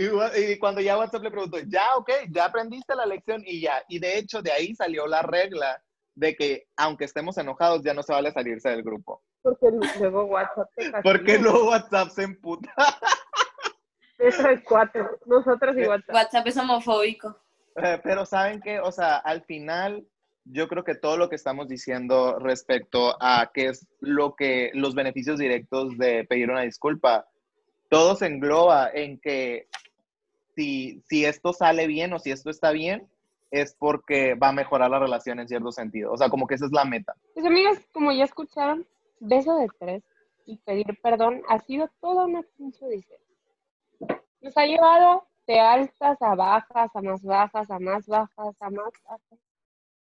y- 0.06 0.52
y 0.54 0.58
cuando 0.60 0.80
ya 0.80 0.98
WhatsApp 0.98 1.24
le 1.24 1.32
preguntó, 1.32 1.58
ya, 1.68 1.96
ok, 1.98 2.10
ya 2.32 2.46
aprendiste 2.46 2.96
la 2.96 3.06
lección 3.06 3.44
y 3.46 3.60
ya. 3.62 3.84
Y 3.90 4.00
de 4.00 4.18
hecho, 4.18 4.42
de 4.42 4.52
ahí 4.54 4.74
salió 4.76 5.06
la 5.08 5.22
regla 5.22 5.84
de 6.16 6.36
que 6.36 6.68
aunque 6.78 7.06
estemos 7.06 7.38
enojados, 7.38 7.84
ya 7.84 7.94
no 7.94 8.04
se 8.04 8.14
vale 8.14 8.32
salirse 8.32 8.70
del 8.70 8.84
grupo. 8.84 9.22
Porque 9.42 9.68
luego 10.00 10.24
WhatsApp 10.26 10.70
te. 10.76 10.92
Porque 11.04 11.38
luego 11.40 11.70
WhatsApp 11.70 12.10
se 12.10 12.24
emputa. 12.24 12.74
Eso 14.20 14.50
es 14.50 14.62
cuatro. 14.64 15.18
Nosotros 15.26 15.76
y 15.78 15.88
WhatsApp. 15.88 16.16
WhatsApp 16.16 16.48
es 16.48 16.58
homofóbico. 16.58 17.36
Eh, 17.76 18.00
Pero 18.04 18.26
saben 18.26 18.62
que, 18.62 18.80
o 18.80 18.92
sea, 18.92 19.18
al 19.18 19.44
final, 19.44 20.06
yo 20.44 20.68
creo 20.68 20.84
que 20.84 20.96
todo 20.96 21.18
lo 21.18 21.30
que 21.30 21.36
estamos 21.36 21.68
diciendo 21.68 22.38
respecto 22.38 23.16
a 23.22 23.50
qué 23.54 23.68
es 23.68 23.88
lo 24.02 24.36
que 24.36 24.72
los 24.74 24.94
beneficios 24.94 25.40
directos 25.40 25.98
de 25.98 26.26
pedir 26.26 26.50
una 26.52 26.62
disculpa, 26.62 27.28
todo 27.90 28.16
se 28.16 28.28
engloba 28.28 28.90
en 28.94 29.20
que 29.20 29.68
si, 30.56 31.02
si 31.08 31.26
esto 31.26 31.54
sale 31.54 31.88
bien 31.88 32.14
o 32.14 32.20
si 32.20 32.32
esto 32.32 32.50
está 32.50 32.72
bien, 32.72 33.08
es 33.52 33.76
porque 33.80 34.36
va 34.36 34.50
a 34.50 34.54
mejorar 34.54 34.92
la 34.92 35.00
relación 35.00 35.40
en 35.40 35.48
cierto 35.48 35.72
sentido. 35.72 36.12
O 36.12 36.18
sea, 36.18 36.30
como 36.30 36.46
que 36.46 36.56
esa 36.56 36.66
es 36.66 36.72
la 36.72 36.86
meta. 36.86 37.16
Pues 37.34 37.46
amigas, 37.46 37.80
como 37.94 38.12
ya 38.12 38.26
escucharon, 38.26 38.86
beso 39.20 39.58
de 39.58 39.68
tres 39.80 40.04
y 40.46 40.58
pedir 40.58 41.00
perdón 41.02 41.42
ha 41.48 41.60
sido 41.60 41.90
toda 42.02 42.26
una 42.26 42.44
pinche 42.58 42.84
odisea. 42.86 43.18
Nos 44.42 44.58
ha 44.58 44.66
llevado 44.66 45.28
de 45.48 45.60
altas 45.60 46.22
a 46.22 46.36
bajas, 46.36 46.96
a 46.96 47.02
más 47.02 47.24
bajas, 47.24 47.70
a 47.72 47.80
más 47.80 48.08
bajas, 48.08 48.56
a 48.60 48.70
más 48.70 48.94
bajas. 49.04 49.40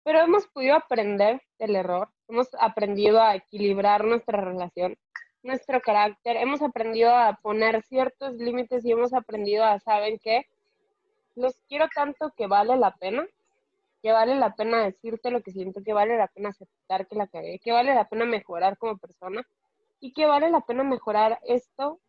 Pero 0.04 0.20
hemos 0.20 0.48
podido 0.48 0.76
aprender 0.76 1.42
del 1.60 1.76
error, 1.76 2.10
hemos 2.28 2.50
aprendido 2.60 3.22
a 3.22 3.36
equilibrar 3.36 4.04
nuestra 4.04 4.42
relación, 4.42 4.98
nuestro 5.44 5.82
carácter, 5.82 6.38
hemos 6.38 6.62
aprendido 6.62 7.14
a 7.16 7.34
poner 7.42 7.84
ciertos 7.84 8.34
límites 8.36 8.86
y 8.86 8.92
hemos 8.92 9.14
aprendido 9.14 9.64
a, 9.64 9.80
¿saben 9.80 10.18
qué? 10.20 10.46
Los 11.36 11.56
quiero 11.68 11.88
tanto 11.94 12.32
que 12.36 12.48
vale 12.48 12.76
la 12.78 12.96
pena 12.96 13.28
que 14.02 14.12
vale 14.12 14.36
la 14.36 14.56
pena 14.56 14.84
decirte 14.84 15.32
lo 15.32 15.42
que 15.42 15.52
siento, 15.52 15.84
que 15.84 15.94
vale 15.94 16.18
la 16.18 16.28
pena 16.28 16.50
aceptar 16.50 17.08
que 17.08 17.16
la 17.16 17.28
cagué, 17.28 17.60
que 17.60 17.72
vale 17.72 17.94
la 17.94 18.10
pena 18.10 18.26
mejorar 18.26 18.78
como 18.78 18.98
persona 18.98 19.46
y 20.00 20.12
que 20.14 20.26
vale 20.26 20.50
la 20.50 20.62
pena 20.62 20.84
mejorar 20.84 21.40
esto 21.44 22.00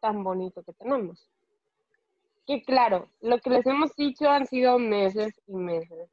tan 0.00 0.22
bonito 0.24 0.62
que 0.62 0.72
tenemos. 0.72 1.28
Que 2.46 2.62
claro, 2.62 3.08
lo 3.20 3.38
que 3.38 3.50
les 3.50 3.66
hemos 3.66 3.94
dicho 3.96 4.28
han 4.28 4.46
sido 4.46 4.78
meses 4.78 5.40
y 5.46 5.54
meses. 5.54 6.08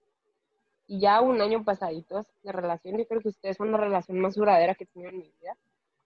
Y 0.88 1.00
ya 1.00 1.22
un 1.22 1.42
año 1.42 1.64
pasaditos 1.64 2.26
de 2.44 2.52
relación, 2.52 2.98
yo 2.98 3.06
creo 3.08 3.22
que 3.22 3.30
ustedes 3.30 3.58
son 3.58 3.72
la 3.72 3.78
relación 3.78 4.20
más 4.20 4.36
duradera 4.36 4.76
que 4.76 4.84
he 4.84 4.88
tenido 4.88 5.12
en 5.12 5.20
mi 5.20 5.32
vida. 5.40 5.56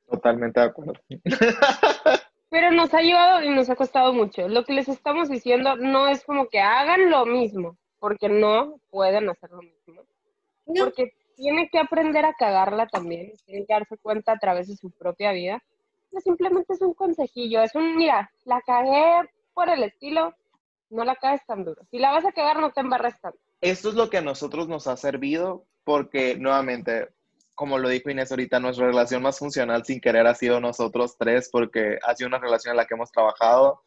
Totalmente 0.10 0.60
de 0.60 0.66
acuerdo. 0.66 0.94
Pero 2.50 2.72
nos 2.72 2.94
ha 2.94 3.02
llevado 3.02 3.44
y 3.44 3.50
nos 3.50 3.70
ha 3.70 3.76
costado 3.76 4.14
mucho. 4.14 4.48
Lo 4.48 4.64
que 4.64 4.74
les 4.74 4.88
estamos 4.88 5.30
diciendo 5.30 5.76
no 5.76 6.08
es 6.08 6.24
como 6.24 6.48
que 6.48 6.60
hagan 6.60 7.10
lo 7.10 7.26
mismo, 7.26 7.78
porque 8.00 8.30
no 8.30 8.80
pueden 8.90 9.30
hacer 9.30 9.52
lo 9.52 9.62
mismo. 9.62 10.04
No. 10.66 10.86
Porque 10.86 11.14
tienen 11.36 11.70
que 11.70 11.80
aprender 11.80 12.26
a 12.26 12.34
cagarla 12.34 12.88
también, 12.88 13.34
tienen 13.46 13.66
que 13.66 13.74
darse 13.74 13.98
cuenta 13.98 14.34
a 14.34 14.40
través 14.40 14.68
de 14.68 14.76
su 14.76 14.92
propia 14.92 15.32
vida. 15.32 15.62
Simplemente 16.22 16.74
es 16.74 16.82
un 16.82 16.94
consejillo, 16.94 17.62
es 17.62 17.76
un, 17.76 17.96
mira, 17.96 18.32
la 18.46 18.62
cagué 18.62 19.30
por 19.54 19.70
el 19.70 19.84
estilo, 19.84 20.34
no 20.90 21.04
la 21.04 21.16
cagues 21.16 21.46
tan 21.46 21.64
duro. 21.64 21.82
Si 21.90 22.00
la 22.00 22.12
vas 22.12 22.26
a 22.26 22.32
cagar, 22.32 22.60
no 22.60 22.72
te 22.72 22.82
embarres 22.82 23.20
tanto. 23.20 23.40
Esto 23.62 23.90
es 23.90 23.96
lo 23.96 24.10
que 24.10 24.18
a 24.18 24.22
nosotros 24.22 24.68
nos 24.68 24.88
ha 24.88 24.98
servido 24.98 25.66
porque, 25.84 26.38
nuevamente, 26.38 27.10
como 27.56 27.80
lo 27.80 27.90
dijo 27.90 28.10
Inés 28.10 28.32
ahorita, 28.32 28.60
nuestra 28.60 28.86
relación 28.86 29.24
más 29.24 29.40
funcional 29.40 29.84
sin 29.84 30.00
querer 30.00 30.28
ha 30.28 30.36
sido 30.36 30.60
nosotros 30.60 31.18
tres 31.18 31.50
porque 31.52 31.98
ha 32.06 32.16
sido 32.16 32.28
una 32.28 32.40
relación 32.40 32.74
en 32.74 32.78
la 32.78 32.86
que 32.86 32.94
hemos 32.94 33.12
trabajado 33.12 33.82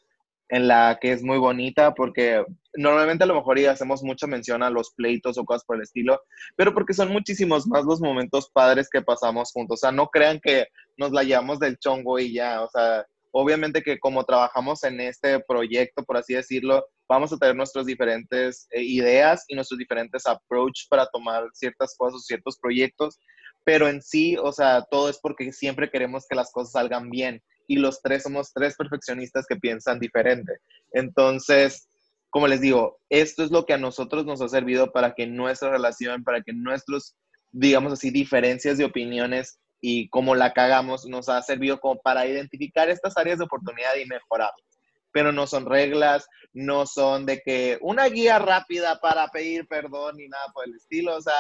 en 0.51 0.66
la 0.66 0.98
que 1.01 1.12
es 1.12 1.22
muy 1.22 1.38
bonita 1.38 1.94
porque 1.94 2.44
normalmente 2.74 3.24
a 3.24 3.26
lo 3.26 3.34
mejor 3.34 3.59
hacemos 3.61 4.03
mucha 4.03 4.26
mención 4.26 4.62
a 4.62 4.70
los 4.70 4.90
pleitos 4.90 5.38
o 5.38 5.44
cosas 5.44 5.64
por 5.64 5.76
el 5.76 5.82
estilo, 5.82 6.20
pero 6.57 6.74
porque 6.74 6.92
son 6.92 7.12
muchísimos 7.12 7.66
más 7.66 7.84
los 7.84 8.01
momentos 8.01 8.51
padres 8.51 8.88
que 8.90 9.03
pasamos 9.03 9.53
juntos. 9.53 9.78
O 9.78 9.80
sea, 9.80 9.92
no 9.92 10.09
crean 10.09 10.40
que 10.40 10.66
nos 10.96 11.12
la 11.12 11.22
llevamos 11.22 11.59
del 11.61 11.78
chongo 11.78 12.18
y 12.18 12.34
ya, 12.34 12.62
o 12.62 12.68
sea, 12.68 13.07
obviamente 13.32 13.82
que 13.82 13.98
como 13.98 14.24
trabajamos 14.24 14.82
en 14.82 15.01
este 15.01 15.40
proyecto, 15.40 16.03
por 16.05 16.16
así 16.16 16.34
decirlo, 16.34 16.84
vamos 17.09 17.32
a 17.32 17.38
tener 17.38 17.55
nuestras 17.55 17.86
diferentes 17.86 18.66
eh, 18.70 18.82
ideas 18.82 19.44
y 19.48 19.55
nuestros 19.55 19.78
diferentes 19.78 20.26
approach 20.26 20.88
para 20.88 21.07
tomar 21.07 21.44
ciertas 21.53 21.94
cosas, 21.96 22.24
ciertos 22.24 22.59
proyectos, 22.59 23.18
pero 23.64 23.88
en 23.88 24.03
sí, 24.03 24.36
o 24.36 24.53
sea, 24.53 24.82
todo 24.90 25.09
es 25.09 25.18
porque 25.18 25.53
siempre 25.53 25.90
queremos 25.90 26.26
que 26.28 26.34
las 26.34 26.51
cosas 26.51 26.72
salgan 26.72 27.11
bien 27.11 27.42
y 27.70 27.76
los 27.76 28.02
tres 28.02 28.24
somos 28.24 28.52
tres 28.52 28.74
perfeccionistas 28.74 29.46
que 29.46 29.54
piensan 29.54 30.00
diferente. 30.00 30.54
Entonces, 30.90 31.86
como 32.28 32.48
les 32.48 32.60
digo, 32.60 32.98
esto 33.08 33.44
es 33.44 33.52
lo 33.52 33.64
que 33.64 33.74
a 33.74 33.78
nosotros 33.78 34.26
nos 34.26 34.42
ha 34.42 34.48
servido 34.48 34.90
para 34.90 35.14
que 35.14 35.28
nuestra 35.28 35.70
relación, 35.70 36.24
para 36.24 36.42
que 36.42 36.52
nuestros, 36.52 37.14
digamos 37.52 37.92
así, 37.92 38.10
diferencias 38.10 38.76
de 38.76 38.84
opiniones 38.84 39.60
y 39.80 40.08
cómo 40.08 40.34
la 40.34 40.52
cagamos, 40.52 41.06
nos 41.06 41.28
ha 41.28 41.40
servido 41.42 41.78
como 41.78 42.00
para 42.00 42.26
identificar 42.26 42.90
estas 42.90 43.16
áreas 43.16 43.38
de 43.38 43.44
oportunidad 43.44 43.94
y 43.94 44.06
mejorar. 44.06 44.50
Pero 45.12 45.30
no 45.30 45.46
son 45.46 45.64
reglas, 45.64 46.26
no 46.52 46.86
son 46.86 47.24
de 47.24 47.40
que 47.40 47.78
una 47.82 48.06
guía 48.06 48.40
rápida 48.40 48.98
para 48.98 49.28
pedir 49.28 49.68
perdón 49.68 50.16
ni 50.16 50.26
nada 50.26 50.46
por 50.52 50.66
el 50.66 50.74
estilo, 50.74 51.16
o 51.16 51.20
sea, 51.20 51.34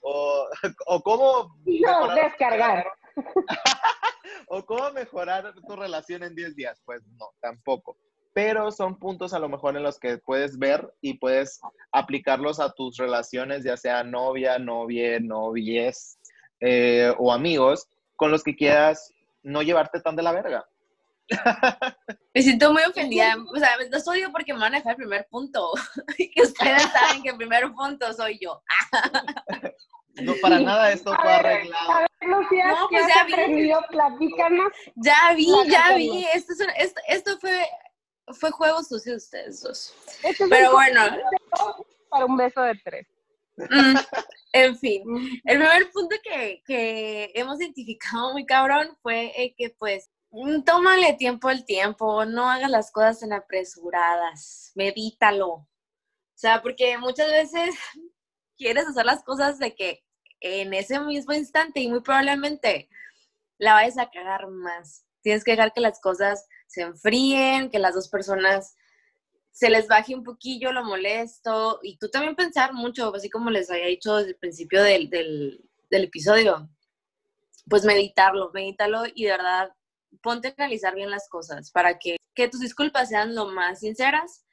o, 0.00 0.48
o 0.86 1.02
cómo... 1.02 1.58
No, 1.66 2.14
descargar. 2.14 2.86
¿O 4.48 4.64
cómo 4.64 4.90
mejorar 4.92 5.54
tu 5.66 5.76
relación 5.76 6.22
en 6.22 6.34
10 6.34 6.56
días? 6.56 6.80
Pues 6.84 7.02
no, 7.18 7.30
tampoco. 7.40 7.96
Pero 8.32 8.70
son 8.72 8.98
puntos 8.98 9.32
a 9.32 9.38
lo 9.38 9.48
mejor 9.48 9.76
en 9.76 9.82
los 9.82 9.98
que 9.98 10.18
puedes 10.18 10.58
ver 10.58 10.92
y 11.00 11.18
puedes 11.18 11.60
aplicarlos 11.92 12.58
a 12.58 12.72
tus 12.72 12.96
relaciones, 12.96 13.64
ya 13.64 13.76
sea 13.76 14.02
novia, 14.02 14.58
novia, 14.58 15.20
novies 15.20 16.18
eh, 16.60 17.12
o 17.18 17.32
amigos, 17.32 17.88
con 18.16 18.30
los 18.30 18.42
que 18.42 18.56
quieras 18.56 19.12
no 19.42 19.62
llevarte 19.62 20.00
tan 20.00 20.16
de 20.16 20.22
la 20.22 20.32
verga. 20.32 20.66
Me 22.34 22.42
siento 22.42 22.72
muy 22.72 22.82
ofendida. 22.82 23.36
O 23.54 23.58
sea, 23.58 23.70
no 23.90 24.12
odio 24.12 24.32
porque 24.32 24.52
me 24.52 24.60
van 24.60 24.74
a 24.74 24.78
dejar 24.78 24.92
el 24.92 24.96
primer 24.96 25.26
punto. 25.30 25.72
y 26.18 26.42
ustedes 26.42 26.82
saben 26.82 27.22
que 27.22 27.30
el 27.30 27.36
primer 27.36 27.72
punto 27.72 28.12
soy 28.12 28.38
yo. 28.40 28.62
No, 30.22 30.34
para 30.40 30.60
nada 30.60 30.92
esto 30.92 31.14
fue 31.20 31.32
arreglado. 31.32 31.90
A 31.92 32.00
ver, 32.00 32.08
Lucía, 32.22 32.68
No, 32.68 32.88
¿qué 32.88 32.98
pues 33.00 33.14
ya 33.14 33.24
vi. 33.24 33.32
aprendido? 33.32 33.80
Platícanos. 33.90 34.72
Ya 34.96 35.34
vi, 35.36 35.48
ya 35.68 35.94
vi. 35.96 36.24
Esto, 36.34 36.52
es 36.52 36.60
un- 36.60 36.70
esto, 36.76 37.00
esto 37.08 37.38
fue, 37.40 37.66
fue 38.38 38.50
juego 38.52 38.82
sucio 38.82 39.12
de 39.12 39.16
ustedes 39.18 39.60
dos. 39.62 39.94
Este 40.22 40.46
Pero 40.48 40.72
bueno, 40.72 41.02
Para 42.08 42.26
un 42.26 42.36
beso 42.36 42.62
de 42.62 42.74
tres. 42.84 43.06
mm, 43.56 43.96
en 44.52 44.78
fin. 44.78 45.02
El 45.44 45.58
primer 45.58 45.90
punto 45.90 46.16
que, 46.22 46.62
que 46.64 47.32
hemos 47.34 47.60
identificado 47.60 48.32
muy 48.32 48.46
cabrón 48.46 48.96
fue 49.02 49.32
eh, 49.36 49.54
que 49.56 49.70
pues 49.70 50.10
tómale 50.64 51.12
tiempo 51.14 51.48
al 51.48 51.64
tiempo, 51.64 52.24
no 52.24 52.48
hagas 52.50 52.70
las 52.70 52.90
cosas 52.92 53.22
en 53.22 53.32
apresuradas, 53.32 54.72
medítalo. 54.74 55.48
O 55.48 55.68
sea, 56.36 56.62
porque 56.62 56.98
muchas 56.98 57.30
veces 57.30 57.74
quieres 58.56 58.86
hacer 58.86 59.04
las 59.04 59.22
cosas 59.24 59.58
de 59.58 59.74
que 59.74 60.03
en 60.44 60.74
ese 60.74 61.00
mismo 61.00 61.32
instante 61.32 61.80
y 61.80 61.88
muy 61.88 62.00
probablemente 62.00 62.90
la 63.56 63.72
vayas 63.72 63.96
a 63.96 64.10
cagar 64.10 64.46
más. 64.48 65.06
Tienes 65.22 65.42
que 65.42 65.52
dejar 65.52 65.72
que 65.72 65.80
las 65.80 66.00
cosas 66.00 66.46
se 66.66 66.82
enfríen, 66.82 67.70
que 67.70 67.78
las 67.78 67.94
dos 67.94 68.08
personas 68.08 68.76
se 69.52 69.70
les 69.70 69.88
baje 69.88 70.14
un 70.14 70.22
poquillo 70.22 70.72
lo 70.72 70.84
molesto 70.84 71.80
y 71.82 71.96
tú 71.96 72.10
también 72.10 72.36
pensar 72.36 72.74
mucho, 72.74 73.14
así 73.14 73.30
como 73.30 73.50
les 73.50 73.70
había 73.70 73.86
dicho 73.86 74.16
desde 74.16 74.30
el 74.30 74.36
principio 74.36 74.82
del, 74.82 75.08
del, 75.08 75.60
episodio, 75.90 76.68
pues 77.68 77.84
meditarlo, 77.84 78.50
medítalo 78.52 79.04
y 79.14 79.24
de 79.24 79.30
verdad 79.30 79.72
ponte 80.22 80.48
a 80.48 80.54
analizar 80.58 80.94
bien 80.96 81.10
las 81.10 81.28
cosas 81.28 81.70
para 81.70 81.98
que, 81.98 82.16
que 82.34 82.48
tus 82.48 82.60
disculpas 82.60 83.08
sean 83.08 83.34
lo 83.34 83.46
más 83.46 83.80
sinceras, 83.80 84.43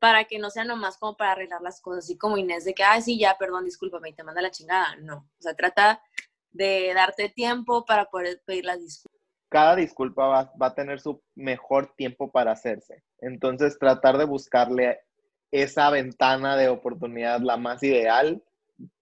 para 0.00 0.24
que 0.24 0.38
no 0.38 0.50
sean 0.50 0.66
nomás 0.66 0.96
como 0.96 1.16
para 1.16 1.32
arreglar 1.32 1.60
las 1.60 1.80
cosas, 1.80 2.04
así 2.04 2.16
como 2.16 2.38
Inés 2.38 2.64
de 2.64 2.74
que, 2.74 2.82
ay, 2.82 3.02
sí, 3.02 3.18
ya, 3.18 3.36
perdón, 3.38 3.66
discúlpame 3.66 4.08
y 4.08 4.14
te 4.14 4.24
manda 4.24 4.42
la 4.42 4.50
chingada. 4.50 4.96
No, 4.96 5.18
o 5.18 5.42
sea, 5.42 5.54
trata 5.54 6.02
de 6.50 6.92
darte 6.94 7.28
tiempo 7.28 7.84
para 7.84 8.06
poder 8.06 8.42
pedir 8.44 8.64
las 8.64 8.80
disculpas. 8.80 9.20
Cada 9.50 9.76
disculpa 9.76 10.26
va, 10.26 10.52
va 10.60 10.68
a 10.68 10.74
tener 10.74 11.00
su 11.00 11.22
mejor 11.34 11.94
tiempo 11.96 12.30
para 12.32 12.52
hacerse. 12.52 13.04
Entonces, 13.18 13.78
tratar 13.78 14.16
de 14.16 14.24
buscarle 14.24 15.00
esa 15.50 15.90
ventana 15.90 16.56
de 16.56 16.68
oportunidad 16.68 17.40
la 17.40 17.56
más 17.56 17.82
ideal 17.82 18.42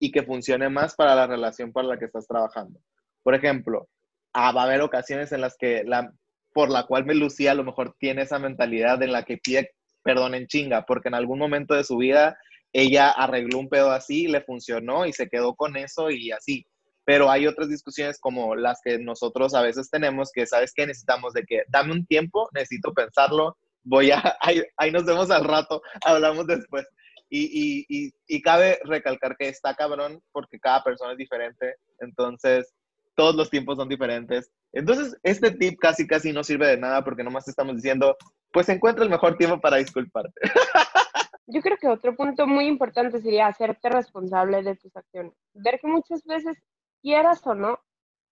y 0.00 0.10
que 0.10 0.24
funcione 0.24 0.68
más 0.68 0.96
para 0.96 1.14
la 1.14 1.26
relación 1.26 1.72
para 1.72 1.86
la 1.86 1.98
que 1.98 2.06
estás 2.06 2.26
trabajando. 2.26 2.80
Por 3.22 3.34
ejemplo, 3.34 3.88
ah, 4.32 4.50
va 4.52 4.62
a 4.62 4.64
haber 4.64 4.80
ocasiones 4.80 5.30
en 5.30 5.42
las 5.42 5.56
que 5.56 5.84
la, 5.84 6.12
por 6.52 6.70
la 6.70 6.86
cual 6.86 7.04
me 7.04 7.14
Lucía 7.14 7.52
a 7.52 7.54
lo 7.54 7.62
mejor 7.62 7.94
tiene 7.98 8.22
esa 8.22 8.38
mentalidad 8.38 9.00
en 9.02 9.12
la 9.12 9.22
que 9.24 9.36
pide 9.36 9.74
perdón 10.02 10.34
en 10.34 10.46
chinga, 10.46 10.84
porque 10.86 11.08
en 11.08 11.14
algún 11.14 11.38
momento 11.38 11.74
de 11.74 11.84
su 11.84 11.96
vida 11.96 12.38
ella 12.72 13.10
arregló 13.10 13.58
un 13.58 13.68
pedo 13.68 13.90
así, 13.90 14.28
le 14.28 14.42
funcionó 14.42 15.06
y 15.06 15.12
se 15.12 15.28
quedó 15.28 15.54
con 15.54 15.76
eso 15.76 16.10
y 16.10 16.30
así. 16.32 16.66
Pero 17.04 17.30
hay 17.30 17.46
otras 17.46 17.68
discusiones 17.68 18.18
como 18.20 18.54
las 18.54 18.80
que 18.84 18.98
nosotros 18.98 19.54
a 19.54 19.62
veces 19.62 19.88
tenemos, 19.90 20.30
que 20.32 20.46
sabes 20.46 20.72
que 20.74 20.86
necesitamos 20.86 21.32
de 21.32 21.44
que 21.44 21.62
dame 21.68 21.92
un 21.92 22.06
tiempo, 22.06 22.48
necesito 22.52 22.92
pensarlo, 22.92 23.56
voy 23.82 24.10
a, 24.10 24.20
ahí, 24.40 24.62
ahí 24.76 24.90
nos 24.90 25.04
vemos 25.04 25.30
al 25.30 25.44
rato, 25.44 25.80
hablamos 26.04 26.46
después. 26.46 26.86
Y, 27.30 27.44
y, 27.44 27.86
y, 27.88 28.10
y 28.26 28.40
cabe 28.40 28.78
recalcar 28.84 29.36
que 29.36 29.48
está 29.48 29.74
cabrón 29.74 30.22
porque 30.32 30.58
cada 30.58 30.82
persona 30.82 31.12
es 31.12 31.18
diferente, 31.18 31.74
entonces 32.00 32.72
todos 33.18 33.34
los 33.34 33.50
tiempos 33.50 33.76
son 33.76 33.88
diferentes. 33.88 34.52
Entonces, 34.72 35.18
este 35.24 35.50
tip 35.50 35.76
casi 35.80 36.06
casi 36.06 36.32
no 36.32 36.44
sirve 36.44 36.68
de 36.68 36.76
nada 36.76 37.02
porque 37.02 37.24
nomás 37.24 37.44
te 37.44 37.50
estamos 37.50 37.74
diciendo, 37.74 38.16
pues 38.52 38.68
encuentra 38.68 39.02
el 39.02 39.10
mejor 39.10 39.36
tiempo 39.36 39.60
para 39.60 39.78
disculparte. 39.78 40.40
Yo 41.48 41.60
creo 41.60 41.76
que 41.78 41.88
otro 41.88 42.14
punto 42.14 42.46
muy 42.46 42.66
importante 42.66 43.20
sería 43.20 43.48
hacerte 43.48 43.88
responsable 43.88 44.62
de 44.62 44.76
tus 44.76 44.96
acciones. 44.96 45.32
Ver 45.52 45.80
que 45.80 45.88
muchas 45.88 46.22
veces, 46.22 46.56
quieras 47.02 47.44
o 47.44 47.56
no, 47.56 47.80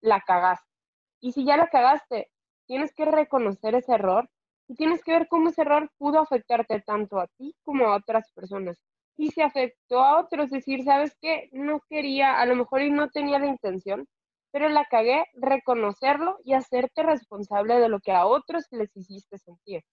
la 0.03 0.21
cagaste. 0.21 0.71
Y 1.21 1.33
si 1.33 1.45
ya 1.45 1.57
la 1.57 1.67
cagaste, 1.67 2.31
tienes 2.69 2.95
que 2.95 3.07
reconocer 3.07 3.75
ese 3.75 3.93
error 3.93 4.31
y 4.69 4.77
tienes 4.77 5.03
que 5.03 5.11
ver 5.11 5.27
cómo 5.27 5.49
ese 5.49 5.63
error 5.63 5.91
pudo 5.99 6.21
afectarte 6.21 6.81
tanto 6.83 7.19
a 7.19 7.27
ti 7.39 7.57
como 7.65 7.87
a 7.87 7.97
otras 7.97 8.31
personas. 8.31 8.81
Y 9.17 9.33
si 9.33 9.41
afectó 9.41 10.05
a 10.05 10.21
otros, 10.21 10.51
decir, 10.51 10.85
¿sabes 10.85 11.17
qué? 11.21 11.49
No 11.51 11.81
quería, 11.91 12.39
a 12.39 12.47
lo 12.47 12.55
mejor 12.55 12.83
y 12.83 12.91
no 12.93 13.09
tenía 13.09 13.41
la 13.41 13.49
intención, 13.49 14.07
pero 14.53 14.69
la 14.69 14.85
cagué, 14.87 15.25
reconocerlo 15.35 16.39
y 16.45 16.55
hacerte 16.55 17.03
responsable 17.03 17.79
de 17.79 17.89
lo 17.89 18.01
que 18.01 18.13
a 18.13 18.27
otros 18.27 18.67
les 18.71 18.97
hiciste 18.97 19.39
sentir 19.39 19.85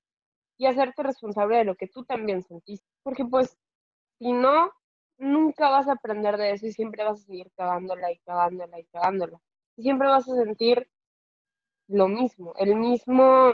y 0.57 0.65
hacerte 0.65 1.03
responsable 1.03 1.57
de 1.57 1.65
lo 1.65 1.75
que 1.75 1.87
tú 1.87 2.05
también 2.05 2.43
sentiste. 2.43 2.87
Porque 3.03 3.25
pues, 3.25 3.57
si 4.19 4.31
no, 4.31 4.71
nunca 5.17 5.69
vas 5.69 5.87
a 5.87 5.93
aprender 5.93 6.37
de 6.37 6.51
eso 6.51 6.67
y 6.67 6.71
siempre 6.71 7.03
vas 7.03 7.21
a 7.21 7.25
seguir 7.25 7.51
cagándola 7.55 8.11
y 8.11 8.19
cagándola 8.19 8.79
y 8.79 8.85
cagándola. 8.85 9.39
Y 9.75 9.83
siempre 9.83 10.07
vas 10.07 10.27
a 10.29 10.35
sentir 10.35 10.87
lo 11.87 12.07
mismo, 12.07 12.53
el 12.57 12.75
mismo, 12.75 13.53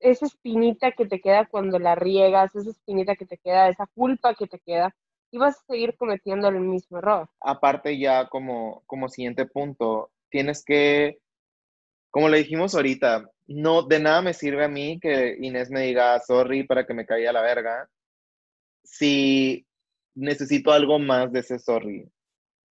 esa 0.00 0.26
espinita 0.26 0.92
que 0.92 1.06
te 1.06 1.20
queda 1.20 1.46
cuando 1.46 1.78
la 1.78 1.94
riegas, 1.94 2.54
esa 2.54 2.70
espinita 2.70 3.14
que 3.14 3.26
te 3.26 3.38
queda, 3.38 3.68
esa 3.68 3.86
culpa 3.86 4.34
que 4.34 4.46
te 4.46 4.58
queda, 4.58 4.94
y 5.30 5.38
vas 5.38 5.58
a 5.58 5.66
seguir 5.66 5.96
cometiendo 5.96 6.48
el 6.48 6.60
mismo 6.60 6.98
error. 6.98 7.28
Aparte 7.40 7.98
ya 7.98 8.28
como, 8.28 8.82
como 8.86 9.08
siguiente 9.08 9.46
punto, 9.46 10.10
tienes 10.30 10.64
que, 10.64 11.18
como 12.10 12.28
le 12.28 12.38
dijimos 12.38 12.74
ahorita, 12.74 13.28
no, 13.46 13.82
de 13.82 13.98
nada 14.00 14.22
me 14.22 14.34
sirve 14.34 14.64
a 14.64 14.68
mí 14.68 14.98
que 15.00 15.36
Inés 15.40 15.70
me 15.70 15.82
diga 15.82 16.18
sorry 16.20 16.64
para 16.64 16.86
que 16.86 16.94
me 16.94 17.06
caiga 17.06 17.32
la 17.32 17.42
verga, 17.42 17.88
si 18.84 19.66
necesito 20.14 20.72
algo 20.72 20.98
más 20.98 21.32
de 21.32 21.40
ese 21.40 21.58
sorry, 21.58 22.10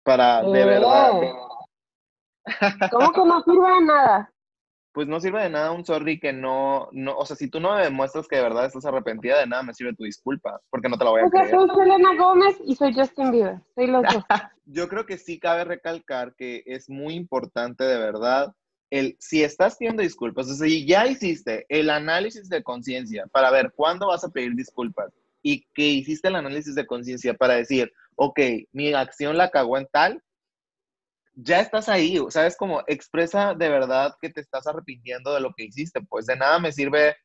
para 0.04 0.44
de 0.44 0.66
verdad. 0.66 1.12
¿Cómo 2.92 3.12
que 3.12 3.26
no 3.26 3.44
sirve 3.44 3.70
de 3.70 3.82
nada? 3.82 4.34
Pues 4.98 5.08
no 5.08 5.20
sirve 5.20 5.44
de 5.44 5.52
nada 5.52 5.74
un 5.74 5.86
sorry 5.86 6.20
que 6.20 6.34
no, 6.34 6.90
no, 6.92 7.16
o 7.16 7.24
sea, 7.24 7.36
si 7.36 7.48
tú 7.52 7.60
no 7.60 7.76
me 7.76 7.84
demuestras 7.84 8.28
que 8.28 8.38
de 8.38 8.42
verdad 8.42 8.66
estás 8.66 8.84
arrepentida, 8.84 9.38
de 9.38 9.46
nada 9.46 9.62
me 9.62 9.76
sirve 9.76 9.94
tu 9.94 10.04
disculpa, 10.04 10.60
porque 10.72 10.90
no 10.90 10.98
te 10.98 11.04
la 11.04 11.12
voy 11.12 11.22
a 11.22 11.26
O 11.26 11.30
sea, 11.30 11.42
creer. 11.44 11.56
soy 11.56 11.70
Selena 11.70 12.16
Gómez 12.18 12.58
y 12.66 12.76
soy 12.76 12.96
Justin 12.96 13.30
Bieber, 13.30 13.60
soy 13.76 13.86
los 13.86 14.02
dos. 14.02 14.24
Yo 14.66 14.90
creo 14.90 15.06
que 15.06 15.20
sí 15.20 15.40
cabe 15.40 15.66
recalcar 15.66 16.34
que 16.34 16.64
es 16.66 16.90
muy 16.90 17.14
importante 17.14 17.84
de 17.84 17.96
verdad 17.96 18.56
el 18.90 19.16
si 19.20 19.44
estás 19.44 19.78
pidiendo 19.78 20.02
disculpas, 20.02 20.50
o 20.50 20.56
sea, 20.56 20.68
si 20.68 20.88
ya 20.88 21.06
hiciste 21.06 21.68
el 21.70 21.92
análisis 21.92 22.50
de 22.50 22.64
conciencia 22.64 23.28
para 23.32 23.52
ver 23.52 23.74
cuándo 23.76 24.08
vas 24.08 24.24
a 24.24 24.30
pedir 24.30 24.56
disculpas 24.56 25.14
y 25.44 25.64
que 25.76 25.84
hiciste 25.84 26.28
el 26.30 26.38
análisis 26.38 26.74
de 26.74 26.88
conciencia 26.88 27.36
para 27.36 27.54
decir, 27.54 27.94
ok, 28.16 28.40
mi 28.72 28.92
acción 28.94 29.38
la 29.38 29.52
cagó 29.52 29.78
en 29.78 29.88
tal, 29.92 30.24
ya 31.40 31.60
estás 31.60 31.88
ahí, 31.88 32.20
¿sabes? 32.30 32.58
Como 32.58 32.84
expresa 32.88 33.54
de 33.54 33.70
verdad 33.70 34.16
que 34.20 34.30
te 34.30 34.42
estás 34.42 34.66
arrepintiendo 34.66 35.34
de 35.34 35.40
lo 35.42 35.54
que 35.56 35.66
hiciste, 35.66 36.02
pues 36.02 36.26
de 36.26 36.36
nada 36.36 36.58
me 36.60 36.72
sirve 36.72 37.16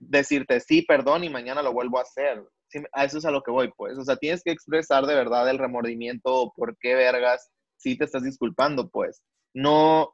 decirte 0.00 0.58
sí, 0.60 0.82
perdón 0.82 1.22
y 1.22 1.30
mañana 1.30 1.62
lo 1.62 1.72
vuelvo 1.72 1.98
a 1.98 2.02
hacer. 2.02 2.44
Sí, 2.68 2.80
a 2.92 3.04
eso 3.04 3.18
es 3.18 3.24
a 3.24 3.30
lo 3.30 3.42
que 3.42 3.52
voy, 3.52 3.70
pues. 3.76 3.98
O 3.98 4.04
sea, 4.04 4.16
tienes 4.16 4.42
que 4.42 4.50
expresar 4.50 5.06
de 5.06 5.14
verdad 5.14 5.48
el 5.48 5.58
remordimiento 5.58 6.34
o 6.34 6.52
por 6.54 6.76
qué 6.78 6.94
vergas 6.96 7.50
sí 7.76 7.96
te 7.96 8.04
estás 8.04 8.24
disculpando, 8.24 8.88
pues. 8.90 9.22
No, 9.54 10.12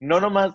no 0.00 0.20
nomás 0.20 0.54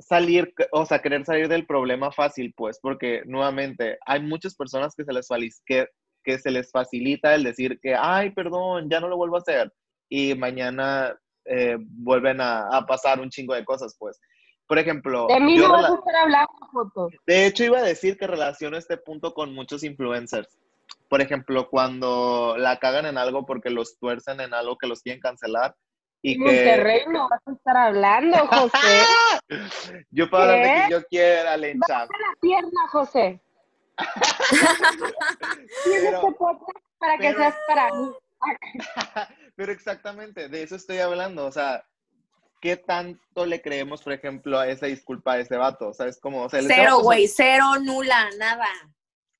salir, 0.00 0.52
o 0.72 0.84
sea, 0.84 1.00
querer 1.00 1.24
salir 1.24 1.48
del 1.48 1.66
problema 1.66 2.10
fácil, 2.10 2.52
pues, 2.56 2.80
porque 2.82 3.22
nuevamente 3.26 3.98
hay 4.04 4.20
muchas 4.20 4.56
personas 4.56 4.94
que 4.96 5.04
se 5.04 5.12
les, 5.12 5.28
que 5.64 6.38
se 6.38 6.50
les 6.50 6.70
facilita 6.72 7.34
el 7.36 7.44
decir 7.44 7.78
que, 7.80 7.94
ay, 7.94 8.30
perdón, 8.30 8.90
ya 8.90 8.98
no 8.98 9.08
lo 9.08 9.16
vuelvo 9.16 9.36
a 9.36 9.40
hacer. 9.40 9.72
Y 10.08 10.34
mañana 10.34 11.16
eh, 11.44 11.76
vuelven 11.80 12.40
a, 12.40 12.68
a 12.68 12.86
pasar 12.86 13.20
un 13.20 13.30
chingo 13.30 13.54
de 13.54 13.64
cosas, 13.64 13.96
pues. 13.98 14.20
Por 14.66 14.78
ejemplo, 14.78 15.26
De 15.28 15.40
mí 15.40 15.58
no 15.58 15.70
vas 15.70 15.90
a 15.90 15.94
estar 15.94 16.16
hablando, 16.16 16.50
Joto. 16.72 17.08
de 17.26 17.46
hecho, 17.46 17.64
iba 17.64 17.78
a 17.78 17.82
decir 17.82 18.16
que 18.16 18.26
relaciono 18.26 18.78
este 18.78 18.96
punto 18.96 19.34
con 19.34 19.54
muchos 19.54 19.84
influencers. 19.84 20.58
Por 21.10 21.20
ejemplo, 21.20 21.68
cuando 21.68 22.54
la 22.56 22.78
cagan 22.78 23.04
en 23.04 23.18
algo 23.18 23.44
porque 23.44 23.68
los 23.68 23.98
tuercen 23.98 24.40
en 24.40 24.54
algo 24.54 24.78
que 24.78 24.86
los 24.86 25.02
quieren 25.02 25.20
cancelar. 25.20 25.76
Y 26.22 26.32
En 26.32 26.38
que 26.38 26.44
Monterrey 26.46 27.00
no 27.10 27.28
vas 27.28 27.40
a 27.46 27.52
estar 27.52 27.76
hablando, 27.76 28.38
José. 28.46 29.02
yo 30.10 30.30
puedo 30.30 30.44
hablar 30.44 30.62
de 30.62 30.72
quien 30.74 30.90
yo 30.90 31.02
quiera, 31.08 31.56
Lencha. 31.58 31.98
la 32.06 32.08
pierna, 32.40 32.88
José. 32.90 33.42
Tienes 35.84 36.04
este 36.14 36.32
podcast 36.38 36.78
para 36.98 37.18
que 37.18 37.28
pero- 37.28 37.38
seas 37.38 37.54
para 37.68 37.92
mí. 37.94 38.10
pero 39.56 39.72
exactamente, 39.72 40.48
de 40.48 40.62
eso 40.62 40.76
estoy 40.76 40.98
hablando. 40.98 41.46
O 41.46 41.52
sea, 41.52 41.84
¿qué 42.60 42.76
tanto 42.76 43.46
le 43.46 43.60
creemos, 43.60 44.02
por 44.02 44.12
ejemplo, 44.12 44.58
a 44.58 44.68
esa 44.68 44.86
disculpa 44.86 45.34
a 45.34 45.40
ese 45.40 45.56
vato? 45.56 45.88
O 45.88 45.94
sea, 45.94 46.06
es 46.06 46.20
como... 46.20 46.44
o 46.44 46.48
sea, 46.48 46.62
Cero, 46.62 47.00
güey, 47.00 47.28
cero, 47.28 47.64
nula, 47.82 48.28
nada. 48.38 48.68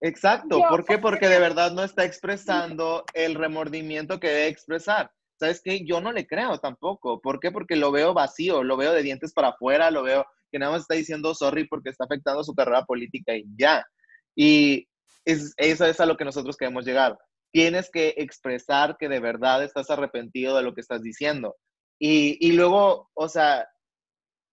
Exacto, 0.01 0.61
¿por 0.69 0.85
qué? 0.85 0.99
Porque 0.99 1.29
de 1.29 1.39
verdad 1.39 1.73
no 1.73 1.83
está 1.83 2.05
expresando 2.05 3.05
el 3.15 3.35
remordimiento 3.35 4.21
que 4.21 4.29
debe 4.29 4.49
expresar. 4.49 5.11
¿Sabes 5.41 5.63
qué? 5.65 5.85
Yo 5.85 6.01
no 6.01 6.13
le 6.13 6.27
creo 6.27 6.59
tampoco. 6.59 7.21
¿Por 7.23 7.41
qué? 7.41 7.51
Porque 7.51 7.75
lo 7.75 7.91
veo 7.91 8.13
vacío, 8.13 8.63
lo 8.63 8.77
veo 8.77 8.93
de 8.93 9.03
dientes 9.03 9.33
para 9.33 9.49
afuera, 9.49 9.91
lo 9.91 10.03
veo 10.03 10.27
que 10.53 10.59
nada 10.59 10.73
más 10.73 10.83
está 10.83 10.95
diciendo 10.95 11.35
sorry 11.35 11.67
porque 11.67 11.91
está 11.91 12.05
afectando 12.05 12.45
su 12.45 12.55
carrera 12.55 12.85
política 12.85 13.35
y 13.35 13.45
ya. 13.57 13.85
Y 14.37 14.87
es, 15.25 15.55
eso 15.57 15.87
es 15.87 15.99
a 16.01 16.07
lo 16.07 16.17
que 16.17 16.25
nosotros 16.25 16.57
queremos 16.57 16.85
llegar. 16.85 17.19
Tienes 17.55 17.89
que 17.89 18.15
expresar 18.17 18.97
que 18.99 19.09
de 19.09 19.21
verdad 19.21 19.63
estás 19.63 19.89
arrepentido 19.89 20.57
de 20.57 20.65
lo 20.65 20.75
que 20.75 20.81
estás 20.81 21.03
diciendo. 21.03 21.55
Y, 22.01 22.37
y 22.45 22.51
luego, 22.51 23.13
o 23.15 23.29
sea, 23.29 23.69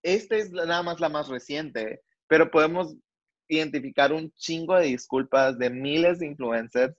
esta 0.04 0.36
es 0.36 0.52
nada 0.52 0.84
más 0.84 1.00
la 1.00 1.10
más 1.10 1.28
reciente, 1.28 2.04
pero 2.28 2.52
podemos 2.52 2.96
identificar 3.50 4.14
un 4.14 4.32
chingo 4.34 4.76
de 4.76 4.86
disculpas 4.86 5.58
de 5.58 5.72
miles 5.72 6.20
de 6.20 6.28
influencers 6.28 6.96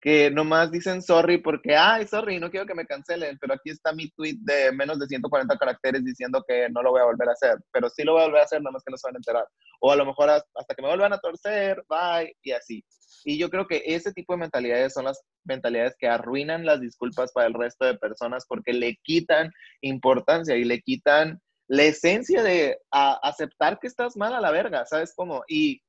que 0.00 0.30
nomás 0.30 0.70
dicen 0.70 1.02
sorry 1.02 1.38
porque, 1.38 1.74
ay, 1.76 2.06
sorry, 2.06 2.38
no 2.38 2.50
quiero 2.50 2.66
que 2.66 2.74
me 2.74 2.86
cancelen, 2.86 3.36
pero 3.40 3.54
aquí 3.54 3.70
está 3.70 3.92
mi 3.92 4.08
tweet 4.10 4.36
de 4.40 4.70
menos 4.72 4.98
de 4.98 5.06
140 5.06 5.56
caracteres 5.56 6.04
diciendo 6.04 6.44
que 6.46 6.68
no 6.70 6.82
lo 6.82 6.90
voy 6.90 7.00
a 7.00 7.04
volver 7.06 7.28
a 7.28 7.32
hacer, 7.32 7.56
pero 7.72 7.88
sí 7.90 8.04
lo 8.04 8.12
voy 8.12 8.22
a 8.22 8.26
volver 8.26 8.42
a 8.42 8.44
hacer, 8.44 8.60
nada 8.62 8.72
más 8.72 8.84
que 8.84 8.90
no 8.92 8.96
se 8.96 9.08
van 9.08 9.16
a 9.16 9.18
enterar. 9.18 9.44
O 9.80 9.90
a 9.90 9.96
lo 9.96 10.06
mejor 10.06 10.30
has- 10.30 10.44
hasta 10.54 10.74
que 10.74 10.82
me 10.82 10.88
vuelvan 10.88 11.12
a 11.12 11.18
torcer, 11.18 11.82
bye, 11.88 12.32
y 12.42 12.52
así. 12.52 12.84
Y 13.24 13.38
yo 13.38 13.50
creo 13.50 13.66
que 13.66 13.82
ese 13.86 14.12
tipo 14.12 14.32
de 14.34 14.38
mentalidades 14.38 14.92
son 14.92 15.04
las 15.06 15.20
mentalidades 15.44 15.96
que 15.98 16.06
arruinan 16.08 16.64
las 16.64 16.80
disculpas 16.80 17.32
para 17.32 17.48
el 17.48 17.54
resto 17.54 17.84
de 17.84 17.98
personas 17.98 18.44
porque 18.46 18.72
le 18.72 18.96
quitan 19.02 19.50
importancia 19.80 20.54
y 20.56 20.64
le 20.64 20.80
quitan 20.80 21.40
la 21.66 21.82
esencia 21.82 22.42
de 22.44 22.78
a- 22.92 23.18
aceptar 23.22 23.78
que 23.80 23.88
estás 23.88 24.16
mal 24.16 24.32
a 24.32 24.40
la 24.40 24.50
verga, 24.52 24.86
¿sabes 24.86 25.12
cómo? 25.16 25.42
Y 25.48 25.82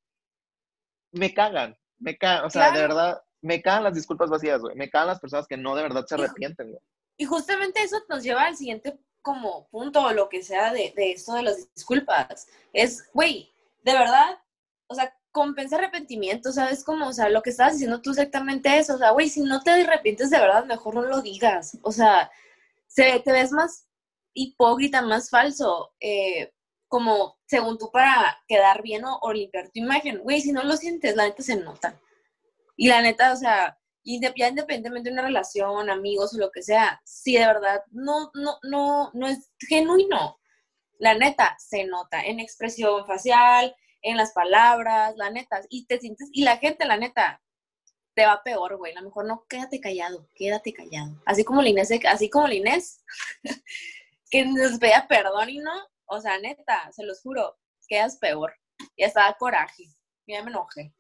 me 1.12 1.34
cagan, 1.34 1.78
me 2.00 2.18
cagan, 2.18 2.46
o 2.46 2.50
sea, 2.50 2.72
de 2.72 2.82
verdad, 2.88 3.22
me 3.42 3.62
cagan 3.62 3.84
las 3.84 3.96
disculpas 3.96 4.30
vacías, 4.30 4.62
güey, 4.62 4.76
me 4.76 4.90
cagan 4.90 5.08
las 5.08 5.20
personas 5.20 5.48
que 5.48 5.58
no 5.58 5.76
de 5.76 5.84
verdad 5.84 6.06
se 6.06 6.16
arrepienten, 6.16 6.72
güey. 6.72 6.82
Y 7.18 7.26
justamente 7.26 7.82
eso 7.82 7.98
nos 8.08 8.24
lleva 8.24 8.44
al 8.44 8.56
siguiente 8.56 8.98
como 9.22 9.68
punto 9.70 10.02
o 10.02 10.14
lo 10.14 10.30
que 10.30 10.42
sea 10.42 10.72
de, 10.72 10.94
de 10.96 11.12
esto 11.12 11.34
de 11.34 11.44
las 11.44 11.74
disculpas. 11.74 12.48
Es, 12.72 13.10
güey, 13.14 13.54
de 13.84 13.94
verdad, 13.94 14.40
o 14.88 14.96
sea, 14.96 15.14
compensa 15.32 15.76
arrepentimiento, 15.76 16.52
¿sabes? 16.52 16.84
Como, 16.84 17.08
o 17.08 17.14
sea, 17.14 17.30
lo 17.30 17.42
que 17.42 17.50
estabas 17.50 17.74
diciendo 17.74 18.02
tú 18.02 18.12
exactamente 18.12 18.78
eso, 18.78 18.96
o 18.96 18.98
sea, 18.98 19.12
güey, 19.12 19.30
si 19.30 19.42
no 19.42 19.62
te 19.62 19.72
arrepientes 19.72 20.30
de 20.30 20.40
verdad, 20.40 20.66
mejor 20.66 20.96
no 20.96 21.02
lo 21.02 21.22
digas. 21.22 21.78
O 21.84 21.92
sea, 21.92 22.32
se, 22.88 23.20
te 23.20 23.32
ves 23.32 23.52
más 23.52 23.88
hipócrita, 24.34 25.02
más 25.02 25.30
falso, 25.30 25.94
eh, 26.00 26.54
como 26.88 27.38
según 27.46 27.78
tú 27.78 27.92
para 27.92 28.40
quedar 28.48 28.82
bien 28.82 29.06
o, 29.06 29.20
o 29.22 29.34
limpiar 29.34 29.70
tu 29.70 29.80
imagen. 29.80 30.20
Güey, 30.20 30.42
si 30.42 30.52
no 30.52 30.64
lo 30.64 30.76
sientes, 30.78 31.16
la 31.16 31.26
neta 31.26 31.44
se 31.44 31.58
nota. 31.58 32.00
Y 32.82 32.88
la 32.88 33.02
neta, 33.02 33.34
o 33.34 33.36
sea, 33.36 33.78
ya 34.06 34.48
independientemente 34.48 35.10
de 35.10 35.14
una 35.14 35.22
relación, 35.22 35.90
amigos 35.90 36.34
o 36.34 36.38
lo 36.38 36.50
que 36.50 36.64
sea, 36.64 37.02
si 37.04 37.34
de 37.34 37.46
verdad 37.46 37.84
no, 37.92 38.32
no, 38.34 38.58
no, 38.64 39.12
no 39.14 39.28
es 39.28 39.52
genuino, 39.68 40.40
la 40.98 41.14
neta 41.14 41.58
se 41.60 41.84
nota 41.84 42.22
en 42.24 42.40
expresión 42.40 43.06
facial, 43.06 43.76
en 44.02 44.16
las 44.16 44.32
palabras, 44.32 45.14
la 45.18 45.30
neta, 45.30 45.60
y 45.68 45.88
te 45.88 46.00
sientes, 46.00 46.30
y 46.32 46.44
la 46.44 46.56
gente, 46.56 46.86
la 46.86 46.96
neta, 46.96 47.42
te 48.16 48.26
va 48.26 48.42
peor, 48.44 48.78
güey. 48.78 48.94
A 48.94 49.02
lo 49.02 49.08
mejor 49.08 49.26
no, 49.26 49.46
quédate 49.50 49.82
callado, 49.82 50.30
quédate 50.34 50.72
callado. 50.72 51.22
Así 51.26 51.44
como 51.44 51.62
la 51.62 51.68
Inés, 51.68 51.92
así 52.08 52.30
como 52.30 52.48
la 52.48 52.54
Inés, 52.54 53.04
que 54.32 54.46
nos 54.46 54.80
pedía 54.80 55.06
perdón 55.10 55.50
y 55.50 55.58
no, 55.58 55.74
o 56.06 56.22
sea, 56.22 56.40
neta, 56.40 56.90
se 56.94 57.04
los 57.04 57.22
juro, 57.22 57.58
quedas 57.90 58.16
peor. 58.20 58.54
Ya 58.98 59.08
estaba 59.08 59.34
coraje, 59.34 59.84
ya 60.26 60.42
me 60.46 60.52
enojé. 60.52 60.94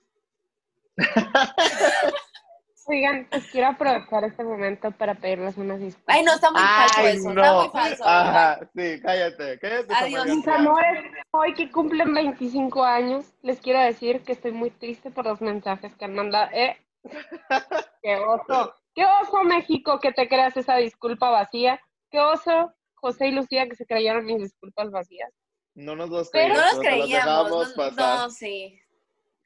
Oigan, 2.91 3.27
pues 3.29 3.45
quiero 3.51 3.67
aprovechar 3.67 4.23
este 4.23 4.43
momento 4.43 4.89
para 4.91 5.13
pedirles 5.13 5.55
unas 5.57 5.79
disculpas. 5.79 6.15
Ay, 6.15 6.23
no, 6.23 6.33
está 6.33 6.49
muy 6.49 6.59
falso 6.59 6.95
Ay, 6.97 7.07
eso, 7.17 7.33
no. 7.33 7.41
está 7.43 7.53
muy 7.53 7.69
falso. 7.69 8.03
Ajá, 8.07 8.59
sí, 8.75 8.99
cállate, 9.01 9.59
cállate. 9.59 9.93
Adiós. 9.93 10.25
Mis 10.25 10.47
amores, 10.47 11.03
hoy 11.29 11.53
que 11.53 11.71
cumplen 11.71 12.11
25 12.15 12.83
años, 12.83 13.25
les 13.43 13.59
quiero 13.59 13.79
decir 13.79 14.23
que 14.23 14.31
estoy 14.31 14.53
muy 14.53 14.71
triste 14.71 15.11
por 15.11 15.25
los 15.25 15.39
mensajes 15.39 15.95
que 15.95 16.05
han 16.05 16.15
mandado. 16.15 16.49
Eh, 16.51 16.77
¡Qué 18.01 18.15
oso! 18.15 18.73
¡Qué 18.95 19.05
oso, 19.21 19.43
México, 19.43 19.99
que 19.99 20.11
te 20.11 20.27
creas 20.27 20.57
esa 20.57 20.77
disculpa 20.77 21.29
vacía! 21.29 21.79
¡Qué 22.09 22.19
oso, 22.19 22.73
José 22.95 23.27
y 23.27 23.31
Lucía, 23.33 23.67
que 23.69 23.75
se 23.75 23.85
creyeron 23.85 24.25
mis 24.25 24.39
disculpas 24.39 24.89
vacías! 24.89 25.29
No 25.75 25.95
nos 25.95 26.09
los 26.09 26.29
Pero- 26.31 26.55
No 26.55 26.61
nos 26.61 26.69
pero 26.71 26.81
te 26.81 26.89
las 26.97 26.99
creíamos, 27.07 27.51
no, 27.51 27.75
pasar. 27.75 28.17
no, 28.17 28.29
sí. 28.31 28.81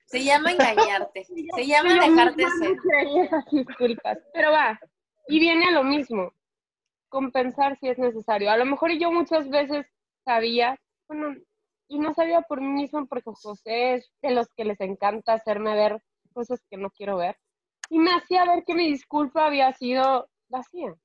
Se 0.05 0.23
llama 0.23 0.51
engañarte, 0.51 1.25
se 1.55 1.67
llama 1.67 1.89
misma 1.89 2.07
dejarte 2.07 2.45
ser. 2.59 2.77
disculpas. 3.51 4.17
Pero 4.33 4.51
va, 4.51 4.79
y 5.27 5.39
viene 5.39 5.65
a 5.65 5.71
lo 5.71 5.83
mismo, 5.83 6.33
compensar 7.09 7.77
si 7.79 7.89
es 7.89 7.97
necesario. 7.97 8.51
A 8.51 8.57
lo 8.57 8.65
mejor 8.65 8.91
yo 8.97 9.11
muchas 9.11 9.49
veces 9.49 9.85
sabía, 10.25 10.79
bueno, 11.07 11.35
y 11.87 11.99
no 11.99 12.13
sabía 12.13 12.41
por 12.41 12.61
mí 12.61 12.67
mismo 12.67 13.05
porque 13.07 13.31
José 13.33 13.95
es 13.95 14.11
de 14.21 14.31
los 14.31 14.47
que 14.55 14.65
les 14.65 14.79
encanta 14.81 15.33
hacerme 15.33 15.75
ver 15.75 16.01
cosas 16.33 16.61
que 16.69 16.77
no 16.77 16.89
quiero 16.89 17.17
ver. 17.17 17.37
Y 17.89 17.99
me 17.99 18.11
hacía 18.13 18.45
ver 18.45 18.63
que 18.65 18.73
mi 18.73 18.89
disculpa 18.89 19.45
había 19.45 19.71
sido 19.73 20.29
vacía. 20.49 20.95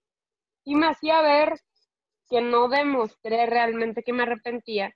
Y 0.64 0.74
me 0.74 0.88
hacía 0.88 1.20
ver 1.22 1.60
que 2.28 2.40
no 2.40 2.68
demostré 2.68 3.46
realmente 3.46 4.02
que 4.02 4.12
me 4.12 4.22
arrepentía 4.22 4.94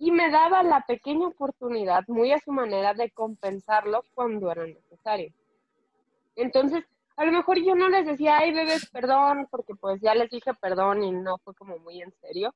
y 0.00 0.10
me 0.12 0.30
daba 0.30 0.62
la 0.62 0.80
pequeña 0.86 1.28
oportunidad, 1.28 2.08
muy 2.08 2.32
a 2.32 2.40
su 2.40 2.50
manera, 2.52 2.94
de 2.94 3.10
compensarlo 3.10 4.02
cuando 4.14 4.50
era 4.50 4.66
necesario. 4.66 5.30
Entonces, 6.36 6.84
a 7.16 7.24
lo 7.26 7.32
mejor 7.32 7.58
yo 7.62 7.74
no 7.74 7.90
les 7.90 8.06
decía, 8.06 8.38
ay, 8.38 8.50
bebés, 8.50 8.88
perdón, 8.88 9.46
porque 9.50 9.74
pues 9.74 10.00
ya 10.00 10.14
les 10.14 10.30
dije 10.30 10.54
perdón 10.54 11.04
y 11.04 11.12
no 11.12 11.36
fue 11.44 11.54
como 11.54 11.76
muy 11.78 12.00
en 12.00 12.10
serio. 12.12 12.54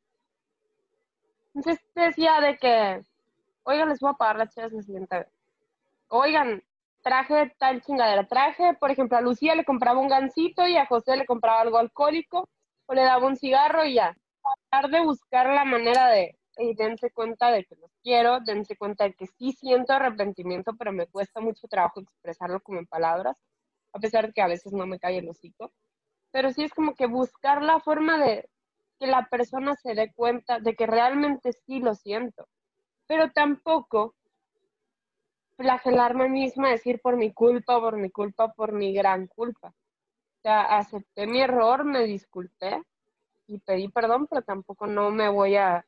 Entonces 1.55 1.85
decía 1.95 2.41
de 2.41 2.57
que, 2.57 3.03
oigan, 3.65 3.91
les 3.91 4.01
voy 4.01 4.13
a 4.13 4.15
pagar 4.15 4.37
las 4.37 4.55
chelas 4.55 4.73
la 4.73 4.83
siguiente 4.83 5.19
vez. 5.19 5.29
Oigan, 6.09 6.63
traje 7.03 7.55
tal 7.59 7.83
chingadera. 7.83 8.27
Traje, 8.27 8.73
por 8.81 8.91
ejemplo, 8.91 9.19
a 9.19 9.21
Lucía 9.21 9.55
le 9.55 9.67
compraba 9.67 10.01
un 10.01 10.09
gansito 10.09 10.67
y 10.67 10.79
a 10.79 10.87
José 10.87 11.15
le 11.17 11.27
compraba 11.27 11.61
algo 11.61 11.77
alcohólico 11.77 12.49
o 12.87 12.95
le 12.95 13.03
daba 13.03 13.27
un 13.27 13.37
cigarro 13.37 13.85
y 13.85 13.95
ya. 13.95 14.17
Tratar 14.71 14.91
de 14.91 15.05
buscar 15.05 15.47
la 15.51 15.67
manera 15.67 16.09
de, 16.09 16.39
y 16.59 16.75
dense 16.75 17.11
cuenta 17.11 17.51
de 17.51 17.65
que 17.65 17.77
los 17.77 17.91
quiero, 18.03 18.41
dense 18.41 18.77
cuenta 18.77 19.05
de 19.05 19.15
que 19.15 19.27
sí 19.27 19.53
siento 19.53 19.93
arrepentimiento, 19.93 20.73
pero 20.79 20.93
me 20.93 21.07
cuesta 21.07 21.41
mucho 21.41 21.67
trabajo 21.69 22.01
expresarlo 22.01 22.61
como 22.61 22.79
en 22.79 22.87
palabras, 22.87 23.37
a 23.93 23.99
pesar 23.99 24.27
de 24.27 24.33
que 24.33 24.43
a 24.43 24.49
veces 24.49 24.73
no 24.73 24.87
me 24.87 24.99
cae 24.99 25.19
el 25.19 25.29
hocico. 25.29 25.73
Pero 26.31 26.51
sí 26.53 26.65
es 26.65 26.75
como 26.75 26.95
que 26.95 27.07
buscar 27.07 27.63
la 27.63 27.81
forma 27.81 28.19
de 28.19 28.49
que 28.99 29.07
la 29.07 29.27
persona 29.29 29.75
se 29.77 29.95
dé 29.95 30.13
cuenta 30.15 30.61
de 30.61 30.75
que 30.75 30.87
realmente 30.87 31.53
sí 31.53 31.81
lo 31.81 31.95
siento. 31.95 32.49
Pero 33.07 33.31
tampoco 33.33 34.15
flagelarme 35.57 36.29
misma, 36.29 36.71
decir 36.71 37.01
por 37.01 37.17
mi 37.17 37.33
culpa, 37.33 37.81
por 37.81 37.97
mi 37.97 38.11
culpa, 38.11 38.53
por 38.53 38.73
mi 38.73 38.93
gran 38.93 39.27
culpa. 39.29 39.69
O 39.69 40.43
sea, 40.43 40.63
acepté 40.77 41.27
mi 41.27 41.41
error, 41.41 41.85
me 41.85 42.05
disculpé 42.05 42.83
y 43.47 43.59
pedí 43.59 43.89
perdón, 43.89 44.27
pero 44.27 44.43
tampoco 44.43 44.87
no 44.87 45.11
me 45.11 45.29
voy 45.29 45.57
a 45.57 45.85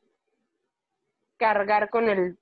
cargar 1.36 1.90
con 1.90 2.08
el 2.08 2.38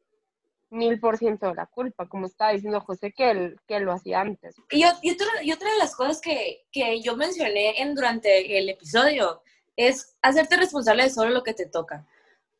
mil 0.70 0.98
por 0.98 1.18
ciento 1.18 1.46
de 1.46 1.54
la 1.54 1.66
culpa, 1.66 2.08
como 2.08 2.26
estaba 2.26 2.52
diciendo 2.52 2.80
José 2.80 3.12
que 3.12 3.30
él, 3.30 3.60
que 3.66 3.80
lo 3.80 3.92
hacía 3.92 4.20
antes. 4.20 4.56
Y, 4.70 4.80
y 4.80 5.10
otra, 5.10 5.26
y 5.42 5.52
otra 5.52 5.70
de 5.70 5.78
las 5.78 5.94
cosas 5.94 6.20
que, 6.20 6.64
que 6.72 7.00
yo 7.00 7.16
mencioné 7.16 7.80
en, 7.80 7.94
durante 7.94 8.58
el 8.58 8.68
episodio 8.68 9.42
es 9.76 10.16
hacerte 10.22 10.56
responsable 10.56 11.04
de 11.04 11.10
solo 11.10 11.30
lo 11.30 11.42
que 11.42 11.54
te 11.54 11.66
toca. 11.66 12.06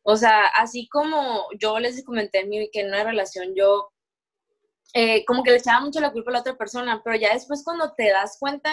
O 0.03 0.15
sea, 0.15 0.45
así 0.55 0.87
como 0.87 1.45
yo 1.59 1.79
les 1.79 2.03
comenté 2.03 2.41
en 2.41 2.49
mi, 2.49 2.69
que 2.69 2.81
en 2.81 2.87
una 2.87 3.03
relación 3.03 3.53
yo 3.55 3.91
eh, 4.93 5.25
como 5.25 5.43
que 5.43 5.51
le 5.51 5.57
echaba 5.57 5.81
mucho 5.81 5.99
la 5.99 6.11
culpa 6.11 6.31
a 6.31 6.33
la 6.33 6.39
otra 6.39 6.55
persona, 6.55 7.01
pero 7.03 7.17
ya 7.17 7.33
después 7.33 7.63
cuando 7.63 7.93
te 7.93 8.09
das 8.11 8.37
cuenta 8.39 8.71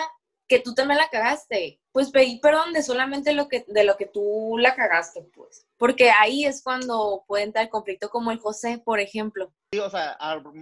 que 0.53 0.61
tú 0.61 0.75
también 0.75 0.99
la 0.99 1.09
cagaste, 1.09 1.81
pues 1.93 2.11
pedí 2.11 2.39
perdón 2.39 2.75
de 2.75 2.83
solamente 2.83 3.33
lo 3.33 3.49
que, 3.49 3.65
de 3.69 3.85
lo 3.85 3.97
que 3.97 4.05
tú 4.05 4.59
la 4.59 4.75
cagaste, 4.75 5.23
pues. 5.35 5.67
Porque 5.79 6.11
ahí 6.11 6.45
es 6.45 6.63
cuando 6.63 7.25
puede 7.27 7.45
entrar 7.45 7.65
el 7.65 7.71
conflicto 7.71 8.11
como 8.11 8.31
el 8.33 8.39
José, 8.39 8.83
por 8.85 9.01
ejemplo. 9.01 9.51
Sí, 9.73 9.79
o 9.79 9.89
sea, 9.89 10.19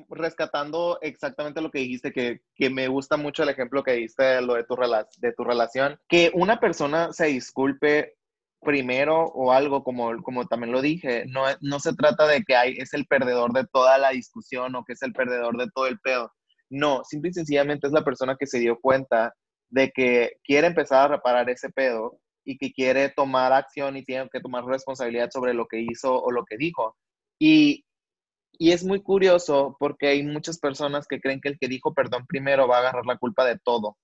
rescatando 0.08 1.00
exactamente 1.02 1.60
lo 1.60 1.72
que 1.72 1.80
dijiste, 1.80 2.12
que, 2.12 2.42
que 2.54 2.70
me 2.70 2.86
gusta 2.86 3.16
mucho 3.16 3.42
el 3.42 3.48
ejemplo 3.48 3.82
que 3.82 3.94
diste, 3.94 4.40
lo 4.42 4.54
de 4.54 4.62
tu, 4.62 4.76
de 4.76 5.32
tu 5.32 5.42
relación, 5.42 5.98
que 6.08 6.30
una 6.34 6.60
persona 6.60 7.12
se 7.12 7.26
disculpe 7.26 8.16
primero 8.60 9.24
o 9.24 9.50
algo, 9.50 9.82
como, 9.82 10.22
como 10.22 10.46
también 10.46 10.70
lo 10.70 10.80
dije, 10.80 11.24
no, 11.26 11.46
no 11.62 11.80
se 11.80 11.94
trata 11.94 12.28
de 12.28 12.44
que 12.44 12.54
hay, 12.54 12.74
es 12.78 12.94
el 12.94 13.06
perdedor 13.06 13.52
de 13.52 13.66
toda 13.72 13.98
la 13.98 14.10
discusión 14.10 14.76
o 14.76 14.84
que 14.84 14.92
es 14.92 15.02
el 15.02 15.12
perdedor 15.12 15.56
de 15.56 15.68
todo 15.74 15.88
el 15.88 15.98
pedo. 15.98 16.30
No, 16.68 17.02
simple 17.02 17.30
y 17.30 17.34
sencillamente 17.34 17.88
es 17.88 17.92
la 17.92 18.04
persona 18.04 18.36
que 18.38 18.46
se 18.46 18.60
dio 18.60 18.78
cuenta 18.80 19.34
de 19.70 19.90
que 19.90 20.32
quiere 20.44 20.66
empezar 20.66 21.06
a 21.06 21.16
reparar 21.16 21.48
ese 21.48 21.70
pedo 21.70 22.18
y 22.44 22.58
que 22.58 22.72
quiere 22.72 23.08
tomar 23.10 23.52
acción 23.52 23.96
y 23.96 24.04
tiene 24.04 24.28
que 24.30 24.40
tomar 24.40 24.64
responsabilidad 24.64 25.30
sobre 25.30 25.54
lo 25.54 25.66
que 25.66 25.80
hizo 25.80 26.20
o 26.20 26.30
lo 26.30 26.44
que 26.44 26.56
dijo. 26.56 26.96
Y, 27.38 27.84
y 28.52 28.72
es 28.72 28.84
muy 28.84 29.02
curioso 29.02 29.76
porque 29.78 30.08
hay 30.08 30.22
muchas 30.22 30.58
personas 30.58 31.06
que 31.06 31.20
creen 31.20 31.40
que 31.40 31.48
el 31.48 31.58
que 31.58 31.68
dijo 31.68 31.94
perdón 31.94 32.26
primero 32.26 32.68
va 32.68 32.76
a 32.76 32.80
agarrar 32.80 33.06
la 33.06 33.18
culpa 33.18 33.44
de 33.44 33.58
todo. 33.58 33.96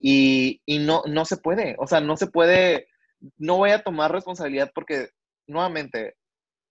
Y, 0.00 0.62
y 0.64 0.78
no, 0.78 1.02
no 1.06 1.24
se 1.26 1.36
puede, 1.36 1.76
o 1.78 1.86
sea, 1.86 2.00
no 2.00 2.16
se 2.16 2.26
puede, 2.26 2.88
no 3.36 3.58
voy 3.58 3.70
a 3.70 3.82
tomar 3.82 4.10
responsabilidad 4.10 4.70
porque, 4.74 5.10
nuevamente, 5.46 6.14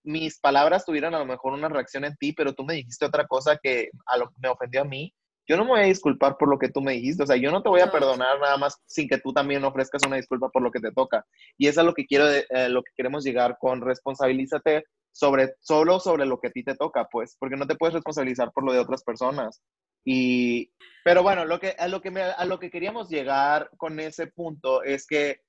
mis 0.02 0.40
palabras 0.40 0.84
tuvieron 0.84 1.14
a 1.14 1.20
lo 1.20 1.26
mejor 1.26 1.52
una 1.52 1.68
reacción 1.68 2.04
en 2.04 2.16
ti, 2.16 2.32
pero 2.32 2.54
tú 2.54 2.64
me 2.64 2.74
dijiste 2.74 3.04
otra 3.04 3.26
cosa 3.26 3.56
que 3.62 3.90
a 4.06 4.16
lo, 4.16 4.32
me 4.38 4.48
ofendió 4.48 4.82
a 4.82 4.84
mí. 4.84 5.14
Yo 5.50 5.56
no 5.56 5.64
me 5.64 5.70
voy 5.70 5.80
a 5.80 5.84
disculpar 5.86 6.36
por 6.38 6.48
lo 6.48 6.60
que 6.60 6.68
tú 6.68 6.80
me 6.80 6.92
dijiste, 6.92 7.24
o 7.24 7.26
sea, 7.26 7.34
yo 7.34 7.50
no 7.50 7.60
te 7.60 7.68
voy 7.68 7.80
a 7.80 7.86
No. 7.86 7.90
perdonar 7.92 8.38
nada 8.38 8.56
más 8.56 8.80
sin 8.86 9.08
que 9.08 9.18
tú 9.18 9.32
también 9.32 9.64
ofrezcas 9.64 10.00
una 10.06 10.14
disculpa 10.14 10.48
por 10.48 10.62
lo 10.62 10.70
que 10.70 10.78
te 10.78 10.92
toca. 10.92 11.26
Y 11.58 11.66
eso 11.66 11.80
es 11.80 11.84
a 11.84 11.88
lo 11.88 11.92
que 11.92 12.06
quiero, 12.06 12.26
de- 12.26 12.46
eh, 12.50 12.68
lo 12.68 12.84
que 12.84 12.92
queremos 12.96 13.24
llegar 13.24 13.58
con 13.58 13.80
responsabilízate 13.80 14.84
sobre, 15.10 15.54
solo 15.58 15.98
sobre 15.98 16.24
lo 16.24 16.38
que 16.38 16.46
a 16.46 16.50
ti 16.52 16.62
te 16.62 16.76
toca, 16.76 17.08
pues, 17.10 17.36
porque 17.40 17.56
no 17.56 17.66
te 17.66 17.74
puedes 17.74 17.94
responsabilizar 17.94 18.52
por 18.52 18.62
lo 18.64 18.72
de 18.72 18.78
otras 18.78 19.02
personas. 19.02 19.60
Y, 20.04 20.72
pero 21.04 21.24
bueno, 21.24 21.44
lo 21.44 21.58
que, 21.58 21.74
a, 21.76 21.88
lo 21.88 22.00
que 22.00 22.12
me- 22.12 22.22
a 22.22 22.44
lo 22.44 22.60
que 22.60 22.70
queríamos 22.70 23.08
llegar 23.08 23.70
con 23.76 23.98
ese 23.98 24.28
punto 24.28 24.84
es 24.84 25.04
que 25.04 25.40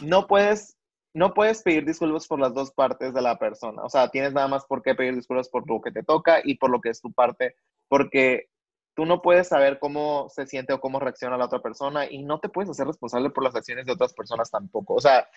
no 0.00 0.26
puedes, 0.26 0.76
no 1.14 1.32
puedes 1.32 1.62
pedir 1.62 1.84
disculpas 1.84 2.26
por 2.26 2.40
las 2.40 2.54
dos 2.54 2.72
partes 2.72 3.14
de 3.14 3.22
la 3.22 3.38
persona. 3.38 3.84
O 3.84 3.88
sea, 3.88 4.08
tienes 4.08 4.32
nada 4.32 4.48
más 4.48 4.64
por 4.66 4.82
qué 4.82 4.96
pedir 4.96 5.14
disculpas 5.14 5.48
por 5.48 5.62
lo 5.70 5.80
que 5.80 5.92
te 5.92 6.02
toca 6.02 6.40
y 6.42 6.56
por 6.56 6.70
lo 6.70 6.80
que 6.80 6.88
es 6.88 7.00
tu 7.00 7.12
parte, 7.12 7.54
porque 7.86 8.48
tú 8.94 9.06
no 9.06 9.22
puedes 9.22 9.48
saber 9.48 9.78
cómo 9.78 10.28
se 10.28 10.46
siente 10.46 10.72
o 10.72 10.80
cómo 10.80 11.00
reacciona 11.00 11.36
la 11.36 11.46
otra 11.46 11.60
persona 11.60 12.10
y 12.10 12.22
no 12.22 12.38
te 12.38 12.48
puedes 12.48 12.70
hacer 12.70 12.86
responsable 12.86 13.30
por 13.30 13.44
las 13.44 13.54
acciones 13.54 13.86
de 13.86 13.92
otras 13.92 14.14
personas 14.14 14.50
tampoco. 14.50 14.94
O 14.94 15.00
sea, 15.00 15.28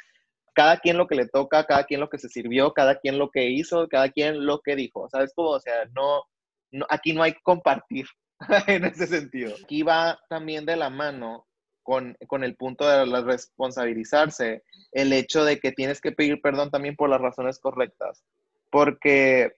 cada 0.53 0.77
quien 0.77 0.97
lo 0.97 1.07
que 1.07 1.15
le 1.15 1.27
toca, 1.27 1.65
cada 1.65 1.83
quien 1.83 1.99
lo 1.99 2.09
que 2.09 2.17
se 2.17 2.29
sirvió, 2.29 2.73
cada 2.73 2.99
quien 2.99 3.17
lo 3.17 3.29
que 3.29 3.49
hizo, 3.49 3.87
cada 3.87 4.09
quien 4.09 4.45
lo 4.45 4.61
que 4.61 4.75
dijo. 4.75 5.09
¿Sabes 5.09 5.33
cómo? 5.35 5.49
O 5.49 5.59
sea, 5.59 5.85
no, 5.95 6.23
no 6.71 6.85
aquí 6.89 7.13
no 7.13 7.23
hay 7.23 7.33
compartir 7.43 8.07
en 8.67 8.85
ese 8.85 9.07
sentido. 9.07 9.55
Aquí 9.63 9.83
va 9.83 10.19
también 10.29 10.65
de 10.65 10.75
la 10.75 10.89
mano 10.89 11.47
con, 11.83 12.17
con 12.27 12.43
el 12.43 12.55
punto 12.55 12.87
de 12.87 13.05
responsabilizarse, 13.21 14.63
el 14.91 15.13
hecho 15.13 15.45
de 15.45 15.59
que 15.59 15.71
tienes 15.71 16.01
que 16.01 16.11
pedir 16.11 16.41
perdón 16.41 16.69
también 16.69 16.95
por 16.95 17.09
las 17.09 17.21
razones 17.21 17.59
correctas. 17.59 18.23
Porque 18.69 19.53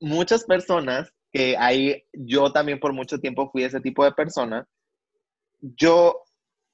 muchas 0.00 0.44
personas, 0.44 1.12
que 1.32 1.56
ahí 1.56 2.04
yo 2.12 2.52
también 2.52 2.80
por 2.80 2.92
mucho 2.92 3.18
tiempo 3.18 3.50
fui 3.50 3.64
ese 3.64 3.80
tipo 3.80 4.04
de 4.04 4.12
persona, 4.12 4.66
yo 5.60 6.22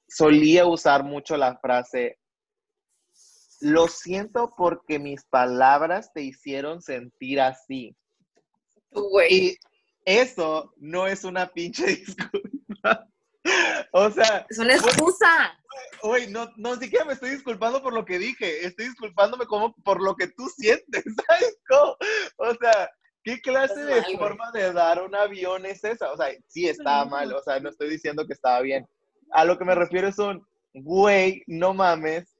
solía 0.07 0.65
usar 0.65 1.03
mucho 1.03 1.37
la 1.37 1.57
frase, 1.57 2.19
lo 3.61 3.87
siento 3.87 4.53
porque 4.55 4.99
mis 4.99 5.23
palabras 5.25 6.11
te 6.13 6.21
hicieron 6.21 6.81
sentir 6.81 7.41
así. 7.41 7.95
Güey. 8.91 9.33
Y 9.33 9.57
eso 10.05 10.73
no 10.77 11.07
es 11.07 11.23
una 11.23 11.47
pinche 11.47 11.85
disculpa. 11.87 13.09
O 13.91 14.09
sea, 14.11 14.45
Es 14.49 14.57
una 14.57 14.75
excusa. 14.75 15.57
Oye, 16.01 16.27
no, 16.27 16.51
no 16.57 16.75
siquiera 16.75 17.05
me 17.05 17.13
estoy 17.13 17.31
disculpando 17.31 17.81
por 17.81 17.93
lo 17.93 18.05
que 18.05 18.17
dije, 18.17 18.65
estoy 18.65 18.85
disculpándome 18.85 19.45
como 19.45 19.75
por 19.83 20.01
lo 20.01 20.15
que 20.15 20.27
tú 20.27 20.47
sientes, 20.49 21.03
¿sabes 21.27 21.57
cómo? 21.67 21.95
O 22.37 22.53
sea, 22.55 22.89
¿qué 23.25 23.41
clase 23.41 23.83
de 23.83 23.91
mal, 23.91 24.03
güey. 24.03 24.17
forma 24.17 24.51
de 24.51 24.71
dar 24.71 25.01
un 25.01 25.15
avión 25.15 25.65
es 25.65 25.83
esa? 25.83 26.11
O 26.13 26.17
sea, 26.17 26.27
sí 26.47 26.69
estaba 26.69 27.05
mal, 27.05 27.33
o 27.33 27.41
sea, 27.41 27.59
no 27.59 27.69
estoy 27.69 27.89
diciendo 27.89 28.25
que 28.25 28.33
estaba 28.33 28.61
bien. 28.61 28.87
A 29.31 29.43
lo 29.43 29.57
que 29.57 29.65
me 29.65 29.75
refiero 29.75 30.07
es 30.07 30.19
un, 30.19 30.45
güey, 30.73 31.43
no 31.47 31.73
mames, 31.73 32.35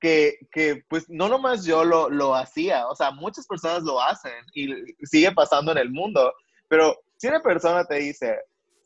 que, 0.00 0.38
que 0.52 0.84
pues 0.88 1.06
no 1.08 1.28
nomás 1.28 1.64
yo 1.64 1.82
lo, 1.82 2.10
lo 2.10 2.34
hacía, 2.34 2.86
o 2.88 2.94
sea, 2.94 3.10
muchas 3.10 3.46
personas 3.46 3.82
lo 3.82 4.00
hacen 4.00 4.44
y 4.52 4.68
sigue 5.06 5.32
pasando 5.32 5.72
en 5.72 5.78
el 5.78 5.90
mundo, 5.90 6.32
pero 6.68 6.94
si 7.16 7.26
una 7.26 7.40
persona 7.42 7.84
te 7.84 7.96
dice, 7.96 8.38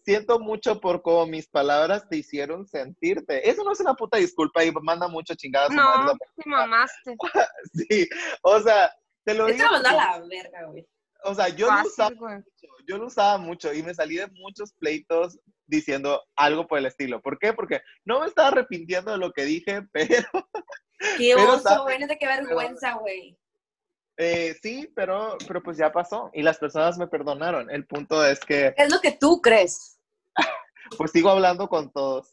siento 0.04 0.38
mucho 0.38 0.80
por 0.80 1.02
cómo 1.02 1.26
mis 1.26 1.48
palabras 1.48 2.08
te 2.08 2.18
hicieron 2.18 2.66
sentirte, 2.66 3.48
eso 3.48 3.64
no 3.64 3.72
es 3.72 3.80
una 3.80 3.94
puta 3.94 4.18
disculpa 4.18 4.64
y 4.64 4.70
manda 4.70 5.08
mucho 5.08 5.34
chingada 5.34 5.66
a 5.66 5.68
su 5.68 5.74
madre 5.74 6.04
No, 6.04 6.18
te 6.36 6.48
mamaste. 6.48 7.16
Sí, 7.74 8.08
o 8.42 8.60
sea, 8.60 8.92
te 9.24 9.34
lo 9.34 9.46
Te 9.46 9.54
digo. 9.54 9.66
mandó 9.70 9.88
a 9.88 9.92
la 9.92 10.20
verga, 10.20 10.66
güey. 10.66 10.86
O 11.24 11.34
sea, 11.34 11.48
yo 11.48 11.70
lo 11.70 11.82
usaba 11.82 12.14
güey. 12.14 12.36
mucho, 12.36 12.66
yo 12.86 12.98
lo 12.98 13.06
usaba 13.06 13.38
mucho 13.38 13.72
y 13.72 13.82
me 13.82 13.94
salí 13.94 14.16
de 14.16 14.26
muchos 14.28 14.72
pleitos 14.74 15.38
diciendo 15.66 16.22
algo 16.36 16.66
por 16.66 16.78
el 16.78 16.86
estilo. 16.86 17.22
¿Por 17.22 17.38
qué? 17.38 17.52
Porque 17.52 17.80
no 18.04 18.20
me 18.20 18.26
estaba 18.26 18.48
arrepintiendo 18.48 19.12
de 19.12 19.18
lo 19.18 19.32
que 19.32 19.44
dije, 19.44 19.82
pero 19.92 20.28
Qué 21.16 21.32
Pero 21.34 21.54
oso, 21.54 21.82
güey. 21.82 21.98
Neta, 21.98 22.16
qué 22.16 22.26
vergüenza, 22.26 22.94
güey. 22.94 23.36
eh, 24.16 24.56
sí, 24.62 24.90
pero, 24.94 25.36
pero 25.46 25.62
pues 25.62 25.76
ya 25.76 25.90
pasó 25.90 26.30
y 26.32 26.42
las 26.42 26.58
personas 26.58 26.98
me 26.98 27.06
perdonaron. 27.06 27.70
El 27.70 27.86
punto 27.86 28.24
es 28.24 28.40
que 28.40 28.74
Es 28.76 28.90
lo 28.90 29.00
que 29.00 29.12
tú 29.12 29.40
crees. 29.40 29.98
Pues 30.98 31.10
sigo 31.12 31.30
hablando 31.30 31.68
con 31.68 31.90
todos. 31.92 32.28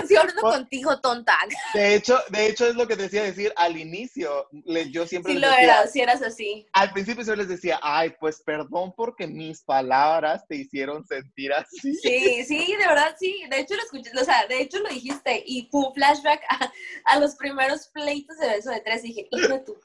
Estoy 0.00 0.16
hablando 0.16 0.40
Pues- 0.42 0.54
contigo, 0.58 1.00
tonta. 1.00 1.36
De 1.74 1.94
hecho, 1.94 2.18
de 2.30 2.46
hecho 2.48 2.66
es 2.66 2.74
lo 2.74 2.86
que 2.86 2.96
decía 2.96 3.22
decir 3.22 3.52
al 3.56 3.76
inicio. 3.76 4.48
Le- 4.64 4.90
yo 4.90 5.06
siempre 5.06 5.32
Si 5.34 5.38
les 5.38 5.48
lo 5.48 5.54
decía, 5.56 5.64
eras, 5.74 5.92
si 5.92 6.00
eras 6.00 6.22
así. 6.22 6.66
al 6.72 6.92
principio 6.92 7.24
yo 7.24 7.36
les 7.36 7.48
decía, 7.48 7.78
ay, 7.82 8.14
pues 8.20 8.40
perdón 8.42 8.92
porque 8.96 9.26
mis 9.26 9.62
palabras 9.62 10.46
te 10.48 10.56
hicieron 10.56 11.04
sentir 11.06 11.52
así. 11.52 11.94
Sí, 11.96 12.44
sí, 12.44 12.76
de 12.78 12.86
verdad, 12.86 13.14
sí. 13.18 13.42
De 13.50 13.60
hecho, 13.60 13.74
lo 13.74 13.82
escuché, 13.82 14.10
o 14.18 14.24
sea, 14.24 14.46
de 14.46 14.60
hecho 14.60 14.78
lo 14.80 14.88
dijiste. 14.88 15.42
Y 15.46 15.64
pum, 15.64 15.92
flashback 15.94 16.42
a, 16.48 16.72
a 17.06 17.18
los 17.20 17.34
primeros 17.36 17.88
pleitos 17.88 18.36
de 18.38 18.48
beso 18.48 18.70
de 18.70 18.80
tres. 18.80 19.04
Y 19.04 19.08
dije, 19.08 19.28
hijo 19.30 19.48
de 19.48 19.60
tu 19.60 19.76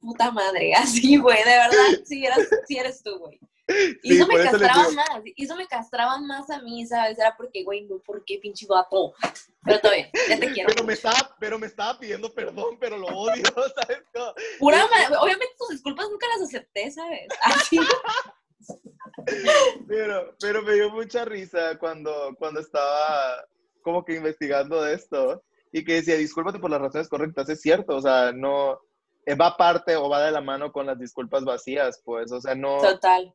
puta 0.00 0.30
madre. 0.30 0.74
Así, 0.76 1.16
güey, 1.16 1.38
de 1.44 1.50
verdad, 1.50 2.02
sí, 2.04 2.24
eras, 2.26 2.40
sí 2.66 2.76
eres 2.78 3.02
tú, 3.02 3.18
güey. 3.18 3.38
Y 4.02 4.08
Sí, 4.10 4.16
eso 4.16 4.26
me 4.26 4.32
por 4.34 4.40
eso 4.40 4.52
les 4.58 4.60
castraba 4.68 4.88
digo. 4.88 5.02
más. 5.02 5.22
Y 5.36 5.44
eso 5.44 5.56
me 5.56 5.66
castraba 5.66 6.18
más 6.20 6.50
a 6.50 6.60
mí, 6.62 6.84
¿sabes? 6.86 7.18
Era 7.18 7.34
porque, 7.36 7.62
güey, 7.64 7.82
no, 7.86 7.98
¿por 8.00 8.24
qué 8.24 8.38
pinche 8.42 8.66
vato? 8.66 9.14
Pero 9.64 9.78
bien, 9.90 10.10
ya 10.28 10.38
te 10.40 10.50
quiero. 10.52 10.68
Pero 10.68 10.84
me 10.84 10.92
estaba, 10.94 11.36
pero 11.38 11.58
me 11.58 11.66
estaba 11.68 11.98
pidiendo 11.98 12.32
perdón, 12.34 12.76
pero 12.80 12.98
lo 12.98 13.06
odio, 13.06 13.42
¿sabes? 13.76 14.02
Pura 14.58 14.86
ma- 14.88 15.20
Obviamente 15.20 15.54
tus 15.58 15.68
disculpas 15.70 16.08
nunca 16.10 16.26
las 16.36 16.48
acepté, 16.48 16.90
¿sabes? 16.90 17.28
Así. 17.42 17.78
Pero, 19.88 20.34
pero 20.40 20.62
me 20.62 20.74
dio 20.74 20.90
mucha 20.90 21.24
risa 21.24 21.78
cuando, 21.78 22.34
cuando 22.38 22.60
estaba 22.60 23.44
como 23.82 24.04
que 24.04 24.14
investigando 24.16 24.82
de 24.82 24.94
esto 24.94 25.42
y 25.72 25.84
que 25.84 25.94
decía, 25.94 26.16
discúlpate 26.16 26.58
por 26.58 26.70
las 26.70 26.80
razones 26.80 27.08
correctas, 27.08 27.48
es 27.48 27.60
cierto, 27.60 27.96
o 27.96 28.00
sea, 28.00 28.32
no, 28.32 28.80
eh, 29.26 29.34
va 29.34 29.48
aparte 29.48 29.96
o 29.96 30.08
va 30.08 30.22
de 30.24 30.30
la 30.32 30.40
mano 30.40 30.70
con 30.72 30.86
las 30.86 30.98
disculpas 30.98 31.44
vacías, 31.44 32.00
pues, 32.04 32.30
o 32.32 32.40
sea, 32.40 32.54
no, 32.54 32.78
Total. 32.78 33.34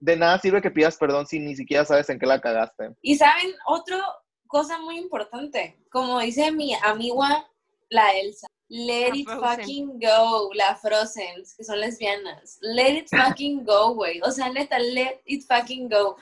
De 0.00 0.16
nada 0.16 0.38
sirve 0.38 0.60
que 0.62 0.70
pidas 0.70 0.96
perdón 0.96 1.26
si 1.26 1.38
ni 1.38 1.54
siquiera 1.54 1.84
sabes 1.84 2.08
en 2.08 2.18
qué 2.18 2.26
la 2.26 2.40
cagaste. 2.40 2.90
Y 3.02 3.16
saben, 3.16 3.52
otra 3.66 4.02
cosa 4.46 4.78
muy 4.78 4.98
importante, 4.98 5.78
como 5.92 6.18
dice 6.20 6.50
mi 6.52 6.74
amiga, 6.82 7.46
la 7.90 8.10
Elsa, 8.18 8.46
let 8.68 9.10
La 9.10 9.16
it 9.16 9.26
Frozen. 9.28 9.58
fucking 9.58 10.00
go, 10.00 10.50
la 10.54 10.74
Frozen, 10.76 11.42
que 11.56 11.64
son 11.64 11.80
lesbianas, 11.80 12.58
let 12.62 12.90
it 12.98 13.08
fucking 13.10 13.64
go, 13.64 13.94
güey, 13.94 14.20
o 14.22 14.30
sea, 14.30 14.48
neta, 14.50 14.78
let 14.78 15.20
it 15.26 15.44
fucking 15.46 15.88
go. 15.88 16.16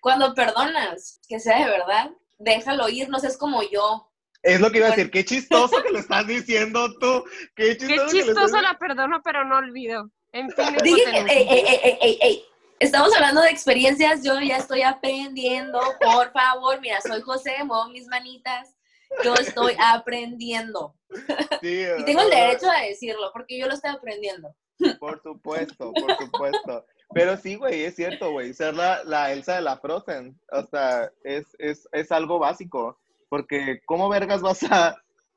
Cuando 0.00 0.34
perdonas, 0.34 1.20
que 1.28 1.40
sea 1.40 1.58
de 1.64 1.70
verdad, 1.70 2.10
déjalo 2.38 2.88
ir, 2.88 3.08
no 3.08 3.18
seas 3.18 3.36
como 3.36 3.62
yo. 3.62 4.04
Es 4.42 4.60
lo 4.60 4.70
que 4.70 4.78
iba 4.78 4.86
a 4.86 4.90
decir, 4.90 5.10
qué 5.10 5.24
chistoso 5.24 5.82
que 5.82 5.90
lo 5.90 5.98
estás 5.98 6.26
diciendo 6.26 6.88
tú, 7.00 7.24
qué 7.56 7.76
chistoso, 7.76 7.88
Qué 7.88 7.94
que 7.94 7.96
lo 7.96 8.08
chistoso 8.12 8.46
estás- 8.46 8.62
la 8.62 8.78
perdono, 8.78 9.20
pero 9.24 9.44
no 9.44 9.56
olvido. 9.56 10.08
En 10.32 10.48
fin, 10.50 10.64
Dije 10.84 11.00
hipotenusa. 11.00 11.10
que, 11.26 11.32
ey, 11.32 11.46
ey, 11.48 11.64
ey, 11.66 11.80
ey, 11.82 11.98
ey, 12.00 12.18
ey, 12.20 12.44
Estamos 12.80 13.12
hablando 13.14 13.40
de 13.40 13.50
experiencias, 13.50 14.22
yo 14.22 14.40
ya 14.40 14.58
estoy 14.58 14.82
aprendiendo, 14.82 15.80
por 16.00 16.30
favor, 16.30 16.80
mira, 16.80 17.00
soy 17.00 17.20
José, 17.22 17.64
muevo 17.64 17.88
mis 17.88 18.06
manitas, 18.06 18.76
yo 19.24 19.34
estoy 19.34 19.74
aprendiendo. 19.78 20.94
Y 21.62 22.04
tengo 22.04 22.20
el 22.22 22.30
derecho 22.30 22.70
a 22.70 22.82
decirlo, 22.82 23.30
porque 23.32 23.58
yo 23.58 23.66
lo 23.66 23.74
estoy 23.74 23.90
aprendiendo. 23.90 24.54
Por 25.00 25.20
supuesto, 25.22 25.92
por 25.92 26.16
supuesto. 26.16 26.86
Pero 27.12 27.36
sí, 27.36 27.56
güey, 27.56 27.82
es 27.82 27.96
cierto, 27.96 28.30
güey. 28.30 28.54
Ser 28.54 28.74
la, 28.74 29.02
la 29.04 29.32
Elsa 29.32 29.56
de 29.56 29.62
la 29.62 29.78
Frozen, 29.78 30.38
o 30.52 30.62
sea, 30.64 31.10
es, 31.24 31.46
es, 31.58 31.88
es 31.90 32.12
algo 32.12 32.38
básico. 32.38 32.98
Porque, 33.28 33.80
¿cómo 33.86 34.08
vergas 34.08 34.40
vas 34.40 34.62
a, 34.70 34.96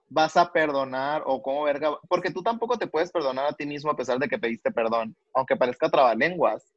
vas 0.09 0.37
a 0.37 0.51
perdonar? 0.51 1.23
O 1.25 1.41
cómo 1.41 1.63
verga. 1.63 1.97
Porque 2.07 2.29
tú 2.29 2.43
tampoco 2.43 2.77
te 2.77 2.87
puedes 2.87 3.11
perdonar 3.11 3.47
a 3.47 3.53
ti 3.53 3.65
mismo 3.65 3.89
a 3.89 3.95
pesar 3.95 4.19
de 4.19 4.27
que 4.27 4.37
pediste 4.37 4.71
perdón, 4.71 5.15
aunque 5.33 5.55
parezca 5.55 5.89
trabalenguas. 5.89 6.71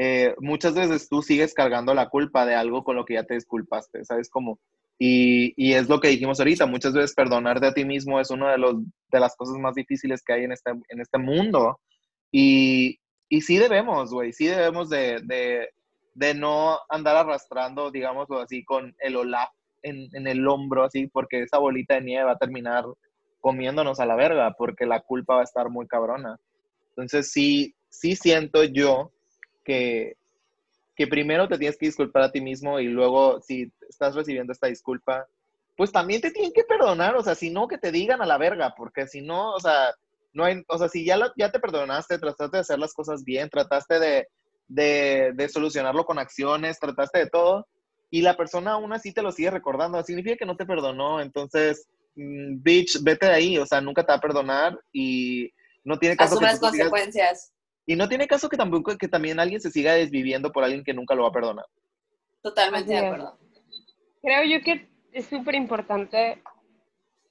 Eh, 0.00 0.32
muchas 0.38 0.74
veces 0.74 1.08
tú 1.08 1.22
sigues 1.22 1.52
cargando 1.52 1.92
la 1.92 2.08
culpa 2.08 2.46
de 2.46 2.54
algo 2.54 2.84
con 2.84 2.94
lo 2.94 3.04
que 3.04 3.14
ya 3.14 3.24
te 3.24 3.34
disculpaste, 3.34 4.04
¿sabes 4.04 4.30
cómo? 4.30 4.60
Y, 4.96 5.54
y 5.56 5.72
es 5.74 5.88
lo 5.88 5.98
que 5.98 6.06
dijimos 6.06 6.38
ahorita, 6.38 6.66
muchas 6.66 6.92
veces 6.92 7.16
perdonarte 7.16 7.66
a 7.66 7.74
ti 7.74 7.84
mismo 7.84 8.20
es 8.20 8.30
una 8.30 8.52
de, 8.52 8.58
los, 8.58 8.76
de 9.10 9.18
las 9.18 9.34
cosas 9.34 9.56
más 9.56 9.74
difíciles 9.74 10.22
que 10.22 10.34
hay 10.34 10.44
en 10.44 10.52
este, 10.52 10.70
en 10.70 11.00
este 11.00 11.18
mundo. 11.18 11.80
Y, 12.30 13.00
y 13.28 13.40
sí 13.40 13.58
debemos, 13.58 14.12
güey, 14.12 14.32
sí 14.32 14.46
debemos 14.46 14.88
de, 14.88 15.18
de, 15.24 15.70
de 16.14 16.32
no 16.32 16.78
andar 16.88 17.16
arrastrando, 17.16 17.90
digámoslo 17.90 18.38
así, 18.38 18.64
con 18.64 18.94
el 19.00 19.16
Olaf 19.16 19.50
en, 19.82 20.08
en 20.12 20.28
el 20.28 20.46
hombro, 20.46 20.84
así, 20.84 21.08
porque 21.08 21.42
esa 21.42 21.58
bolita 21.58 21.94
de 21.94 22.02
nieve 22.02 22.24
va 22.24 22.32
a 22.32 22.38
terminar 22.38 22.84
comiéndonos 23.40 23.98
a 23.98 24.06
la 24.06 24.14
verga, 24.14 24.54
porque 24.56 24.86
la 24.86 25.00
culpa 25.00 25.34
va 25.34 25.40
a 25.40 25.44
estar 25.44 25.70
muy 25.70 25.88
cabrona. 25.88 26.38
Entonces 26.90 27.32
sí, 27.32 27.74
sí 27.88 28.14
siento 28.14 28.62
yo 28.62 29.10
que, 29.68 30.16
que 30.96 31.06
primero 31.06 31.46
te 31.46 31.58
tienes 31.58 31.76
que 31.76 31.84
disculpar 31.86 32.22
a 32.22 32.32
ti 32.32 32.40
mismo 32.40 32.80
y 32.80 32.86
luego 32.86 33.40
si 33.42 33.70
estás 33.86 34.14
recibiendo 34.14 34.50
esta 34.54 34.66
disculpa, 34.68 35.26
pues 35.76 35.92
también 35.92 36.22
te 36.22 36.30
tienen 36.30 36.52
que 36.54 36.64
perdonar, 36.64 37.14
o 37.16 37.22
sea, 37.22 37.34
si 37.34 37.50
no, 37.50 37.68
que 37.68 37.76
te 37.76 37.92
digan 37.92 38.22
a 38.22 38.26
la 38.26 38.38
verga, 38.38 38.74
porque 38.76 39.06
si 39.06 39.20
no, 39.20 39.52
o 39.52 39.60
sea, 39.60 39.94
no 40.32 40.44
hay, 40.44 40.62
o 40.66 40.78
sea, 40.78 40.88
si 40.88 41.04
ya, 41.04 41.16
la- 41.18 41.32
ya 41.36 41.52
te 41.52 41.60
perdonaste, 41.60 42.18
trataste 42.18 42.56
de 42.56 42.60
hacer 42.62 42.78
las 42.78 42.94
cosas 42.94 43.22
bien, 43.24 43.50
trataste 43.50 44.00
de, 44.00 44.26
de, 44.68 45.32
de 45.34 45.48
solucionarlo 45.50 46.04
con 46.06 46.18
acciones, 46.18 46.80
trataste 46.80 47.18
de 47.20 47.26
todo, 47.30 47.66
y 48.10 48.22
la 48.22 48.36
persona 48.38 48.72
aún 48.72 48.92
así 48.94 49.12
te 49.12 49.22
lo 49.22 49.32
sigue 49.32 49.50
recordando, 49.50 50.02
significa 50.02 50.36
que 50.36 50.46
no 50.46 50.56
te 50.56 50.64
perdonó, 50.66 51.20
entonces, 51.20 51.86
mm, 52.16 52.62
bitch, 52.62 53.02
vete 53.02 53.26
de 53.26 53.32
ahí, 53.34 53.58
o 53.58 53.66
sea, 53.66 53.80
nunca 53.82 54.02
te 54.02 54.12
va 54.12 54.16
a 54.16 54.20
perdonar 54.20 54.80
y 54.92 55.52
no 55.84 55.98
tiene 55.98 56.16
caso 56.16 56.36
que 56.40 56.44
las 56.46 56.60
consecuencias. 56.88 57.52
Y 57.88 57.96
no 57.96 58.06
tiene 58.06 58.28
caso 58.28 58.50
que 58.50 58.58
tampoco 58.58 58.94
que 58.98 59.08
también 59.08 59.40
alguien 59.40 59.62
se 59.62 59.70
siga 59.70 59.94
desviviendo 59.94 60.52
por 60.52 60.62
alguien 60.62 60.84
que 60.84 60.92
nunca 60.92 61.14
lo 61.14 61.22
va 61.22 61.30
a 61.30 61.32
perdonar. 61.32 61.64
Totalmente 62.42 62.92
de 62.92 62.98
acuerdo. 62.98 63.38
Creo 64.20 64.44
yo 64.44 64.62
que 64.62 64.90
es 65.10 65.24
súper 65.24 65.54
importante 65.54 66.42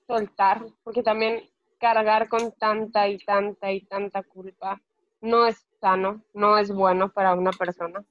soltar, 0.08 0.66
porque 0.84 1.04
también 1.04 1.48
cargar 1.78 2.28
con 2.28 2.52
tanta 2.54 3.08
y 3.08 3.20
tanta 3.20 3.72
y 3.72 3.82
tanta 3.82 4.24
culpa 4.24 4.82
no 5.22 5.46
es 5.46 5.64
sano, 5.80 6.24
no 6.34 6.58
es 6.58 6.72
bueno 6.72 7.14
para 7.14 7.36
una 7.36 7.52
persona. 7.52 8.04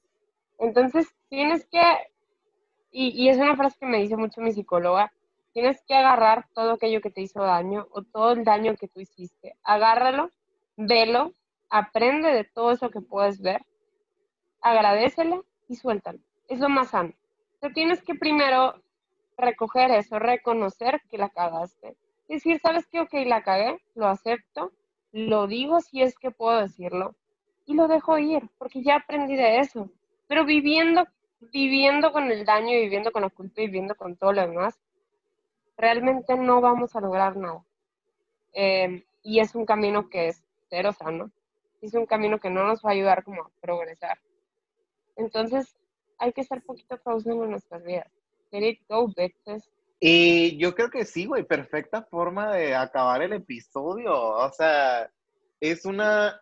Entonces 0.57 1.05
tienes 1.27 1.65
que, 1.65 1.81
y, 2.91 3.09
y 3.09 3.27
es 3.27 3.37
una 3.39 3.57
frase 3.57 3.77
que 3.77 3.87
me 3.87 3.99
dice 3.99 4.15
mucho 4.15 4.39
mi 4.39 4.53
psicóloga, 4.53 5.11
tienes 5.51 5.83
que 5.85 5.95
agarrar 5.95 6.47
todo 6.53 6.71
aquello 6.71 7.01
que 7.01 7.11
te 7.11 7.19
hizo 7.19 7.41
daño 7.41 7.87
o 7.91 8.03
todo 8.03 8.31
el 8.31 8.45
daño 8.45 8.77
que 8.77 8.87
tú 8.87 9.01
hiciste. 9.01 9.57
Agárralo, 9.63 10.31
velo, 10.77 11.33
aprende 11.69 12.29
de 12.33 12.43
todo 12.43 12.71
eso 12.71 12.89
que 12.89 13.01
puedes 13.01 13.41
ver, 13.41 13.65
agradecele 14.61 15.41
y 15.67 15.75
suéltalo. 15.75 16.19
Es 16.47 16.59
lo 16.59 16.69
más 16.69 16.89
sano. 16.89 17.13
Te 17.59 17.69
tienes 17.69 18.01
que 18.03 18.15
primero 18.15 18.81
recoger 19.37 19.91
eso, 19.91 20.19
reconocer 20.19 21.01
que 21.09 21.17
la 21.17 21.29
cagaste. 21.29 21.95
Decir, 22.27 22.59
¿sabes 22.59 22.87
qué? 22.87 22.99
Ok, 22.99 23.13
la 23.25 23.43
cagué, 23.43 23.79
lo 23.95 24.07
acepto, 24.07 24.71
lo 25.11 25.47
digo 25.47 25.79
si 25.79 26.01
es 26.01 26.17
que 26.17 26.31
puedo 26.31 26.59
decirlo 26.59 27.15
y 27.65 27.73
lo 27.73 27.87
dejo 27.87 28.17
ir, 28.17 28.49
porque 28.57 28.81
ya 28.81 28.95
aprendí 28.95 29.35
de 29.35 29.59
eso. 29.59 29.91
Pero 30.27 30.45
viviendo, 30.45 31.05
viviendo 31.51 32.11
con 32.11 32.31
el 32.31 32.45
daño, 32.45 32.71
viviendo 32.71 33.11
con 33.11 33.21
la 33.21 33.29
culpa 33.29 33.61
y 33.61 33.67
viviendo 33.67 33.95
con 33.95 34.15
todo 34.15 34.33
lo 34.33 34.47
demás, 34.47 34.79
realmente 35.77 36.35
no 36.35 36.61
vamos 36.61 36.95
a 36.95 37.01
lograr 37.01 37.35
nada. 37.35 37.63
Eh, 38.53 39.05
y 39.21 39.39
es 39.39 39.53
un 39.53 39.65
camino 39.65 40.09
que 40.09 40.29
es 40.29 40.43
cero 40.69 40.93
sano. 40.93 41.29
Es 41.81 41.93
un 41.93 42.05
camino 42.05 42.39
que 42.39 42.49
no 42.49 42.65
nos 42.65 42.81
va 42.83 42.89
a 42.89 42.93
ayudar 42.93 43.23
como 43.23 43.43
a 43.43 43.51
progresar. 43.61 44.17
Entonces, 45.15 45.75
hay 46.17 46.33
que 46.33 46.43
ser 46.43 46.61
poquito 46.63 46.99
causados 47.01 47.43
en 47.43 47.51
nuestras 47.51 47.83
vidas. 47.83 48.07
Let 48.51 48.79
go, 48.87 49.07
bitches. 49.07 49.69
Y 49.99 50.57
yo 50.57 50.75
creo 50.75 50.89
que 50.89 51.05
sí, 51.05 51.25
güey, 51.25 51.43
perfecta 51.43 52.03
forma 52.03 52.55
de 52.55 52.75
acabar 52.75 53.21
el 53.21 53.33
episodio. 53.33 54.13
O 54.13 54.51
sea, 54.51 55.09
es 55.59 55.85
una, 55.85 56.39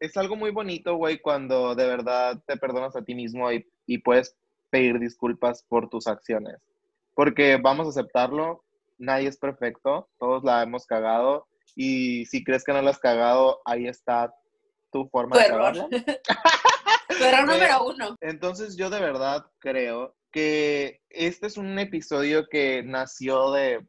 es 0.00 0.16
algo 0.16 0.36
muy 0.36 0.50
bonito, 0.50 0.96
güey, 0.96 1.18
cuando 1.20 1.74
de 1.74 1.86
verdad 1.86 2.42
te 2.46 2.56
perdonas 2.56 2.96
a 2.96 3.02
ti 3.02 3.14
mismo 3.14 3.52
y, 3.52 3.66
y 3.86 3.98
puedes 3.98 4.36
pedir 4.70 4.98
disculpas 4.98 5.62
por 5.64 5.88
tus 5.88 6.06
acciones. 6.06 6.56
Porque 7.14 7.56
vamos 7.56 7.86
a 7.86 7.90
aceptarlo, 7.90 8.64
nadie 8.96 9.28
es 9.28 9.36
perfecto, 9.36 10.08
todos 10.18 10.42
la 10.44 10.62
hemos 10.62 10.86
cagado. 10.86 11.46
Y 11.76 12.24
si 12.26 12.42
crees 12.42 12.64
que 12.64 12.72
no 12.72 12.80
la 12.80 12.90
has 12.90 12.98
cagado, 12.98 13.60
ahí 13.64 13.86
está 13.86 14.34
tu 14.90 15.08
forma 15.08 15.36
Tu 15.36 15.40
de 15.40 15.46
error. 15.46 15.74
número 17.46 17.84
uno. 17.86 18.16
Entonces 18.20 18.76
yo 18.76 18.90
de 18.90 19.00
verdad 19.00 19.44
creo 19.58 20.14
que 20.30 21.00
este 21.10 21.46
es 21.46 21.56
un 21.56 21.78
episodio 21.78 22.46
que 22.48 22.82
nació 22.82 23.52
de 23.52 23.86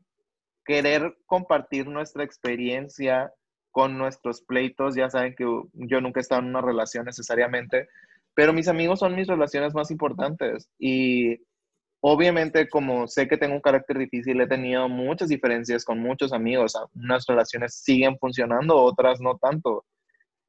querer 0.65 1.17
compartir 1.25 1.87
nuestra 1.87 2.23
experiencia 2.23 3.33
con 3.71 3.97
nuestros 3.97 4.41
pleitos. 4.41 4.95
Ya 4.95 5.09
saben 5.09 5.35
que 5.35 5.45
yo 5.73 6.01
nunca 6.01 6.19
he 6.19 6.21
estado 6.21 6.41
en 6.41 6.47
una 6.47 6.61
relación 6.61 7.05
necesariamente, 7.05 7.87
pero 8.33 8.53
mis 8.53 8.67
amigos 8.67 8.99
son 8.99 9.15
mis 9.15 9.27
relaciones 9.27 9.73
más 9.73 9.91
importantes 9.91 10.69
y 10.79 11.37
obviamente 12.01 12.69
como 12.69 13.07
sé 13.07 13.27
que 13.27 13.37
tengo 13.37 13.55
un 13.55 13.61
carácter 13.61 13.97
difícil, 13.97 14.39
he 14.39 14.47
tenido 14.47 14.87
muchas 14.87 15.29
diferencias 15.29 15.83
con 15.83 15.99
muchos 15.99 16.31
amigos. 16.33 16.73
Unas 16.95 17.25
relaciones 17.27 17.75
siguen 17.75 18.17
funcionando, 18.17 18.77
otras 18.77 19.19
no 19.19 19.37
tanto, 19.37 19.85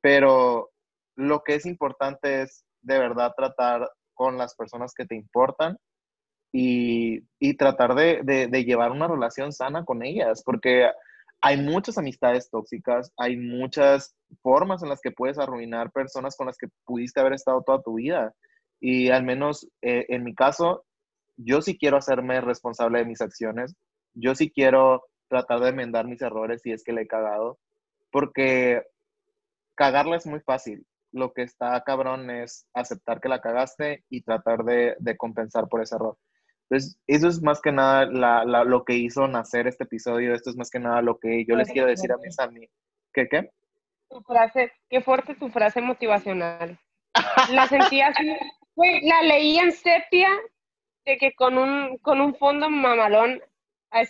pero 0.01 0.71
lo 1.17 1.43
que 1.43 1.55
es 1.55 1.67
importante 1.67 2.43
es 2.43 2.65
de 2.83 2.99
verdad 2.99 3.33
tratar 3.37 3.91
con 4.15 4.39
las 4.39 4.55
personas 4.55 4.93
que 4.95 5.07
te 5.07 5.15
importan 5.15 5.77
y, 6.53 7.23
tratar 7.57 7.95
de 7.95 8.65
llevar 8.65 8.91
una 8.91 9.07
relación 9.07 9.53
sana 9.53 9.85
con 9.85 10.03
ellas, 10.03 10.43
porque 10.45 10.91
hay 11.43 11.57
muchas 11.57 11.97
amistades 11.97 12.51
tóxicas, 12.51 13.13
hay 13.17 13.37
muchas 13.37 14.15
formas 14.43 14.83
en 14.83 14.91
las 14.91 15.01
que 15.01 15.11
puedes 15.11 15.39
arruinar 15.39 15.91
personas 15.91 16.37
con 16.37 16.47
las 16.47 16.57
que 16.59 16.69
pudiste 16.85 17.21
haber 17.21 17.33
estado 17.33 17.63
toda 17.63 17.83
tu 17.83 17.95
vida. 17.95 18.35
Y 18.81 19.11
al 19.11 19.25
menos 19.25 19.67
eh, 19.83 20.07
en 20.09 20.25
mi 20.25 20.35
caso, 20.35 20.85
yo 21.37 21.63
sí 21.63 21.79
quiero 21.79 21.97
hacerme 21.97 22.41
responsable 22.41 22.99
de 22.99 23.07
mis 23.07 23.23
acciones, 23.23 23.75
yo 24.15 24.35
sí 24.35 24.51
quiero 24.51 25.05
tratar 25.29 25.61
de 25.61 25.71
enmendar 25.71 26.07
mis 26.07 26.21
errores 26.21 26.61
si 26.63 26.73
es 26.73 26.85
que 26.85 26.93
le 26.93 27.03
he 27.03 27.07
cagado, 27.07 27.59
porque 28.11 28.83
cagarla 29.81 30.17
es 30.17 30.27
muy 30.27 30.41
fácil. 30.41 30.85
Lo 31.11 31.33
que 31.33 31.41
está 31.43 31.83
cabrón 31.85 32.31
es 32.31 32.67
aceptar 32.75 33.19
que 33.21 33.31
la 33.31 33.41
cagaste 33.41 34.05
y 34.11 34.21
tratar 34.23 34.59
de, 34.65 34.95
de 34.99 35.17
compensar 35.17 35.69
por 35.69 35.81
ese 35.81 35.95
error. 35.97 36.19
Entonces, 36.69 37.01
eso 37.07 37.29
es 37.29 37.41
más 37.43 37.63
que 37.63 37.73
nada 37.73 38.05
la- 38.05 38.45
la- 38.45 38.65
lo 38.65 38.85
que 38.85 38.93
hizo 38.95 39.27
nacer 39.27 39.67
este 39.67 39.85
episodio. 39.85 40.35
Esto 40.35 40.51
es 40.51 40.57
más 40.57 40.71
que 40.71 40.79
nada 40.79 41.01
lo 41.01 41.19
que 41.19 41.47
yo 41.49 41.57
les 41.57 41.69
quiero 41.73 41.89
decir 41.89 42.13
a 42.13 42.19
mis 42.19 42.39
amigos. 42.39 42.71
¿Qué 43.15 43.27
qué? 43.27 43.51
Tu 44.11 44.21
frase, 44.21 44.71
qué 44.91 45.01
fuerte 45.01 45.35
tu 45.35 45.49
frase 45.49 45.81
motivacional. 45.81 46.79
La 47.51 47.67
sentí 47.67 48.03
así, 48.03 48.37
güey, 48.77 49.01
la 49.09 49.23
leí 49.23 49.59
en 49.59 49.73
sepia, 49.73 50.29
de 51.07 51.17
que 51.17 51.33
con 51.33 51.57
un, 51.57 51.97
con 52.03 52.21
un 52.21 52.35
fondo 52.35 52.69
mamalón, 52.69 53.41
a 53.91 54.03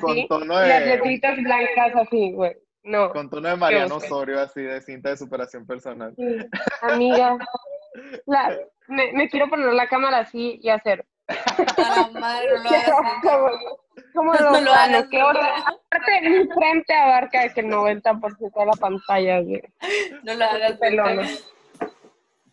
Con- 0.00 0.08
con 0.28 0.50
así, 0.50 0.64
y 0.64 0.68
las 0.68 0.80
de- 0.84 0.86
letritas 0.96 1.36
blancas 1.36 1.92
así, 1.94 2.32
güey. 2.32 2.56
No, 2.84 3.10
Con 3.10 3.30
tono 3.30 3.48
de 3.48 3.56
Mariano 3.56 3.96
oso. 3.96 4.06
Osorio, 4.06 4.40
así 4.40 4.60
de 4.62 4.80
cinta 4.82 5.08
de 5.10 5.16
superación 5.16 5.66
personal. 5.66 6.14
sí, 6.16 6.36
amiga, 6.82 7.36
la- 8.26 8.58
me, 8.88 9.12
me 9.12 9.28
quiero 9.28 9.48
poner 9.48 9.72
la 9.72 9.86
cámara 9.88 10.18
así 10.18 10.60
y 10.62 10.68
hacer. 10.68 11.04
A 11.26 12.00
la 12.12 12.20
madre, 12.20 12.48
no 12.62 12.70
lo. 12.70 13.78
¿Cómo 14.14 14.34
No 14.34 14.40
lo, 14.50 14.60
lo 14.60 14.72
hago? 14.72 14.80
hagas 14.94 15.06
¿Qué 15.10 15.22
hora? 15.22 15.54
Aparte, 15.58 16.20
mi 16.28 16.46
frente 16.48 16.94
abarca 16.94 17.44
el 17.44 17.52
90% 17.54 18.38
de 18.38 18.66
la 18.66 18.72
pantalla, 18.72 19.40
güey. 19.40 19.62
No 20.22 20.34
lo 20.34 20.44
hagas 20.44 20.72
Pelona. 20.78 21.22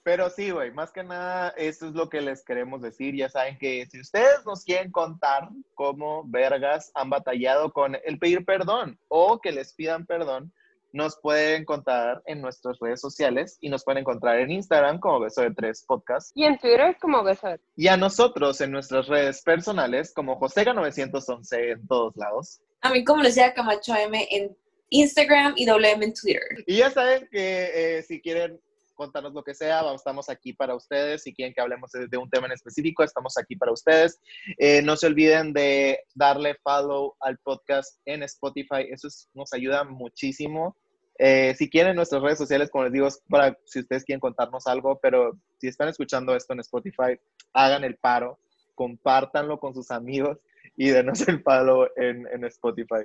Pero 0.04 0.30
sí, 0.32 0.50
güey, 0.50 0.72
más 0.72 0.92
que 0.92 1.04
nada, 1.04 1.50
eso 1.58 1.88
es 1.88 1.94
lo 1.94 2.10
que 2.10 2.22
les 2.22 2.44
queremos 2.44 2.82
decir. 2.82 3.16
Ya 3.16 3.30
saben 3.30 3.58
que 3.60 3.86
si 3.86 4.00
ustedes 4.00 4.44
nos 4.46 4.64
quieren 4.64 4.92
contar 4.92 5.50
cómo 5.76 6.24
vergas 6.26 6.92
han 6.96 7.10
batallado 7.10 7.72
con 7.72 7.96
el 8.04 8.18
pedir 8.18 8.44
perdón 8.44 8.98
o 9.10 9.40
que 9.40 9.52
les 9.52 9.74
pidan 9.74 10.06
perdón, 10.08 10.52
nos 10.94 11.18
pueden 11.18 11.62
encontrar 11.62 12.22
en 12.26 12.42
nuestras 12.42 12.78
redes 12.80 13.00
sociales 13.00 13.58
y 13.62 13.70
nos 13.70 13.84
pueden 13.84 14.02
encontrar 14.02 14.40
en 14.40 14.52
Instagram 14.52 15.00
como 15.00 15.22
Beso 15.22 15.42
de 15.42 15.52
Tres 15.52 15.86
Podcast 15.88 16.32
Y 16.36 16.44
en 16.44 16.58
Twitter 16.58 16.98
como 17.00 17.24
beso 17.24 17.48
de 17.48 17.60
y 17.78 17.88
a 17.88 17.96
nosotros 17.96 18.60
en 18.62 18.72
nuestras 18.72 19.08
redes 19.08 19.42
personales 19.42 20.14
como 20.14 20.40
Josega911 20.40 21.72
en 21.72 21.88
todos 21.88 22.16
lados. 22.18 22.60
A 22.82 22.92
mí 22.92 23.04
como 23.04 23.24
les 23.24 23.36
decía 23.36 23.54
Camacho 23.54 23.96
M 23.96 24.28
en 24.32 24.56
Instagram 24.90 25.54
y 25.56 25.66
WM 25.66 26.04
en 26.04 26.14
Twitter. 26.14 26.44
Y 26.66 26.78
ya 26.78 26.90
saben 26.90 27.28
que 27.32 27.98
eh, 27.98 28.04
si 28.04 28.20
quieren 28.20 28.60
contarnos 29.02 29.34
lo 29.34 29.44
que 29.44 29.56
sea, 29.56 29.82
estamos 29.96 30.30
aquí 30.30 30.54
para 30.54 30.76
ustedes. 30.76 31.24
Si 31.24 31.34
quieren 31.34 31.56
que 31.56 31.62
hablemos 31.62 31.90
de, 31.92 32.18
un 32.18 32.30
tema 32.30 32.46
en 32.46 32.52
específico, 32.52 33.04
estamos 33.04 33.36
aquí 33.36 33.56
para 33.56 33.72
ustedes. 33.72 34.20
Eh, 34.60 34.84
no 34.84 34.96
se 34.96 35.08
olviden 35.08 35.54
de 35.54 36.02
darle 36.14 36.56
follow 36.64 37.16
al 37.20 37.40
podcast 37.40 38.00
en 38.06 38.22
Spotify, 38.24 38.86
eso 38.92 39.08
es- 39.08 39.28
nos 39.34 39.54
ayuda 39.54 39.84
muchísimo. 39.84 40.78
Eh, 41.18 41.56
si 41.58 41.68
quieren 41.68 41.96
nuestras 41.96 42.22
redes 42.22 42.38
sociales, 42.38 42.70
como 42.70 42.84
les 42.84 42.94
digo, 42.94 43.08
para 43.28 43.58
si 43.66 43.80
ustedes 43.80 44.04
quieren 44.04 44.20
contarnos 44.20 44.68
algo, 44.68 45.00
pero 45.02 45.32
si 45.60 45.68
están 45.68 45.88
escuchando 45.88 46.36
esto 46.36 46.54
en 46.54 46.60
Spotify, 46.60 47.20
hagan 47.54 47.84
el 47.84 47.98
paro, 47.98 48.40
compártanlo 48.76 49.60
con 49.60 49.74
sus 49.74 49.90
amigos 49.90 50.38
y 50.78 50.90
denos 50.90 51.28
el 51.28 51.42
follow 51.42 51.88
en, 51.96 52.28
en 52.28 52.46
Spotify. 52.46 53.04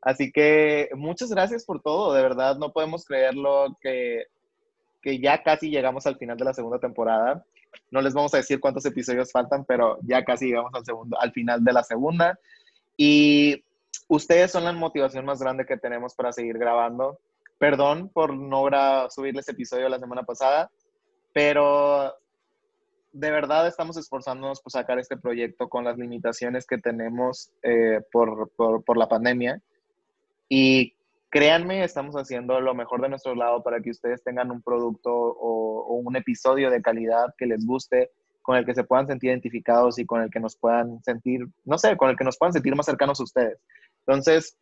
Así 0.00 0.32
que 0.32 0.88
muchas 0.94 1.30
gracias 1.30 1.64
por 1.64 1.80
todo, 1.82 2.14
de 2.14 2.22
verdad 2.22 2.56
no 2.56 2.72
podemos 2.72 3.04
creerlo 3.04 3.76
que, 3.80 4.24
que 5.04 5.18
ya 5.20 5.42
casi 5.42 5.68
llegamos 5.68 6.06
al 6.06 6.16
final 6.16 6.38
de 6.38 6.46
la 6.46 6.54
segunda 6.54 6.78
temporada. 6.78 7.44
No 7.90 8.00
les 8.00 8.14
vamos 8.14 8.32
a 8.32 8.38
decir 8.38 8.58
cuántos 8.58 8.86
episodios 8.86 9.30
faltan, 9.30 9.66
pero 9.66 9.98
ya 10.00 10.24
casi 10.24 10.46
llegamos 10.46 10.72
al, 10.74 10.82
segundo, 10.86 11.20
al 11.20 11.30
final 11.30 11.62
de 11.62 11.72
la 11.74 11.82
segunda. 11.82 12.38
Y 12.96 13.62
ustedes 14.08 14.50
son 14.50 14.64
la 14.64 14.72
motivación 14.72 15.26
más 15.26 15.40
grande 15.40 15.66
que 15.66 15.76
tenemos 15.76 16.14
para 16.14 16.32
seguir 16.32 16.56
grabando. 16.56 17.18
Perdón 17.58 18.08
por 18.08 18.34
no 18.34 18.66
subirles 19.10 19.46
episodio 19.50 19.90
la 19.90 19.98
semana 19.98 20.22
pasada, 20.22 20.70
pero 21.34 22.14
de 23.12 23.30
verdad 23.30 23.68
estamos 23.68 23.98
esforzándonos 23.98 24.62
por 24.62 24.72
sacar 24.72 24.98
este 24.98 25.18
proyecto 25.18 25.68
con 25.68 25.84
las 25.84 25.98
limitaciones 25.98 26.66
que 26.66 26.78
tenemos 26.78 27.50
eh, 27.62 28.00
por, 28.10 28.48
por, 28.56 28.82
por 28.82 28.96
la 28.96 29.06
pandemia. 29.06 29.60
Y 30.48 30.93
créanme, 31.34 31.82
estamos 31.82 32.14
haciendo 32.14 32.60
lo 32.60 32.76
mejor 32.76 33.02
de 33.02 33.08
nuestro 33.08 33.34
lado 33.34 33.60
para 33.60 33.80
que 33.80 33.90
ustedes 33.90 34.22
tengan 34.22 34.52
un 34.52 34.62
producto 34.62 35.10
o, 35.12 35.80
o 35.82 35.94
un 35.96 36.14
episodio 36.14 36.70
de 36.70 36.80
calidad 36.80 37.34
que 37.36 37.46
les 37.46 37.66
guste, 37.66 38.12
con 38.40 38.56
el 38.56 38.64
que 38.64 38.72
se 38.72 38.84
puedan 38.84 39.08
sentir 39.08 39.30
identificados 39.30 39.98
y 39.98 40.06
con 40.06 40.22
el 40.22 40.30
que 40.30 40.38
nos 40.38 40.56
puedan 40.56 41.02
sentir, 41.02 41.44
no 41.64 41.76
sé, 41.76 41.96
con 41.96 42.08
el 42.08 42.16
que 42.16 42.22
nos 42.22 42.38
puedan 42.38 42.52
sentir 42.52 42.76
más 42.76 42.86
cercanos 42.86 43.18
a 43.18 43.24
ustedes. 43.24 43.58
Entonces, 44.06 44.56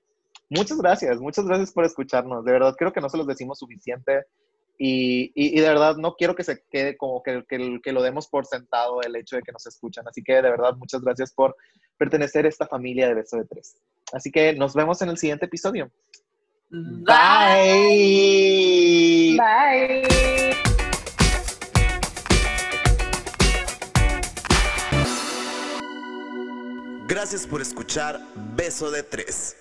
muchas 0.48 0.78
gracias, 0.78 1.20
muchas 1.20 1.44
gracias 1.44 1.72
por 1.72 1.84
escucharnos. 1.84 2.42
De 2.42 2.52
verdad, 2.52 2.74
creo 2.78 2.90
que 2.90 3.02
no 3.02 3.10
se 3.10 3.18
los 3.18 3.26
decimos 3.26 3.58
suficiente. 3.58 4.24
Y, 4.78 5.24
y, 5.34 5.58
y 5.58 5.60
de 5.60 5.68
verdad 5.68 5.96
no 5.96 6.14
quiero 6.14 6.34
que 6.34 6.42
se 6.42 6.62
quede 6.70 6.96
como 6.96 7.22
que, 7.22 7.44
que, 7.46 7.80
que 7.82 7.92
lo 7.92 8.02
demos 8.02 8.28
por 8.28 8.46
sentado 8.46 9.02
el 9.02 9.14
hecho 9.14 9.36
de 9.36 9.42
que 9.42 9.52
nos 9.52 9.66
escuchan. 9.66 10.08
Así 10.08 10.22
que 10.22 10.36
de 10.36 10.42
verdad, 10.42 10.74
muchas 10.76 11.02
gracias 11.02 11.34
por 11.34 11.54
pertenecer 11.98 12.46
a 12.46 12.48
esta 12.48 12.66
familia 12.66 13.08
de 13.08 13.14
Beso 13.14 13.36
de 13.36 13.44
Tres. 13.44 13.76
Así 14.14 14.30
que 14.30 14.54
nos 14.54 14.74
vemos 14.74 15.02
en 15.02 15.10
el 15.10 15.18
siguiente 15.18 15.44
episodio. 15.44 15.90
Bye. 16.72 17.06
Bye. 19.36 20.56
Gracias 27.06 27.46
por 27.46 27.60
escuchar 27.60 28.18
Beso 28.56 28.90
de 28.90 29.02
Tres. 29.02 29.54